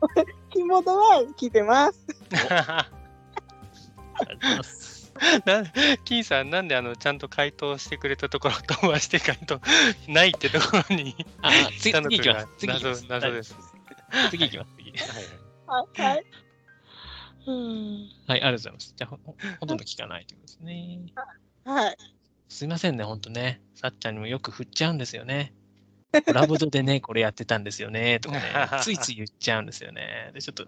[0.52, 2.06] キーボードは聞いてます。
[2.30, 5.12] ありがとうございます。
[5.44, 5.62] な
[6.04, 9.60] 金さん、なんであのちゃんと回答してくれたところを飛ばして回答
[10.08, 12.48] ないってところにあ、次、行きますが。
[12.58, 13.06] 次行きます。
[13.08, 13.56] 謎謎です。
[14.30, 14.70] 次行きます。
[14.76, 14.90] 次。
[14.90, 16.16] はいはい。
[16.16, 16.24] はい。
[17.46, 17.52] はい、
[18.28, 18.94] ありがとうございます。
[18.96, 21.00] じゃあ、ほほほとんど聞かないということですね。
[21.64, 21.96] はい。
[22.48, 23.60] すいませんね、ほんとね。
[23.74, 25.54] さっちゃんにもよく振っちゃうんですよね。
[26.26, 28.42] コラボドでね、 これやってたんですよね、とかね、
[28.82, 30.30] ついつい言っちゃうんですよね。
[30.34, 30.66] で、ちょっと、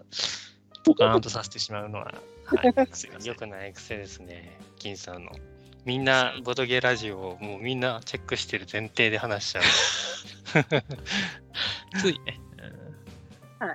[0.85, 2.13] ポカーンとさせてしまうのは、
[2.45, 3.35] はい、すいませんよ。
[3.35, 5.31] くない癖ですね、金さんの。
[5.85, 9.63] みんな、ボドゲラジオをもうみんなチェックしてる前提で話しちゃう。
[11.99, 12.39] ついね。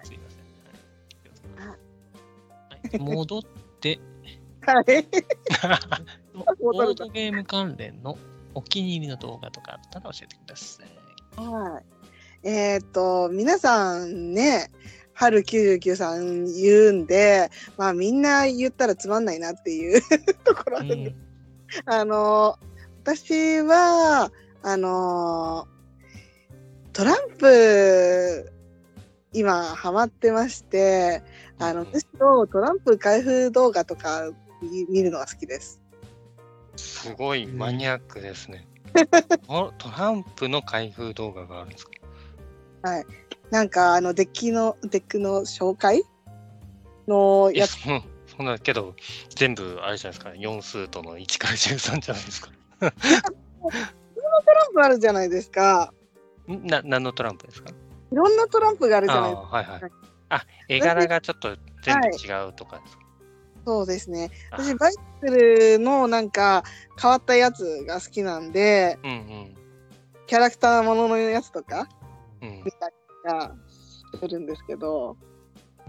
[0.04, 1.68] すいません。
[1.68, 3.42] はいはい、戻っ
[3.80, 3.98] て、
[4.62, 4.84] はい。
[6.60, 8.16] ボ戻ードゲーム関連の
[8.54, 11.40] お気に入りの動画とかあったら教えてください。
[11.40, 12.48] はい。
[12.48, 14.70] えっ、と、皆さんね、
[15.14, 20.00] 春99さん言うんで、まあみんな言ったらつまんないなっていう
[20.44, 21.14] ところあるんで、
[21.86, 22.56] あの、
[23.02, 24.30] 私は、
[24.62, 25.66] あの、
[26.92, 28.52] トランプ、
[29.32, 31.22] 今ハマってまして、
[31.58, 34.30] あの、むしろトランプ開封動画とか
[34.62, 35.80] 見見るのが好きです。
[36.76, 38.66] すごいマニアックですね。
[39.46, 41.92] トトランプの開封動画があるんですか？
[43.50, 46.02] なんか、あの、デッキの、デックの紹介
[47.06, 47.88] のいや、やつそ
[48.36, 48.94] そんなけど、
[49.34, 52.50] 全部あれじゃないですか、4数との1から13じゃないですか。
[52.80, 52.90] トラ
[54.70, 55.92] ンプあるじゃないですか。
[56.46, 56.66] ん？
[56.66, 57.70] な何のトランプですか？
[58.10, 59.48] いろんなトランプがあるじゃあないですか。
[59.48, 59.92] あはいはい。
[60.30, 63.02] あ、絵柄がちょっと全部違うとかですか、
[63.66, 64.30] そうですね。
[64.50, 66.64] あ私、バイクルのなんか
[67.00, 69.54] 変わったやつが好きなんで、うん
[70.26, 71.88] キャラクターもののやつとか
[72.42, 72.48] うん。
[72.48, 72.94] うん見たり
[73.24, 73.54] が
[74.20, 75.16] するんですけど、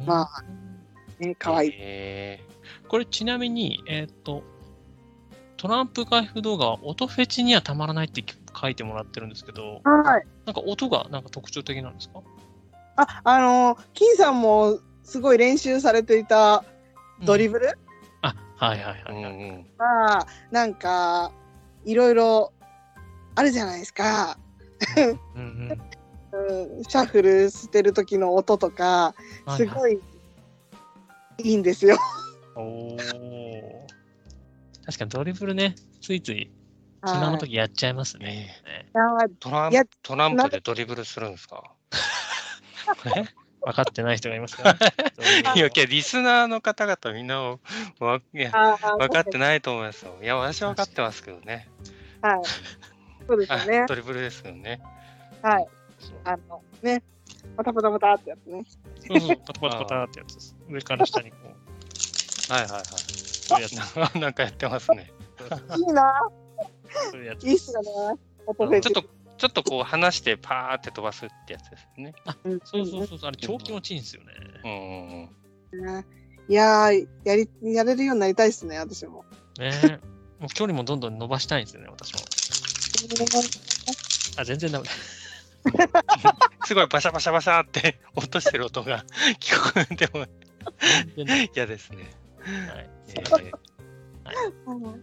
[0.05, 0.43] まあ
[1.19, 1.71] ね、かわいい。
[1.75, 2.39] え
[2.87, 4.43] これちなみに、えっ、と、
[5.59, 8.23] トランプ開封動画は音フェチにはたまらないって
[8.59, 10.25] 書いてもらってるんですけど、はい。
[10.45, 12.21] なんか音がなんか特徴的なんですか？
[12.95, 16.63] あ、あの、金さんもすごい練習されていた
[17.25, 17.77] ドリブル？
[18.21, 19.67] あ、はいはいー、はい、はいうんうん。
[19.77, 21.33] が、なんか、
[21.83, 22.53] いろいろ
[23.35, 24.37] あるじゃないですか。
[24.95, 25.77] うんうん
[26.77, 29.13] うん、 シャッフルしてる時の音とか、
[29.57, 29.99] すごい
[31.39, 31.97] いいんですよ。
[32.55, 33.98] おー
[34.89, 36.49] 確かにドリブルね、ついつい
[37.05, 38.49] 暇のはい時やっちゃいますね。
[39.39, 41.63] トランいやトランプでドリブルするんですか？
[43.15, 43.23] え？
[43.61, 44.63] 分かってない人がいますか？
[44.63, 44.79] ら、ね。
[45.55, 47.59] いや、リスナーの方々みんなわ
[48.33, 50.17] いやあ分かってないと思いますよ。
[50.23, 51.69] いや、私は分かってますけどね。
[52.23, 52.39] はい。
[53.27, 53.85] そうですあよね。
[53.87, 54.81] ドリブルですよね。
[55.43, 55.67] はい。
[56.23, 57.03] あの、ね。
[57.55, 58.63] パタパタパタってやつね。
[59.07, 60.55] そうそう、パタパタパタってやつです。
[60.67, 61.37] 上から下にこ
[62.49, 62.83] う、はいはいはい。
[63.49, 63.95] そういうやつ。
[63.95, 65.11] な なんかやってますね。
[65.77, 66.13] いいな。
[67.11, 67.89] そういうやついいっすよね。
[68.81, 69.03] ちょっと、
[69.37, 72.13] ちょっとこう離してパーって飛ばすってやつですね。
[72.43, 74.33] うんそうそうそう、あれ超気持ちいいんですよね。
[75.73, 75.85] うん。
[75.85, 76.05] ね
[76.47, 79.23] いやー、やり、やれるようになりたいですね、私も。
[79.59, 79.99] ね
[80.39, 82.19] もう距離もどんどん伸ばしたいんですよね、私も。
[84.37, 84.91] あ、全然ダメだ。
[86.65, 89.03] すごいバシャバシャバシャって落としてる音が
[89.39, 90.25] 聞こえても
[91.53, 92.09] 嫌ですね。
[92.49, 92.89] はい。
[93.09, 94.99] え えーー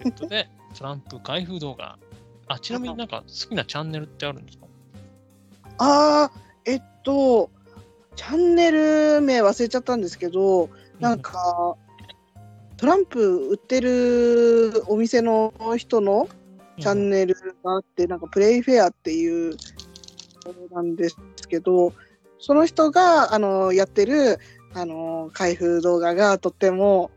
[0.00, 1.98] ということで、トランプ開封動画。
[2.46, 4.66] あ、ちなみになんか好きなチャンネルってあるんですか？
[5.78, 7.50] あー、えっと、
[8.16, 10.68] チャンネル名忘れちゃったんですけど、
[11.00, 11.76] なん、か、
[12.76, 16.28] トランプ売ってるお店の人の
[16.80, 19.56] チャンネルがあって、なんかプレイフェアっていう
[20.72, 21.16] なんです
[21.48, 21.92] けど、
[22.38, 24.38] その人があのやってる
[24.74, 27.10] あの開封動画がとっても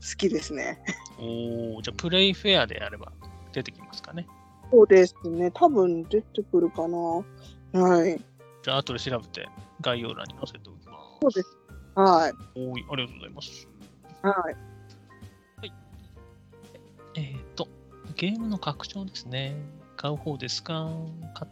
[0.00, 0.82] 好きですね。
[1.18, 3.12] おおじゃあプレイフェアでやれば
[3.52, 4.26] 出てきますかね。
[4.72, 5.50] そうですね。
[5.52, 6.98] 多分出てくるかな。
[6.98, 8.20] はい。
[8.62, 9.48] じゃあ後で調べて
[9.80, 11.18] 概要欄に載せておきます。
[11.22, 11.56] そうです。
[11.94, 12.32] はい。
[12.58, 13.68] おーい、ありがとうございます。
[14.22, 14.56] はい。
[17.16, 17.66] えっ、と、
[18.14, 19.56] ゲームの拡張ですね。
[19.96, 20.88] 買う方ですか？
[21.34, 21.50] 買っ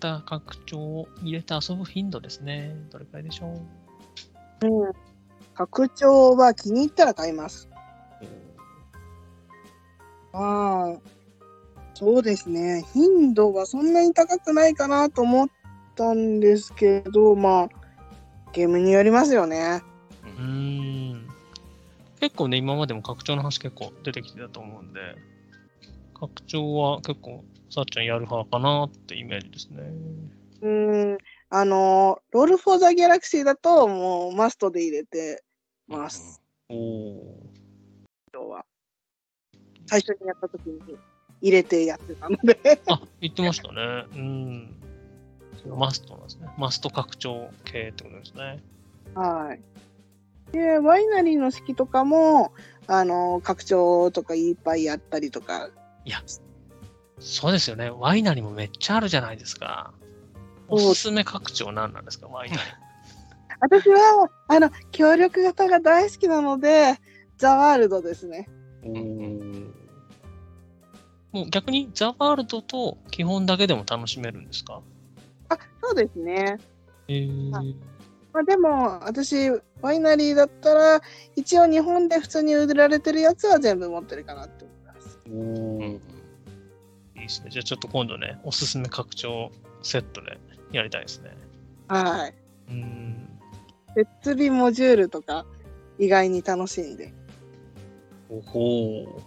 [0.00, 2.74] た拡張を入れて遊ぶ頻度ですね。
[2.90, 3.60] どれくらいでしょう？
[4.62, 4.92] うん。
[5.54, 7.68] 拡張は気に入ったら買います。
[10.32, 11.18] ああ。
[11.94, 12.84] そうですね。
[12.94, 15.48] 頻度はそんなに高くないかなと思っ
[15.96, 17.68] たんですけど、まあ、
[18.52, 19.82] ゲームによりますよね。
[20.22, 20.42] うー
[21.14, 21.28] ん。
[22.20, 25.00] 結構ね、今までも拡張の話結構出てきてたと思うんで、
[26.14, 29.82] 拡張は結構、さっちゃんやる派かなってイメージですね。
[30.62, 31.18] うん、
[31.50, 35.42] あの、ロール・フォー・ザ・ギャラクシーだと、もうマストで入れて
[35.86, 36.42] ます。
[36.68, 37.40] おお
[38.34, 38.64] 今日は。
[39.86, 40.78] 最初にやった時に
[41.40, 42.80] 入れてやってたので。
[42.86, 44.04] あ、言ってましたね。
[44.14, 44.76] うん。
[45.74, 46.48] マストなんですね。
[46.58, 48.62] マスト拡張系ってことですね。
[49.14, 50.52] はい。
[50.52, 52.52] で、ワイナリーの四季とかも、
[52.86, 55.70] あの、拡張とかいっぱいやったりとか。
[56.04, 56.22] いや、
[57.18, 57.88] そうですよね。
[57.88, 59.94] ワイナリーもめっちゃあるじゃないですか。
[60.68, 62.64] おすすめ拡張何なんですか、ワイナリー。
[63.60, 66.94] 私は、あの、協力型が大好きなので、
[67.38, 68.48] ザ・ワールドですね。
[71.32, 74.80] もう逆にザ・ワールドと基本だけでも楽しめるんですか？
[75.50, 76.56] あ、そうですね。
[77.08, 77.62] えーは
[78.32, 79.50] まあ、でも、私、
[79.80, 81.00] ワイナリーだったら、
[81.34, 85.18] 一応日本で普通に売られてるやつは全部持ってるかなって思います。
[85.26, 85.96] おうんーい
[87.16, 87.50] いですね。
[87.50, 89.50] じゃあちょっと今度ね、おすすめ拡張
[89.82, 90.38] セットで
[90.72, 91.36] やりたいですね。
[91.88, 92.34] はい。
[92.68, 93.40] うーん。
[93.94, 95.46] 設備モジュールとか、
[95.98, 97.12] 意外に楽しいんで。
[98.28, 99.22] おほー。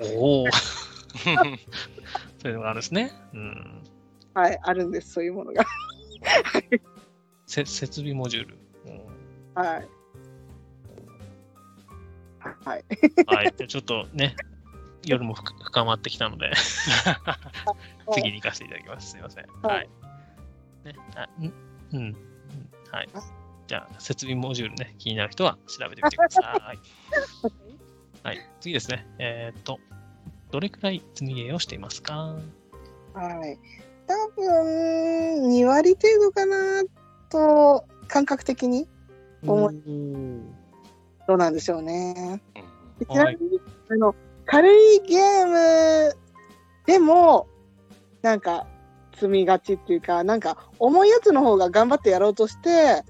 [0.16, 0.46] おお。
[0.50, 3.12] そういうのがあるんですね。
[3.34, 3.82] うん。
[4.34, 5.64] はい、あるんです、そういうものが。
[7.46, 8.58] せ設備モジュール。
[8.86, 9.00] うん
[9.54, 9.88] はい。
[12.64, 12.84] はい。
[13.26, 13.54] はい。
[13.56, 14.34] じゃあちょっとね、
[15.04, 16.52] 夜も深深まってきたので、
[18.12, 19.12] 次に行かせていただきます。
[19.12, 19.46] すいません。
[19.62, 19.88] はいはい。
[20.84, 21.98] ね、あんうん。
[21.98, 22.16] うん
[22.90, 23.08] はい。
[23.66, 26.78] じゃあ、設備モジュールね、気になる人は調べてみてください。
[28.26, 28.38] はい。
[28.60, 29.06] 次ですね。
[29.18, 29.78] えーっと、
[30.50, 32.36] どれくらい積みゲーをしていますか？
[33.14, 33.58] はい。
[34.06, 36.82] 多分、2割程度かな
[37.28, 38.88] と、感覚的に
[39.46, 39.70] 思
[41.28, 42.42] どうなんでしょうね。
[42.98, 44.14] でちなみに、あの、
[44.50, 46.16] 軽いゲーム
[46.84, 47.46] でも、
[48.20, 48.66] なんか、
[49.14, 53.04] 積みがちっていうか、なんか、重いやつの方が頑張ってやろうとして、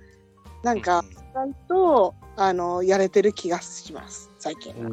[0.62, 4.90] なんか、意外と、あの、やれてる気がします、最近は。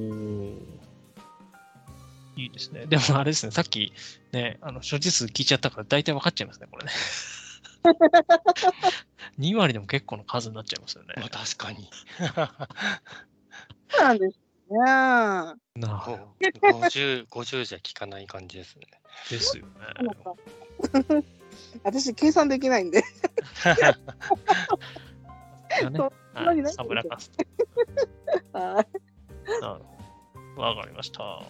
[2.38, 2.86] いいですね。
[2.86, 3.92] でもあれですね、さっき
[4.32, 6.92] ね、あの所持数聞いちゃったから大体分かっちゃいますね、これね。
[9.40, 11.16] 2割でも結構な数になっちゃいますよね。
[11.18, 11.90] まあ確かに。
[13.90, 14.78] そうなんですね。
[14.80, 15.56] な
[16.04, 18.88] こあう50、50じゃ効かない感じですね。
[19.30, 19.72] ですよね。
[21.84, 23.04] 私、計算できないんで。
[26.74, 27.32] サブラカス。
[28.54, 28.88] はい。
[29.62, 29.84] なる
[30.56, 30.62] ほど。
[30.62, 31.24] わかりました。
[31.24, 31.44] あ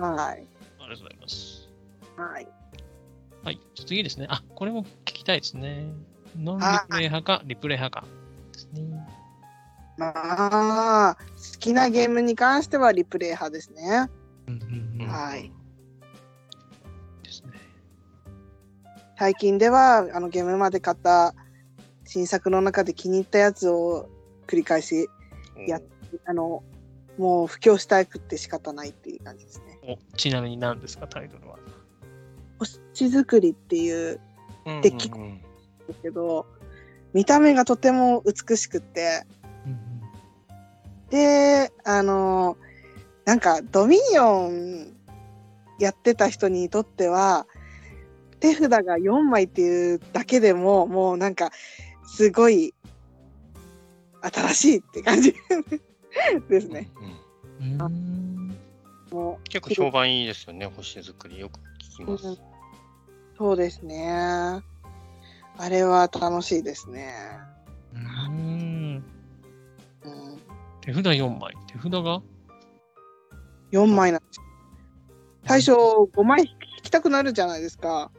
[0.00, 0.40] はい。
[0.40, 0.46] り
[0.78, 1.68] がとうございます。
[2.16, 2.48] はい。
[3.44, 3.60] はい。
[3.74, 4.26] じゃあ次ですね。
[4.30, 5.86] あ、これも聞きたいですね。
[6.36, 8.06] ノンリプレイ派か、リプレイ派か。
[8.52, 9.06] ですね。
[9.96, 14.10] まあ、好きなゲームに関してはリプレイ派ですね。
[14.46, 14.66] うんう
[14.98, 15.08] んうん。
[15.08, 15.52] はい
[17.22, 17.52] ですね。
[19.18, 21.34] 最近では、あの、ゲームまで買った
[22.04, 24.08] 新作の中で気に入ったやつを
[24.46, 25.08] 繰り返し、
[25.66, 25.80] や
[26.26, 26.62] あの、
[27.16, 29.78] もう布教したくって仕方ないっていう感じですね。
[29.82, 31.58] おちなみに何ですか、タイトルは？
[32.58, 34.20] 星作りっていう
[34.66, 35.38] うんデッキうんうん
[35.88, 36.46] ですけど、
[37.14, 39.35] 見た目がとても美しくって、うん
[41.10, 42.56] で、あの、
[43.24, 44.96] なんかドミニオン
[45.78, 47.46] やってた人にとっては、
[48.40, 51.50] 手札が4枚っていうだけでも、もうなんか、
[52.04, 52.74] すごい、
[54.22, 55.34] 新しいって感じ
[56.48, 56.90] ですね。
[57.60, 57.82] うんうん。
[57.82, 58.56] うん
[59.10, 61.38] も結構評判いいですよね、星作り。
[61.38, 62.26] よく聞きう、ます。
[62.26, 62.38] うん
[63.38, 64.08] そうですね。
[64.10, 67.12] あれは楽しいですね。
[67.94, 69.04] うん。
[70.04, 70.42] うん、
[70.86, 71.52] 手札4枚。
[71.66, 72.22] 手札が
[73.72, 74.42] ？4枚なんですよ。
[75.44, 78.12] 最初5枚引きたくなるじゃないですか。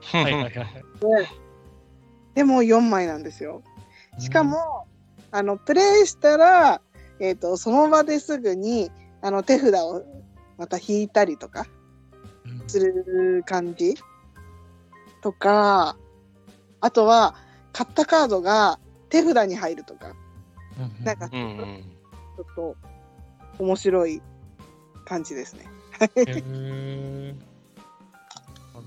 [0.00, 0.64] はいはいはいはい。
[2.36, 3.62] でも4枚なんですよ。
[4.18, 4.86] しかも、
[5.32, 6.80] あの、プレイしたら、
[7.18, 10.04] えっ、と、その場ですぐに、あの、手札を
[10.56, 11.66] また引いたりとか
[12.44, 13.96] うん、する感じ
[15.20, 15.96] とか、
[16.80, 17.34] あとは、
[17.72, 18.78] 買ったカードが
[19.08, 20.14] 手札に入るとか、
[20.78, 22.76] うんなんか、ちうんうんょっと
[23.58, 24.22] 面白い
[25.04, 25.64] 感じですね。
[26.00, 27.38] へーなる
[28.74, 28.86] ほど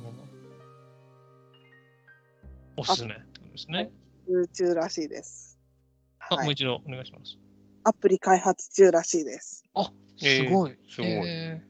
[2.78, 3.18] おすすめで
[3.58, 3.90] すね。
[4.28, 5.60] 空中らしいです。
[6.20, 6.46] あ、はい。
[6.46, 7.38] もう一度お願いします。
[7.84, 9.64] アプリ開発中らしいです。
[10.18, 10.78] すごい。
[10.90, 11.10] すごい。
[11.28, 11.62] え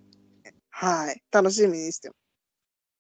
[0.72, 1.22] はい。
[1.32, 2.18] 楽しみにしてます。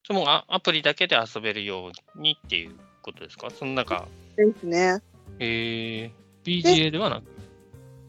[0.05, 3.49] それもあアプリだけで遊べるようにっていうことですか？
[3.49, 5.01] その中、ですね。
[5.39, 7.36] えー BGA ではなく？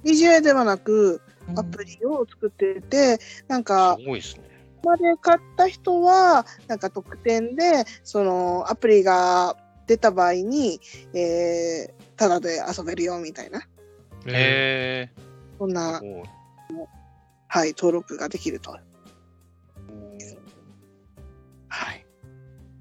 [0.08, 3.18] BGA ではなく、うんアプリを作ってて、
[3.48, 4.42] なんかー、、すごいですね。
[4.84, 9.56] まで買った人は、なんか特典で、そのアプリが
[9.86, 10.78] 出た場合に、
[11.14, 13.62] えー、ただで遊べるよみたいな、
[14.26, 15.10] へ
[15.58, 16.22] そんな、え。
[17.46, 18.72] はい、登録ができると。
[18.72, 18.78] は
[21.94, 22.06] い。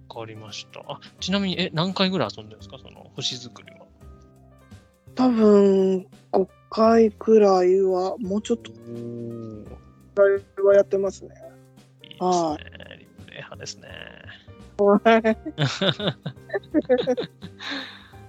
[0.09, 0.81] わかりました。
[0.89, 2.77] あちなみに、え、何回ぐらい遊んでるんですか？
[2.79, 3.86] その星作りは。
[5.17, 8.71] 多分、5回くらいは、もうちょっと
[10.63, 11.33] はやってますね。
[12.03, 12.63] いいですはね。
[12.99, 13.89] リプレイ派ですね。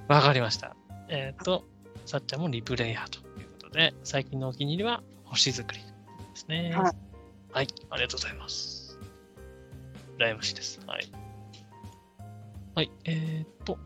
[0.09, 0.75] わかりました。
[1.11, 1.65] えっ、と、
[2.07, 5.87] さっちゃんもリプレイ派ということで、最近のお気に入りは星作りで
[6.35, 6.73] すね。
[6.75, 6.93] はい。
[7.53, 8.99] はい、ありがとうございます。
[10.19, 10.81] 羨ましいです。
[10.87, 11.13] はい。
[12.75, 13.79] はい、えっ、と、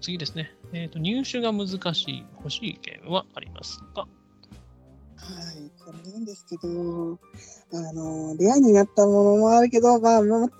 [0.00, 0.50] 次ですね。
[0.72, 4.00] えっ、と、入手が難しい欲しいゲームはありますか？
[4.02, 4.06] は
[5.52, 7.18] い、これなんですけど、
[7.72, 10.50] あの、レアになったものもあるけど、まあ、もも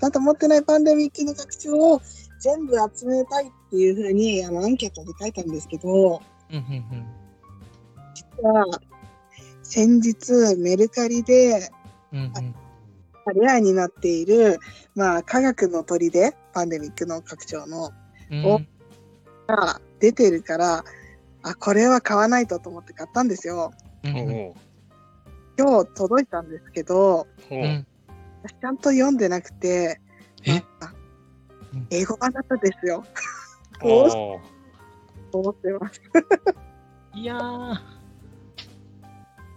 [0.00, 2.02] まだ持ってないパンデミックの拡張を
[2.40, 7.06] 全部集めたいっていうふうに、あの、アンケートで書いたんですけど、うんうんうん。
[8.14, 8.80] 実は、
[9.62, 11.70] 先日、メルカリで、
[12.12, 12.54] うんうん
[13.34, 14.58] レアになっている、
[14.94, 17.90] まあ、科学の砦、パンデミックの拡張の、
[18.30, 18.60] うんお
[19.48, 20.84] が出てるから、
[21.42, 23.72] あ、これは買わないとと思って買ったんですよ。
[24.04, 24.52] うん
[25.60, 27.86] 今日届いたんですけど、おうん
[28.44, 30.00] 私ちゃんと読んでなくて、
[31.90, 33.04] 英語版だったんですよ。
[33.80, 36.00] 思ってます？
[37.14, 37.74] いやー、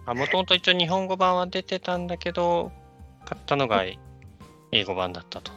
[0.06, 2.72] あ、もともと一応日本語版は出てたんだけど、
[3.24, 3.84] 買ったのが
[4.72, 5.52] 英語版だったと。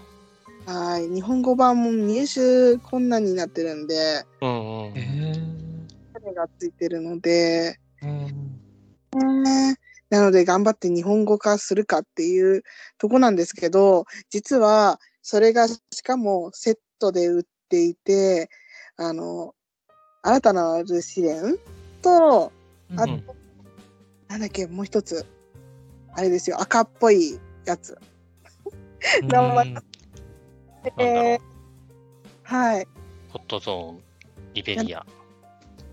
[0.66, 1.08] はい。
[1.10, 4.94] 日本語版も入手困難になってるんで、うんうん。
[4.96, 5.56] え
[6.14, 8.34] 種がついてるので、ー、
[9.16, 9.78] うんね
[10.10, 12.64] なので頑張って日本語化するかっていう
[12.98, 18.50] とこなんですけど、実はそれがしかもセットで売っていて、
[18.98, 19.54] あの、
[20.22, 21.58] 新たなる試練
[22.02, 22.52] と、
[22.96, 23.24] あうん
[24.28, 25.26] なんだっけ、もう一つ。
[26.14, 27.98] あれですよ、赤っぽいやつ。
[29.22, 29.76] 名前
[30.98, 31.42] えーう。
[32.44, 32.88] はい。
[33.30, 34.04] ホットゾーン、
[34.54, 35.06] リベリア。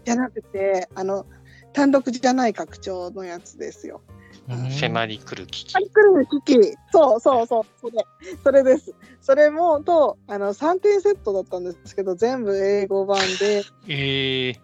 [0.05, 1.27] じゃなくて、あの、
[1.73, 4.01] 単独じゃない拡張のやつですよ。
[4.49, 5.79] うん迫り来る危機あ。
[5.79, 6.77] 来る機器。
[6.93, 8.05] そうそうそう、それ。
[8.43, 8.95] それです。
[9.21, 14.55] それも、と、あの、3点セットだったんですけど、全部英語版で、えー、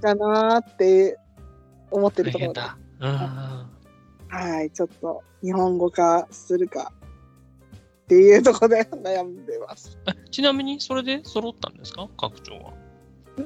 [0.00, 1.18] かなーって
[1.90, 2.78] 思ってるところでだ。
[3.00, 3.70] うん
[4.28, 6.92] はい、ちょっと日本語化するか
[8.10, 9.96] っていうところで悩んでます。
[10.08, 12.08] え ちなみに、それで揃ったんですか？
[12.18, 12.72] 拡張は。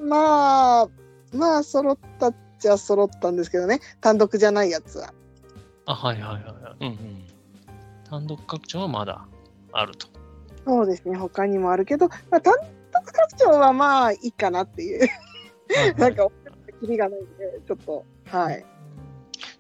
[0.01, 0.89] まあ、
[1.37, 5.13] まあ、揃ったっちゃ揃ったんですけどね、単独じゃないやつは。
[5.85, 6.77] あ、はいはいはいはい。
[6.81, 7.25] うんうん。
[8.09, 9.27] 単独拡張はまだ
[9.73, 10.07] あると。
[10.67, 12.55] そうですね、他にもあるけど、まあ、単
[12.91, 15.07] 独拡張はまあいいかなっていう、
[15.99, 16.27] なんか、
[16.81, 18.65] キリがないんで、ちょっと、はい。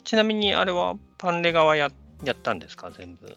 [0.02, 1.90] ちなみにあれはパンレガはや
[2.24, 2.90] やったんですか？
[2.90, 3.36] 全部。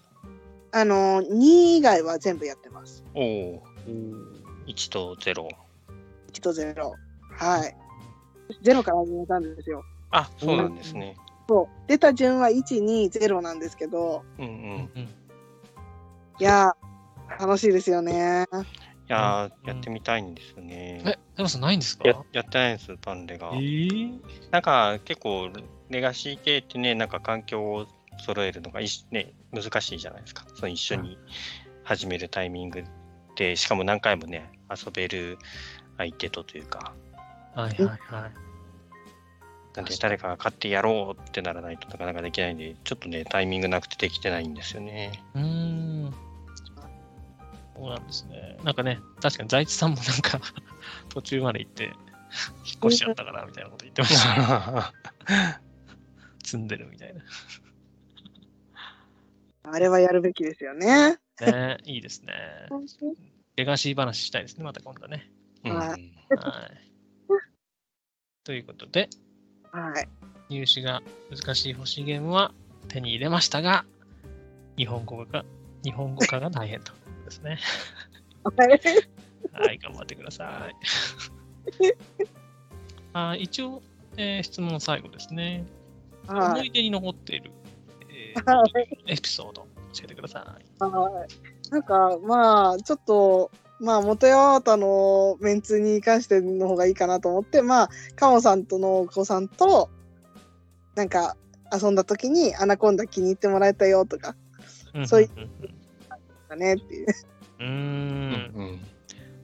[0.72, 3.04] あの、2以外は全部やってます。
[3.14, 3.64] おお。
[4.68, 5.48] 1と0。
[6.34, 6.92] 1と0。
[7.32, 7.76] はい。
[8.64, 9.84] 0から始めたんですよ。
[10.12, 11.16] あ、そうなんですね。
[11.50, 11.68] そう。
[11.88, 14.50] 出た順は1、2、0なんですけど、うんう
[15.00, 15.08] ん。
[16.40, 18.46] いやー、楽しいですよね。
[19.10, 21.02] いやー、うんやってみたいんですよね。
[21.06, 22.08] え、でもないんですか？
[22.10, 23.58] ややってないんです、パンレガえ。
[23.58, 24.20] ー、
[24.52, 25.50] なんか結構、
[25.90, 27.88] レガシー系ってね、なんか環境を
[28.20, 30.46] 揃えるのがいし、ね、難しいじゃないですか。
[30.56, 31.18] その一緒に
[31.84, 32.84] 始めるタイミング
[33.36, 35.38] で、しかも何回もね、遊べる
[35.98, 36.94] 相手とというか、
[37.56, 38.48] はいはいはい。
[39.76, 45.12] なんで誰かが買ってやろうってならないとなかなかできないんで、ちょっとね、タイミングなくてできてないんですよね。
[45.36, 46.14] うーん。
[47.76, 48.58] そうなんですね。
[48.64, 50.42] なんかね、確かに財津さんもなんか
[51.10, 51.94] 途中まで行って、引っ
[52.86, 54.94] 越しちゃったからみたいなこと言ってました。
[56.44, 57.14] 積んでるみたい
[59.72, 61.20] あれはやるべきですよね。
[61.40, 61.52] な。
[61.52, 62.34] ね、いいですね。
[63.56, 65.30] レガシー話したいですね、また今度はね。
[65.66, 66.12] うんははい。
[68.44, 69.10] ということで、
[69.72, 70.08] はい。
[70.50, 72.54] 入手が難しい欲しいゲームは
[72.88, 73.86] 手に入れましたが、
[74.78, 75.44] 日本語が、
[75.84, 76.94] 日本語化が大変と
[77.26, 77.60] ですね。
[79.52, 80.76] はい、頑張ってください。
[83.14, 83.82] あ一応、
[84.16, 85.66] えー質問最後ですね。
[86.28, 86.68] 思はい。
[86.68, 87.52] い出に残っている、
[89.08, 90.84] エピソード教えてください。
[90.84, 91.72] はい。
[91.72, 99.90] なんか、まあ、ちょっと、まあ、元八幡のメンツに関しての方がいいかなと思って、まあ、カモさんとのお子さんと、
[100.96, 101.36] なんか、
[101.72, 104.36] 遊んだ時にアナコンダ気に入ってもらえたよとか、
[105.06, 105.50] そういううんうん
[106.48, 107.08] かねっていう。
[107.60, 108.82] うんうーうんん。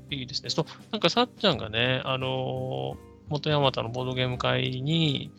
[0.09, 0.49] いいですね。
[0.49, 5.31] そう、なんかさっちゃんがね、あのー元山田のボードゲーム会に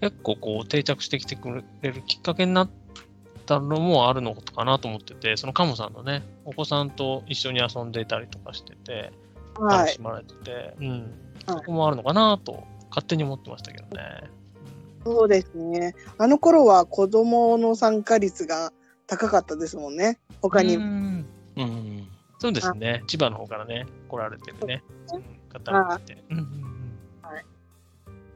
[0.00, 2.70] 結構こう定着してきてくれるきっかけになっ
[3.52, 9.12] たのもあるのかなと思ってて、そのカモさんのね、お子さんと一緒に遊んでいたりとかしてて、
[9.58, 10.00] はい楽し。
[10.00, 11.00] まれてて、うん、はい
[11.46, 14.02] そこもあるのかなと勝手に思ってましたけどね。
[15.04, 15.94] そうですね。
[16.18, 18.72] あの頃は子供の参加率が
[19.06, 20.18] 高かったですもんね。
[20.40, 20.78] 他にう。
[20.78, 21.26] ん
[21.56, 22.08] うん。
[22.38, 23.02] そうですね。
[23.06, 26.24] 千葉の方からね、来られてるね、うん方がいて。
[26.30, 26.72] うんうんうん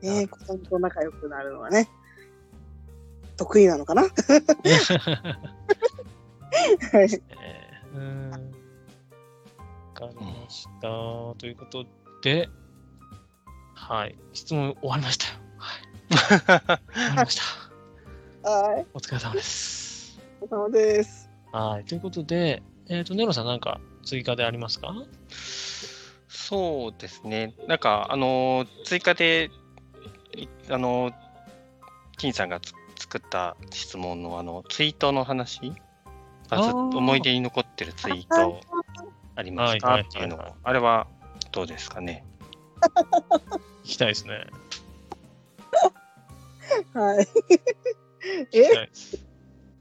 [0.02, 1.88] ね、子供と仲良くなるのはね、
[3.36, 4.02] 得意なのかな？
[4.02, 4.12] はい。
[6.92, 8.30] えーうん。
[8.30, 8.38] わ
[9.94, 10.88] かりました。
[11.38, 11.84] ということ
[12.22, 12.48] で、
[13.74, 14.16] はい。
[14.32, 15.34] 質問終わりましたよ。
[15.58, 15.82] はい。
[16.08, 16.18] 終
[16.48, 17.40] わりまし
[18.42, 18.50] た。
[18.50, 18.86] はい。
[18.94, 20.18] お疲れ様です。
[20.40, 21.30] お疲れ様です。
[21.52, 21.84] はい。
[21.84, 24.94] ということで、えっ、と、ネロさんなんか追加でありますか？
[26.28, 27.54] そうですね。
[27.66, 29.50] なんか、あのー追加で、
[30.34, 31.14] いあのー
[32.18, 32.72] 金さんがつ
[33.08, 35.72] 作った質問のあのツイートの話？
[36.50, 38.60] あずっと思い出に残ってるツイート
[39.36, 41.06] ありますかはいはいはいはいっていうのを、あれは
[41.52, 42.24] どうですかね？
[43.84, 44.46] 聞きたいですね。
[46.94, 47.24] はい。
[47.24, 48.90] 聞きえ？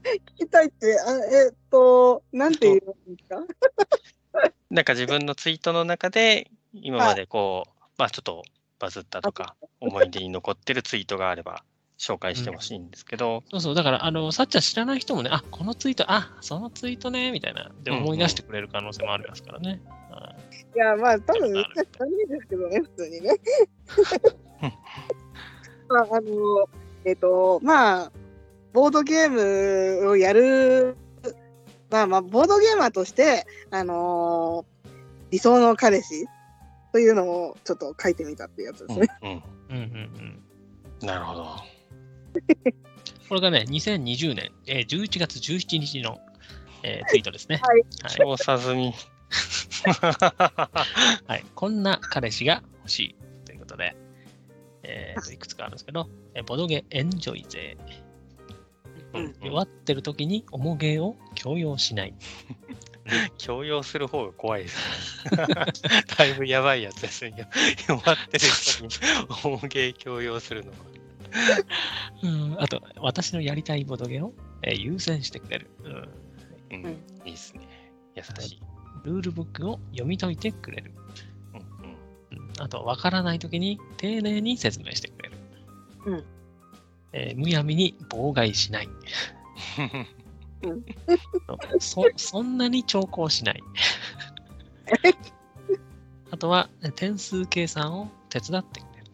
[0.04, 1.12] 聞きたいって、あ
[1.46, 4.50] えっと、なんて言うんですか？
[4.70, 8.44] なんか自分のツイートの中で、今までこう、まあちょっと
[8.78, 11.64] バズったとか、思い出に残ってるツイートがあれば
[11.98, 13.74] 紹介してほしいんですけど、そうそう。
[13.74, 17.70] だから、あの、さっちゃん知らない人もね、あ、このツイート、あ、そのツイートね、みたいな。
[17.82, 19.80] で、思い出してくれる可能性もありますからね。
[20.10, 23.30] はいいや、まあ、多分みんな知らないですけどね、普通にね。
[25.88, 26.68] まあ、あの、
[27.04, 28.12] えっ、と、まあ、
[28.74, 30.96] ボードゲームをやる、
[31.88, 34.76] まあまあ、ボードゲーマーとして、あのー
[35.30, 36.26] 理想の彼氏
[36.92, 39.08] というのをちょっと書いてみたっていうやつですね。
[39.22, 40.42] うん、うんうんうん。
[41.02, 41.46] うん、なるほど。
[43.28, 46.18] これがね、2020年、えー11月17日の、
[46.82, 47.56] えーツイートですね。
[47.62, 48.92] はいはい調査済み。
[51.26, 51.44] はい。
[51.54, 53.14] こんな彼氏が欲しい
[53.44, 53.96] ということで、
[54.82, 57.76] えーといくつかあるんですけど、えーボドゲエンジョイ勢。
[59.14, 62.14] うん弱ってる時に重げを強要しない。
[63.38, 64.78] 強要する方が怖いです
[65.30, 65.46] ね。
[66.16, 67.48] だいぶやばいやつですね。
[67.88, 68.90] 弱ってる人に
[69.62, 70.76] 大芸強要するのは。
[72.22, 74.32] うん、あと、私のやりたいボドゲを、
[74.62, 75.92] えー優先してくれる、うん。
[75.92, 76.92] うん、うん
[77.24, 77.68] いいですね。
[78.14, 78.60] 優しい。
[79.04, 80.92] ルールブックを読み解いてくれる。
[81.52, 85.36] うんうんあと、わからない時に丁寧に説明してくれる。
[86.06, 86.24] うん
[87.12, 88.88] えーむやみに妨害しない。
[90.62, 90.84] うん、
[91.80, 93.62] そそんなに長考しない。
[96.30, 99.06] あとは、点数計算を手伝ってくれる。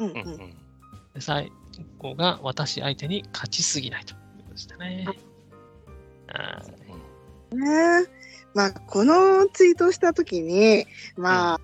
[0.00, 0.63] うんうんうん
[1.14, 1.52] で最
[1.98, 5.06] 後が私相手に勝ちすぎないということでしたね。
[6.28, 8.08] あーね
[8.54, 10.86] まあ、このツイートしたときに、
[11.16, 11.60] まあ、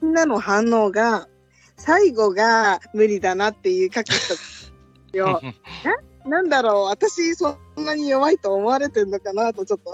[0.00, 1.28] みんなの反応が、
[1.76, 5.40] 最後が無理だなっていう書く人よ。
[6.26, 9.92] なんだろう、私そんなに弱いと思われてるのかなとちょっと。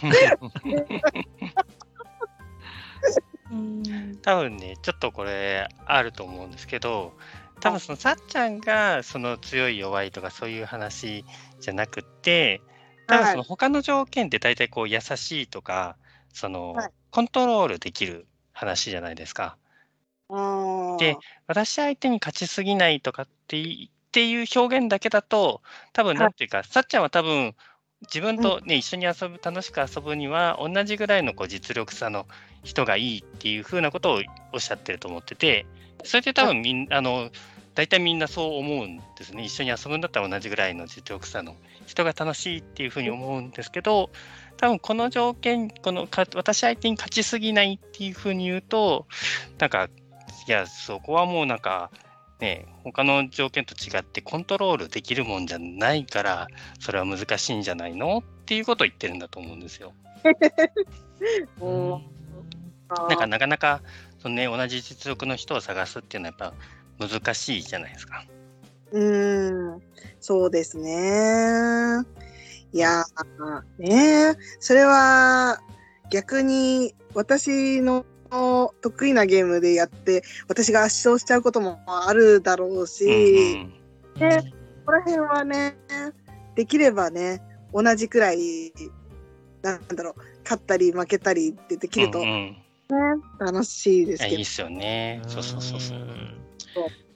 [4.22, 7.12] 多分ね、ちょっとこれあると思うんですけど、
[7.60, 11.24] 多分そのさっちゃんがその強い弱いとかそういう話
[11.60, 12.60] じゃなくって、
[13.06, 15.96] 多分その他の条件って大体こう優しいとか、
[16.32, 16.92] そのはい。
[17.10, 19.56] コントロールできる話じゃないですか。
[20.28, 21.16] あで
[21.46, 25.62] 私相手に勝ちすぎないとかっていっていう表現だけだと、
[25.92, 26.18] 多分はい。
[26.18, 27.54] なんていうか、さっちゃんは多分
[28.02, 32.26] 自分とね、一緒に遊ぶ、楽しく遊ぶには、同じぐらいのこう実力差の
[32.64, 34.22] 人がいいっていうふうなことを
[34.52, 35.66] おっしゃってると思ってて、
[36.04, 37.30] それで多分みんな、あの、
[37.74, 39.44] 大体みんなそう思うんですね。
[39.44, 41.56] 一緒に遊ぶんだったら同じぐらいの実力差の
[41.86, 44.10] 人が楽しいっていうふうに思うんですけど、
[44.56, 49.06] 多分この条件、このか私相手に勝ちすぎないっていうふうに言うと、
[49.58, 49.88] なんか、
[50.46, 51.90] いや、そこはもうなんか、
[52.40, 56.48] ね、他の条件と違ってコントロールできるもんじゃないから、
[56.78, 59.92] それは難しいんじゃないのっていうことを言ってるんだと思うんですよ。
[63.08, 63.82] なんかなかなか
[64.18, 66.56] その、ね、同じ実力の人を探すっていうのはやっぱ
[67.00, 68.24] 難しいじゃないですか。
[68.92, 69.82] うーん、
[70.20, 72.04] そうですね。
[72.72, 75.60] いやー、ねそれは
[76.10, 78.04] 逆に私の
[78.80, 83.72] 得意なゲームでやって、私が圧勝しちゃうこともあるだろうし、うんうん
[84.20, 84.52] ね
[84.86, 85.76] ここら辺はね、
[86.56, 87.40] できればね、
[87.72, 88.72] 同じくらい、
[89.62, 92.94] なんだろう、勝ったり負けたりってできるとうんね、う
[93.44, 94.44] ん楽しいですけどいいっ。
[94.44, 95.22] すよね。
[95.26, 95.98] そうそうそうそう。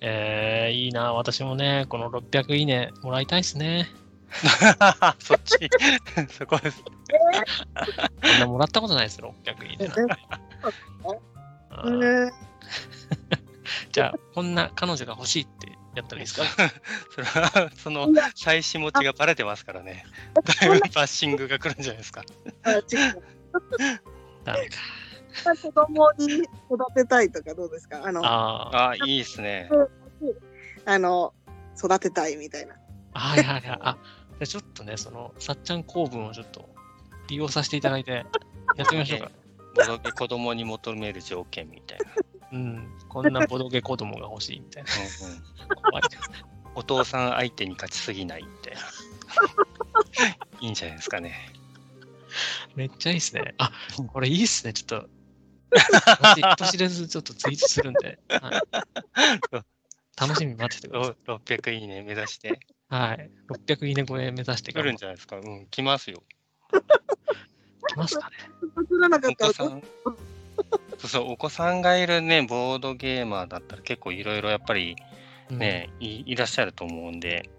[0.00, 1.12] えー、いいな。
[1.14, 3.88] 私もね、この600いいねもらいたいですね。
[5.20, 5.70] そっち、
[6.36, 6.82] そこです。
[6.82, 6.90] こ
[8.36, 9.88] んなもらったことないですよ、600いいね
[13.92, 16.44] じゃあ、こんな彼女が欲しいってやったらいいですか？
[17.14, 20.04] それは、その妻子持ちがバレてますからね。
[20.60, 22.22] だいぶバッシングが来るんじゃないですか。
[22.64, 22.82] あ違う
[24.44, 24.76] ダメか。
[25.60, 26.48] 子供に育
[26.94, 28.02] てたいとかどうですか？
[28.04, 29.68] あの、ああああ、いいですね。
[30.98, 31.34] の、
[31.76, 32.74] 育てたいみたいな。
[33.14, 33.78] あ、はいはいはい。
[33.80, 33.98] あ、
[34.30, 36.68] じゃあちょっとね、その、さっちゃん公文をちょっと
[37.28, 38.24] 利用させていただいて、
[38.76, 39.30] やってみましょうか。
[39.74, 42.04] ボドゲ子供に求める条件みたいな。
[42.52, 44.90] うん、こんなボドゲ子供が欲しいみたいな。
[44.92, 45.42] うんうん
[45.82, 46.08] 怖いな
[46.76, 48.80] お父さん相手に勝ちすぎないみたいな。
[50.60, 51.34] いいんじゃないですかね。
[52.74, 53.54] めっちゃいいっすね。
[53.58, 53.70] あ、
[54.12, 54.72] これいいっすね。
[54.72, 55.08] ちょっと、私
[56.56, 59.64] 人知れずちょっとツイートするんで、はい、
[60.20, 61.14] 楽しみに待っててください。
[61.26, 62.58] ろ600いいね目指して。
[62.88, 63.30] はい。
[63.48, 65.36] 600いいね超え目指して来るんじじゃないですか。
[65.36, 66.22] うん、来ますよ。
[66.72, 66.80] ゃ
[67.88, 68.36] 来ますかね。
[68.76, 69.46] 作らなかおった。
[69.46, 69.82] ら子さん。
[70.98, 73.76] そうそう、お子さんがいるね、ボードゲーマーだった。
[73.76, 74.96] ら結構いろいろやっぱり
[75.50, 77.50] うんね、いいらっしゃると思うんで、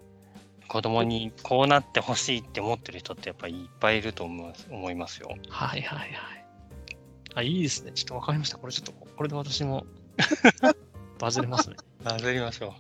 [0.68, 5.30] 子供にこうなってほしいって思ってる人ってやっぱりいっぱいいると思います思いますよ。
[5.50, 6.45] はいはいはい。
[7.36, 7.92] あ、いいですね。
[7.92, 8.58] ちょっとわかりました。
[8.58, 9.86] これちょっと、これで私も
[11.20, 11.76] バズれますね。
[12.04, 12.74] バズりましょう。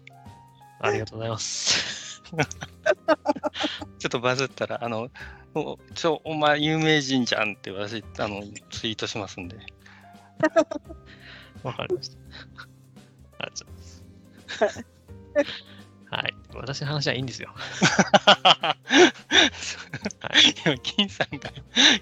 [0.79, 2.21] ありがとうございます。
[3.99, 5.09] ちょっとバズったら、あの、
[5.53, 9.57] おちょ、お前有名人じゃんって私、あの、ツイートしますんで。
[11.63, 12.17] わかりました。
[13.39, 13.75] ありがとうご
[14.57, 14.85] ざいます。
[16.11, 16.33] はい。
[16.53, 17.53] 私の話はいいんですよ。
[20.65, 21.51] 今、金さんが、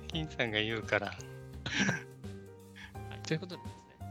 [0.07, 1.13] 金さんが言うから。
[3.23, 4.07] はい、ということでですね、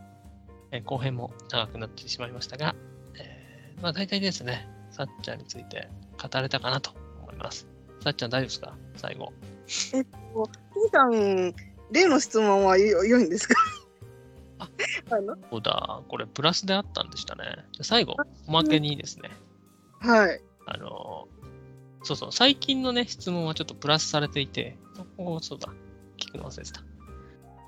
[0.73, 2.75] えー後編も長くなってしまいましたが、
[3.19, 5.89] えーまあ大体ですね、さっちゃんについて
[6.23, 7.67] 語れたかなと思います。
[8.03, 8.77] さっちゃん大丈夫ですか？
[8.97, 9.33] 最後。
[10.75, 11.55] 金さん、
[11.93, 13.55] 例の質問はよ良いんですか？
[14.61, 14.69] あ
[15.51, 17.45] そうだ、これプラスであったんでしたね。
[17.83, 18.17] 最後、
[18.47, 19.31] おまけにですね、
[20.01, 20.41] はい。
[20.67, 21.43] あのー
[22.05, 25.69] そうそう、最近のね、質問はちょっとプラスされていて、そこをそうだ、
[26.19, 26.83] 聞くの忘れてた。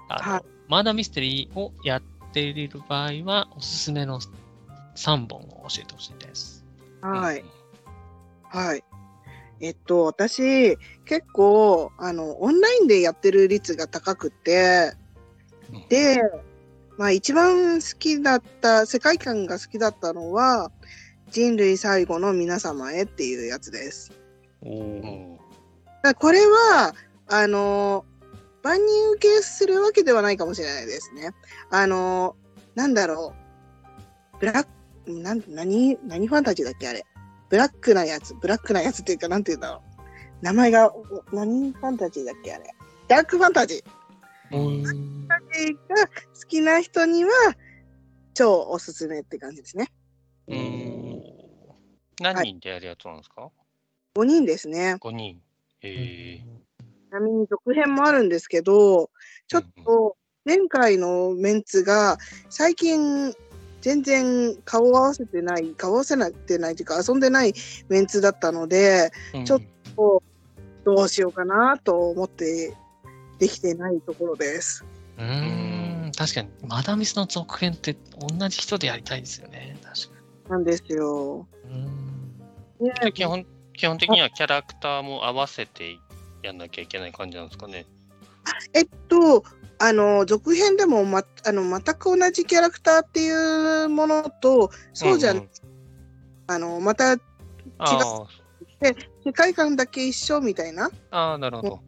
[0.09, 4.21] あの、はいマーダーミステリーをやっている場合は、おすすめの
[4.97, 6.65] 3本を教えてほしいです。
[7.01, 7.45] はい。
[8.45, 8.85] はい。
[9.61, 14.93] えっと、私、結構、あの、オンラインでやってる率が高くて、
[15.73, 16.21] うん、で、
[16.97, 20.71] まあ一番好きだった、世界観が好きだったのは、
[21.31, 24.13] 人類最後の皆様へっていうやつです。
[24.63, 25.39] お
[26.19, 26.95] これは、
[27.29, 28.05] あの、
[28.65, 31.33] 万人受けするわけではないかもしれないですね。
[31.71, 32.35] あの、
[32.75, 33.35] なんだろ
[34.35, 34.39] う。
[34.41, 34.67] ブラッ
[35.05, 37.05] ク、なん、何、何ファンタジーだっけあれ。
[37.51, 39.83] ブラックなやつ、ブラックなやつっていうか、なんていうんだろ
[40.41, 40.45] う。
[40.45, 42.75] 名前が、お何ファンタジーだっけあれ。
[43.07, 44.57] ダークファンタジー。
[44.57, 46.13] おーファンタジーが好
[46.49, 47.31] きな人には、
[48.33, 49.93] 超おすすめって感じですね。
[50.49, 51.23] うーん
[52.19, 53.51] 何人でやるやつなんですか、
[54.17, 54.97] 5人ですね。
[55.01, 55.43] ?5 人。
[55.81, 56.64] へえち
[57.15, 59.11] なみに続編もあるんですけど、
[59.47, 62.19] ちょっと前回のメンツが
[62.51, 63.33] 最近
[63.81, 66.17] 全然顔を合わせてない、顔を合わせ
[66.47, 67.55] てないというか遊んでない
[67.89, 69.61] メンツだったので、うんちょっ
[69.97, 70.23] と
[70.85, 72.75] どうしようかなと思って
[73.39, 74.85] できてないところです。
[75.17, 79.79] うーん、確かに、マダミスの続編って同じ人でやりたいですよね。
[79.83, 80.15] 確か
[80.51, 81.47] なんですよ。
[81.71, 82.91] に。
[82.91, 83.13] うーん。
[83.13, 85.99] 基本基本的にはキャラクターも合わせて
[86.47, 87.87] やんなきゃいけない感じなんですかね。
[88.73, 89.45] えっと、
[89.79, 95.49] あの、続編でも、ま、あの、全く同じキャラクターっていうものと、そうじゃん、んん
[96.47, 97.17] あの、また
[97.79, 98.27] あ
[99.25, 101.81] 世界観だけ一緒みたいな、あなるほど。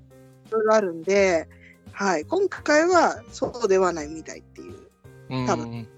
[0.49, 1.49] いろいろあるんで、
[1.93, 4.75] はい、今回はそうではないみたいっていう。
[5.31, 5.89] うん多はい。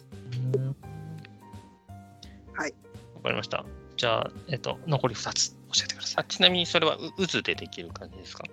[2.54, 2.74] はい。
[3.14, 3.64] わかりました。
[3.96, 8.44] じゃあ、えっと、残り2つ教えてくださあちなみにそれはう渦でできる感じですか？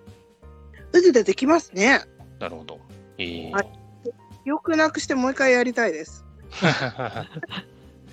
[0.92, 2.02] 渦でできますね。
[2.38, 2.80] なるほど。
[3.18, 3.86] ええはい
[4.44, 6.24] 記憶なくしてもう一回やりたいです。
[6.52, 6.56] い。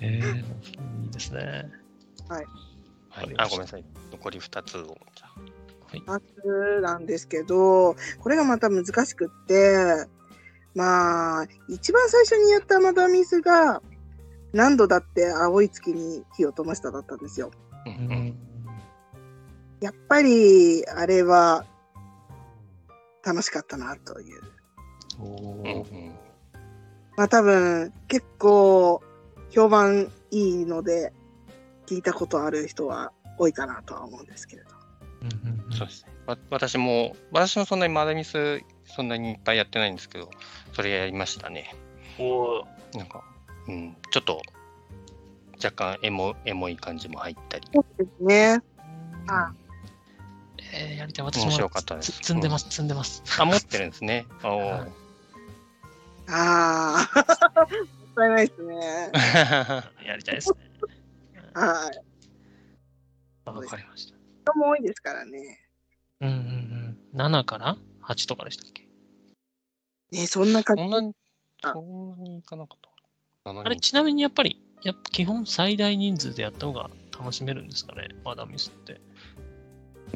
[0.00, 0.36] えー、
[1.04, 1.70] いいですね。
[2.28, 2.46] はい、
[3.36, 3.84] あ、ごめんなさい。
[4.10, 4.98] 残り2つを。
[5.14, 10.08] じゃあ夏なんですけど、これがまた難しくって、
[10.74, 13.80] まあ、一番最初にやったマダミスが、
[14.52, 17.52] 何度だって青い月に火を灯しただったんですよ。
[17.86, 18.38] うんううんん。
[19.80, 21.66] やっぱり、あれは
[23.24, 24.40] 楽しかったなという。
[27.16, 29.00] まあ多分結構
[29.50, 31.12] 評判いいので
[31.86, 34.70] 聞いたことある人は多いかなとは思うんですけれど。
[35.22, 36.12] うんうんうんそうですね。
[36.26, 40.30] わ私も、私もそんなにマダミス、そんなにいっぱいやってないんですけど、
[40.72, 41.74] それやりましたね。
[42.18, 43.24] おーなんか、
[43.68, 44.40] うん、ちょっと、
[45.56, 47.68] 若干エモエモい感じも入ったり。
[47.72, 48.62] そうですね。
[49.28, 49.52] あ
[50.76, 51.24] えー、やりたい。
[51.24, 53.22] 私も面白かったですつ積んでます、積んでます。
[53.38, 54.26] あ、持ってるんですね。
[54.42, 54.92] おはーい
[56.26, 57.68] ああ、もっ
[58.16, 59.12] たいないですね。
[60.04, 60.56] やりたいですね。
[61.54, 62.04] はい。
[63.48, 64.16] わかりました。
[64.42, 65.60] 人も多いですからね。
[66.20, 67.20] うんうんうん。
[67.20, 68.88] 7から8とかでしたっけ？
[70.12, 70.90] ねそんな感じそん。
[70.90, 72.78] なそんなにいかなかっ
[73.44, 73.50] た。
[73.50, 79.00] あれ、ちなみにやっぱり、やっぱ基本最大人数でやった方が楽しめるんですかね、マダミスって。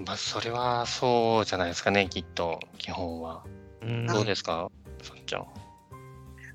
[0.04, 3.44] まあ、それはそうじゃないですかね、きっと、基本は。
[3.82, 4.70] うんどうですか、
[5.02, 5.46] さっちゃん。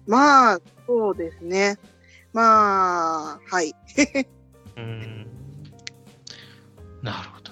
[0.07, 1.77] まあ、そうですね。
[2.33, 3.73] まあ、はい。
[4.75, 5.27] うん。
[7.01, 7.51] なるほど。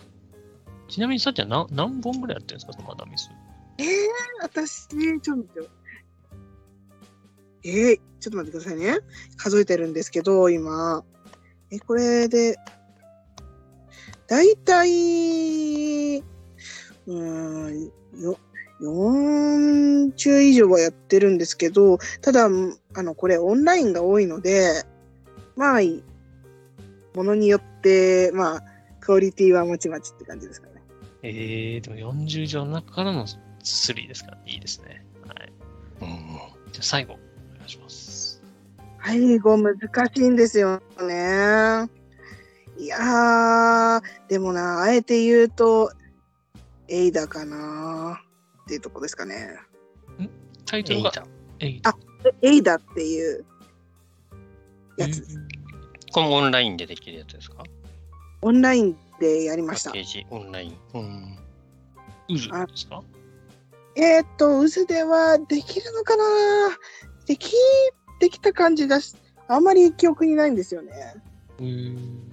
[0.87, 3.29] ちなみにさっちゃん何何本ぐらいやってるんですか、そのマダミス？
[3.77, 4.09] ええ
[4.41, 5.65] 私、ちょっと待ってよ。
[7.63, 8.99] えー、ちょっと待ってくださいね。
[9.37, 11.03] 数えてるんですけど、今。
[11.69, 12.57] え、これで、
[14.31, 18.37] だいたい、うーん、よ、
[18.81, 24.85] 40以上はやってるんですけど、ただ、あの、これオンラインが多いので、
[25.57, 26.01] まあ、い
[27.13, 28.63] ものによって、まあ、
[29.01, 30.81] クオリティはまちまちって感じですかね。
[31.23, 35.05] えー、でも40以上の中からの3ですから、いいですね。
[35.27, 35.51] はい。
[36.03, 36.15] うんうん。
[36.71, 38.41] じゃあ最後、お願いします。
[39.03, 39.75] 最後難
[40.15, 42.00] しいんですよね。
[42.81, 45.91] いやー、でもな、あえて言うと、
[46.87, 48.19] エイダかな
[48.63, 49.55] っていうとこですかね。
[50.65, 51.11] タイトルが、
[51.59, 51.93] エイあ
[52.41, 53.45] エイダっていう
[54.97, 55.23] やつ、
[56.11, 57.63] これもオンラインでできるやつですか？
[58.41, 60.01] オンラインでやりましたパッケ。
[60.01, 60.77] ージ、オンライン。
[60.95, 61.37] うん。
[62.29, 63.03] ウズですか？
[63.95, 66.23] えーっと、渦ではできるのかな？
[67.27, 67.53] でき、
[68.19, 69.15] できた感じがし、
[69.47, 70.91] あんまり記憶にないんですよね。
[71.59, 72.31] うーん。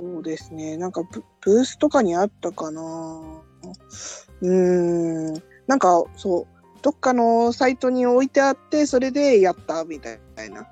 [0.00, 0.76] そうですね。
[0.76, 2.82] なんかブ、ブースとかにあったかな
[4.40, 5.42] うーん。
[5.66, 6.46] なんか、そう、
[6.82, 10.66] どっかのサイトに置いてあって、それでやったみたいな。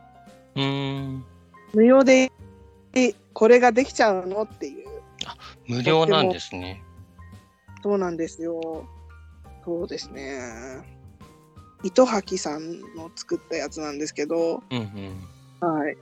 [0.56, 1.24] うーん。
[1.72, 2.32] 無料で、
[2.94, 4.88] えこれができちゃうのっていう。
[5.68, 6.82] 無料なんですね。
[7.82, 8.84] そうなんですよ。
[9.64, 10.40] そうですね。
[11.84, 14.78] 糸吐さんの作ったやつなんですけど、うん
[15.62, 15.68] うん。
[15.68, 15.96] はい。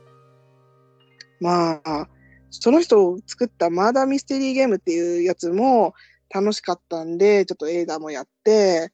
[1.40, 2.08] まあ、
[2.50, 5.94] その人を作ったマーダーミステリーゲームっていうやつも
[6.34, 8.92] 楽しかったんで、ちょっと映画もやって、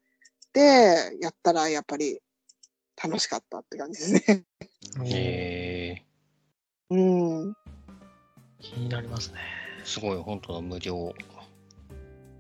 [0.53, 2.21] で、やったらやっぱり
[3.03, 4.45] 楽しかったって感じですね。
[5.05, 6.03] え
[6.91, 7.55] うん。
[8.61, 9.41] 気になりますね。
[9.85, 11.13] ー、すごい、本当だ、無料。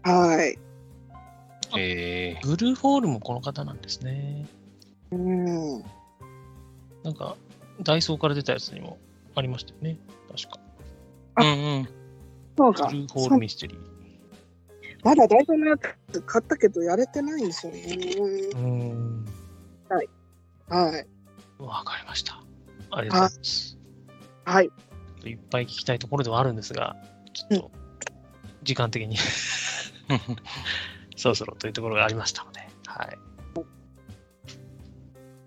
[0.03, 0.59] はい。
[1.77, 4.47] えブルーホールもこの方なんですね。
[5.11, 5.83] うん。
[7.03, 7.37] なんか、
[7.83, 8.99] ダイソーから出たやつにも
[9.35, 9.99] ありましたよね。
[10.29, 10.61] 確か。
[11.37, 11.83] ー、うんうん。
[11.85, 11.91] ブ
[12.57, 12.89] そうか。
[12.89, 13.79] ルーホールミステリー。
[15.03, 15.77] まだ大事のや
[16.13, 17.83] つ買ったけどやれてないんですよね。
[17.83, 19.27] うーん。
[19.89, 20.09] はい。
[21.59, 22.43] わかりました。
[22.91, 23.79] ありがとうございます。
[24.45, 24.71] はい。
[25.25, 26.97] いっぱい聞きたいところではあるんですが、
[27.33, 27.71] ちょっと、
[28.63, 29.17] 時間的に
[31.17, 33.19] そろそろというところがありましたので、はい。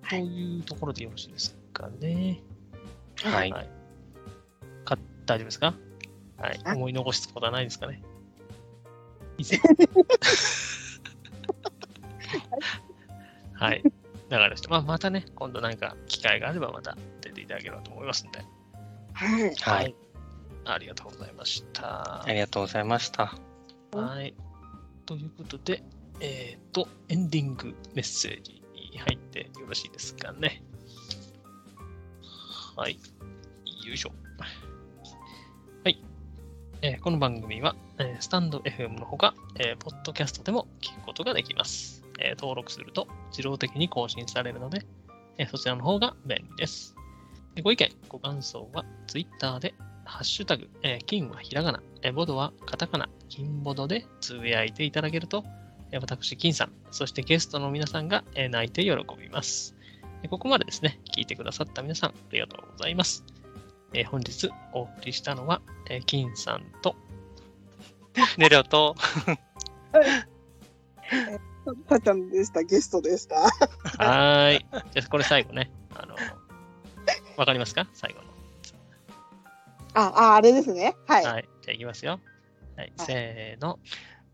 [0.07, 2.41] というところでよろしいですかね。
[3.23, 3.51] はい。
[3.51, 3.76] はい。
[5.27, 5.73] か大丈夫ですか？
[6.37, 6.59] はい。
[6.65, 8.01] あ思い残すことはないですかね？
[9.37, 9.59] 以 前
[13.53, 13.83] はい。
[14.29, 14.69] わかりました。
[14.69, 18.43] まあ、またね、今度何か機会があればまた出ていただければと思いますので。
[19.13, 19.55] はい。
[19.55, 19.95] はい。
[20.65, 22.23] ありがとうございました。
[22.25, 23.33] ありがとうございました。
[23.93, 24.35] はい。
[25.05, 25.81] ということで、
[26.19, 30.61] えっ、と、エンディングメッセージに入ってよろしいですかね？
[32.75, 32.99] はい。
[33.85, 34.11] よいしょ。
[36.83, 42.03] えーこの番組は、えースタンド FM のほか、えーポッドキャストでも聞くことができます。
[42.19, 44.85] え登録すると自動的に更新されるので、
[45.39, 46.95] えそちらの方が便利です。
[47.55, 49.73] でご意見、ご感想は Twitter で
[50.05, 55.43] ハッシュタグ、え金はひらがな、えボドはカタカナ、金ボドでつぶやいていただけると、
[55.91, 59.75] え私、金さん、そしてゲストの皆さんが、え泣いて喜びます。
[60.29, 63.23] ここまでですね、聞いてくださった皆さん、ありがとうございます。
[63.93, 66.95] えー本日お送りしたのは、えー金さんと、
[68.38, 68.95] ネロと、
[71.88, 73.35] たっちゃんでした、ゲストでした。
[73.41, 74.65] はーい。
[74.91, 75.72] じゃあ、これ最後ね。
[75.95, 76.15] あの、
[77.38, 78.27] わかりますか最後の。
[79.93, 80.95] あ、あ、あれですね。
[81.07, 81.26] はい。
[81.26, 81.49] はい。
[81.61, 81.77] じゃあ、い。
[81.77, 82.19] きますよ。
[82.76, 82.93] はい。
[82.97, 83.07] はい。
[83.07, 83.80] せーの。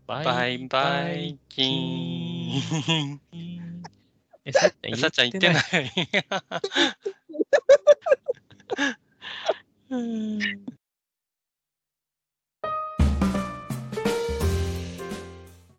[0.06, 3.22] バイバイキーン。
[4.44, 5.64] え、さっちゃんさっちゃん言ってない。
[9.94, 10.40] Hmm.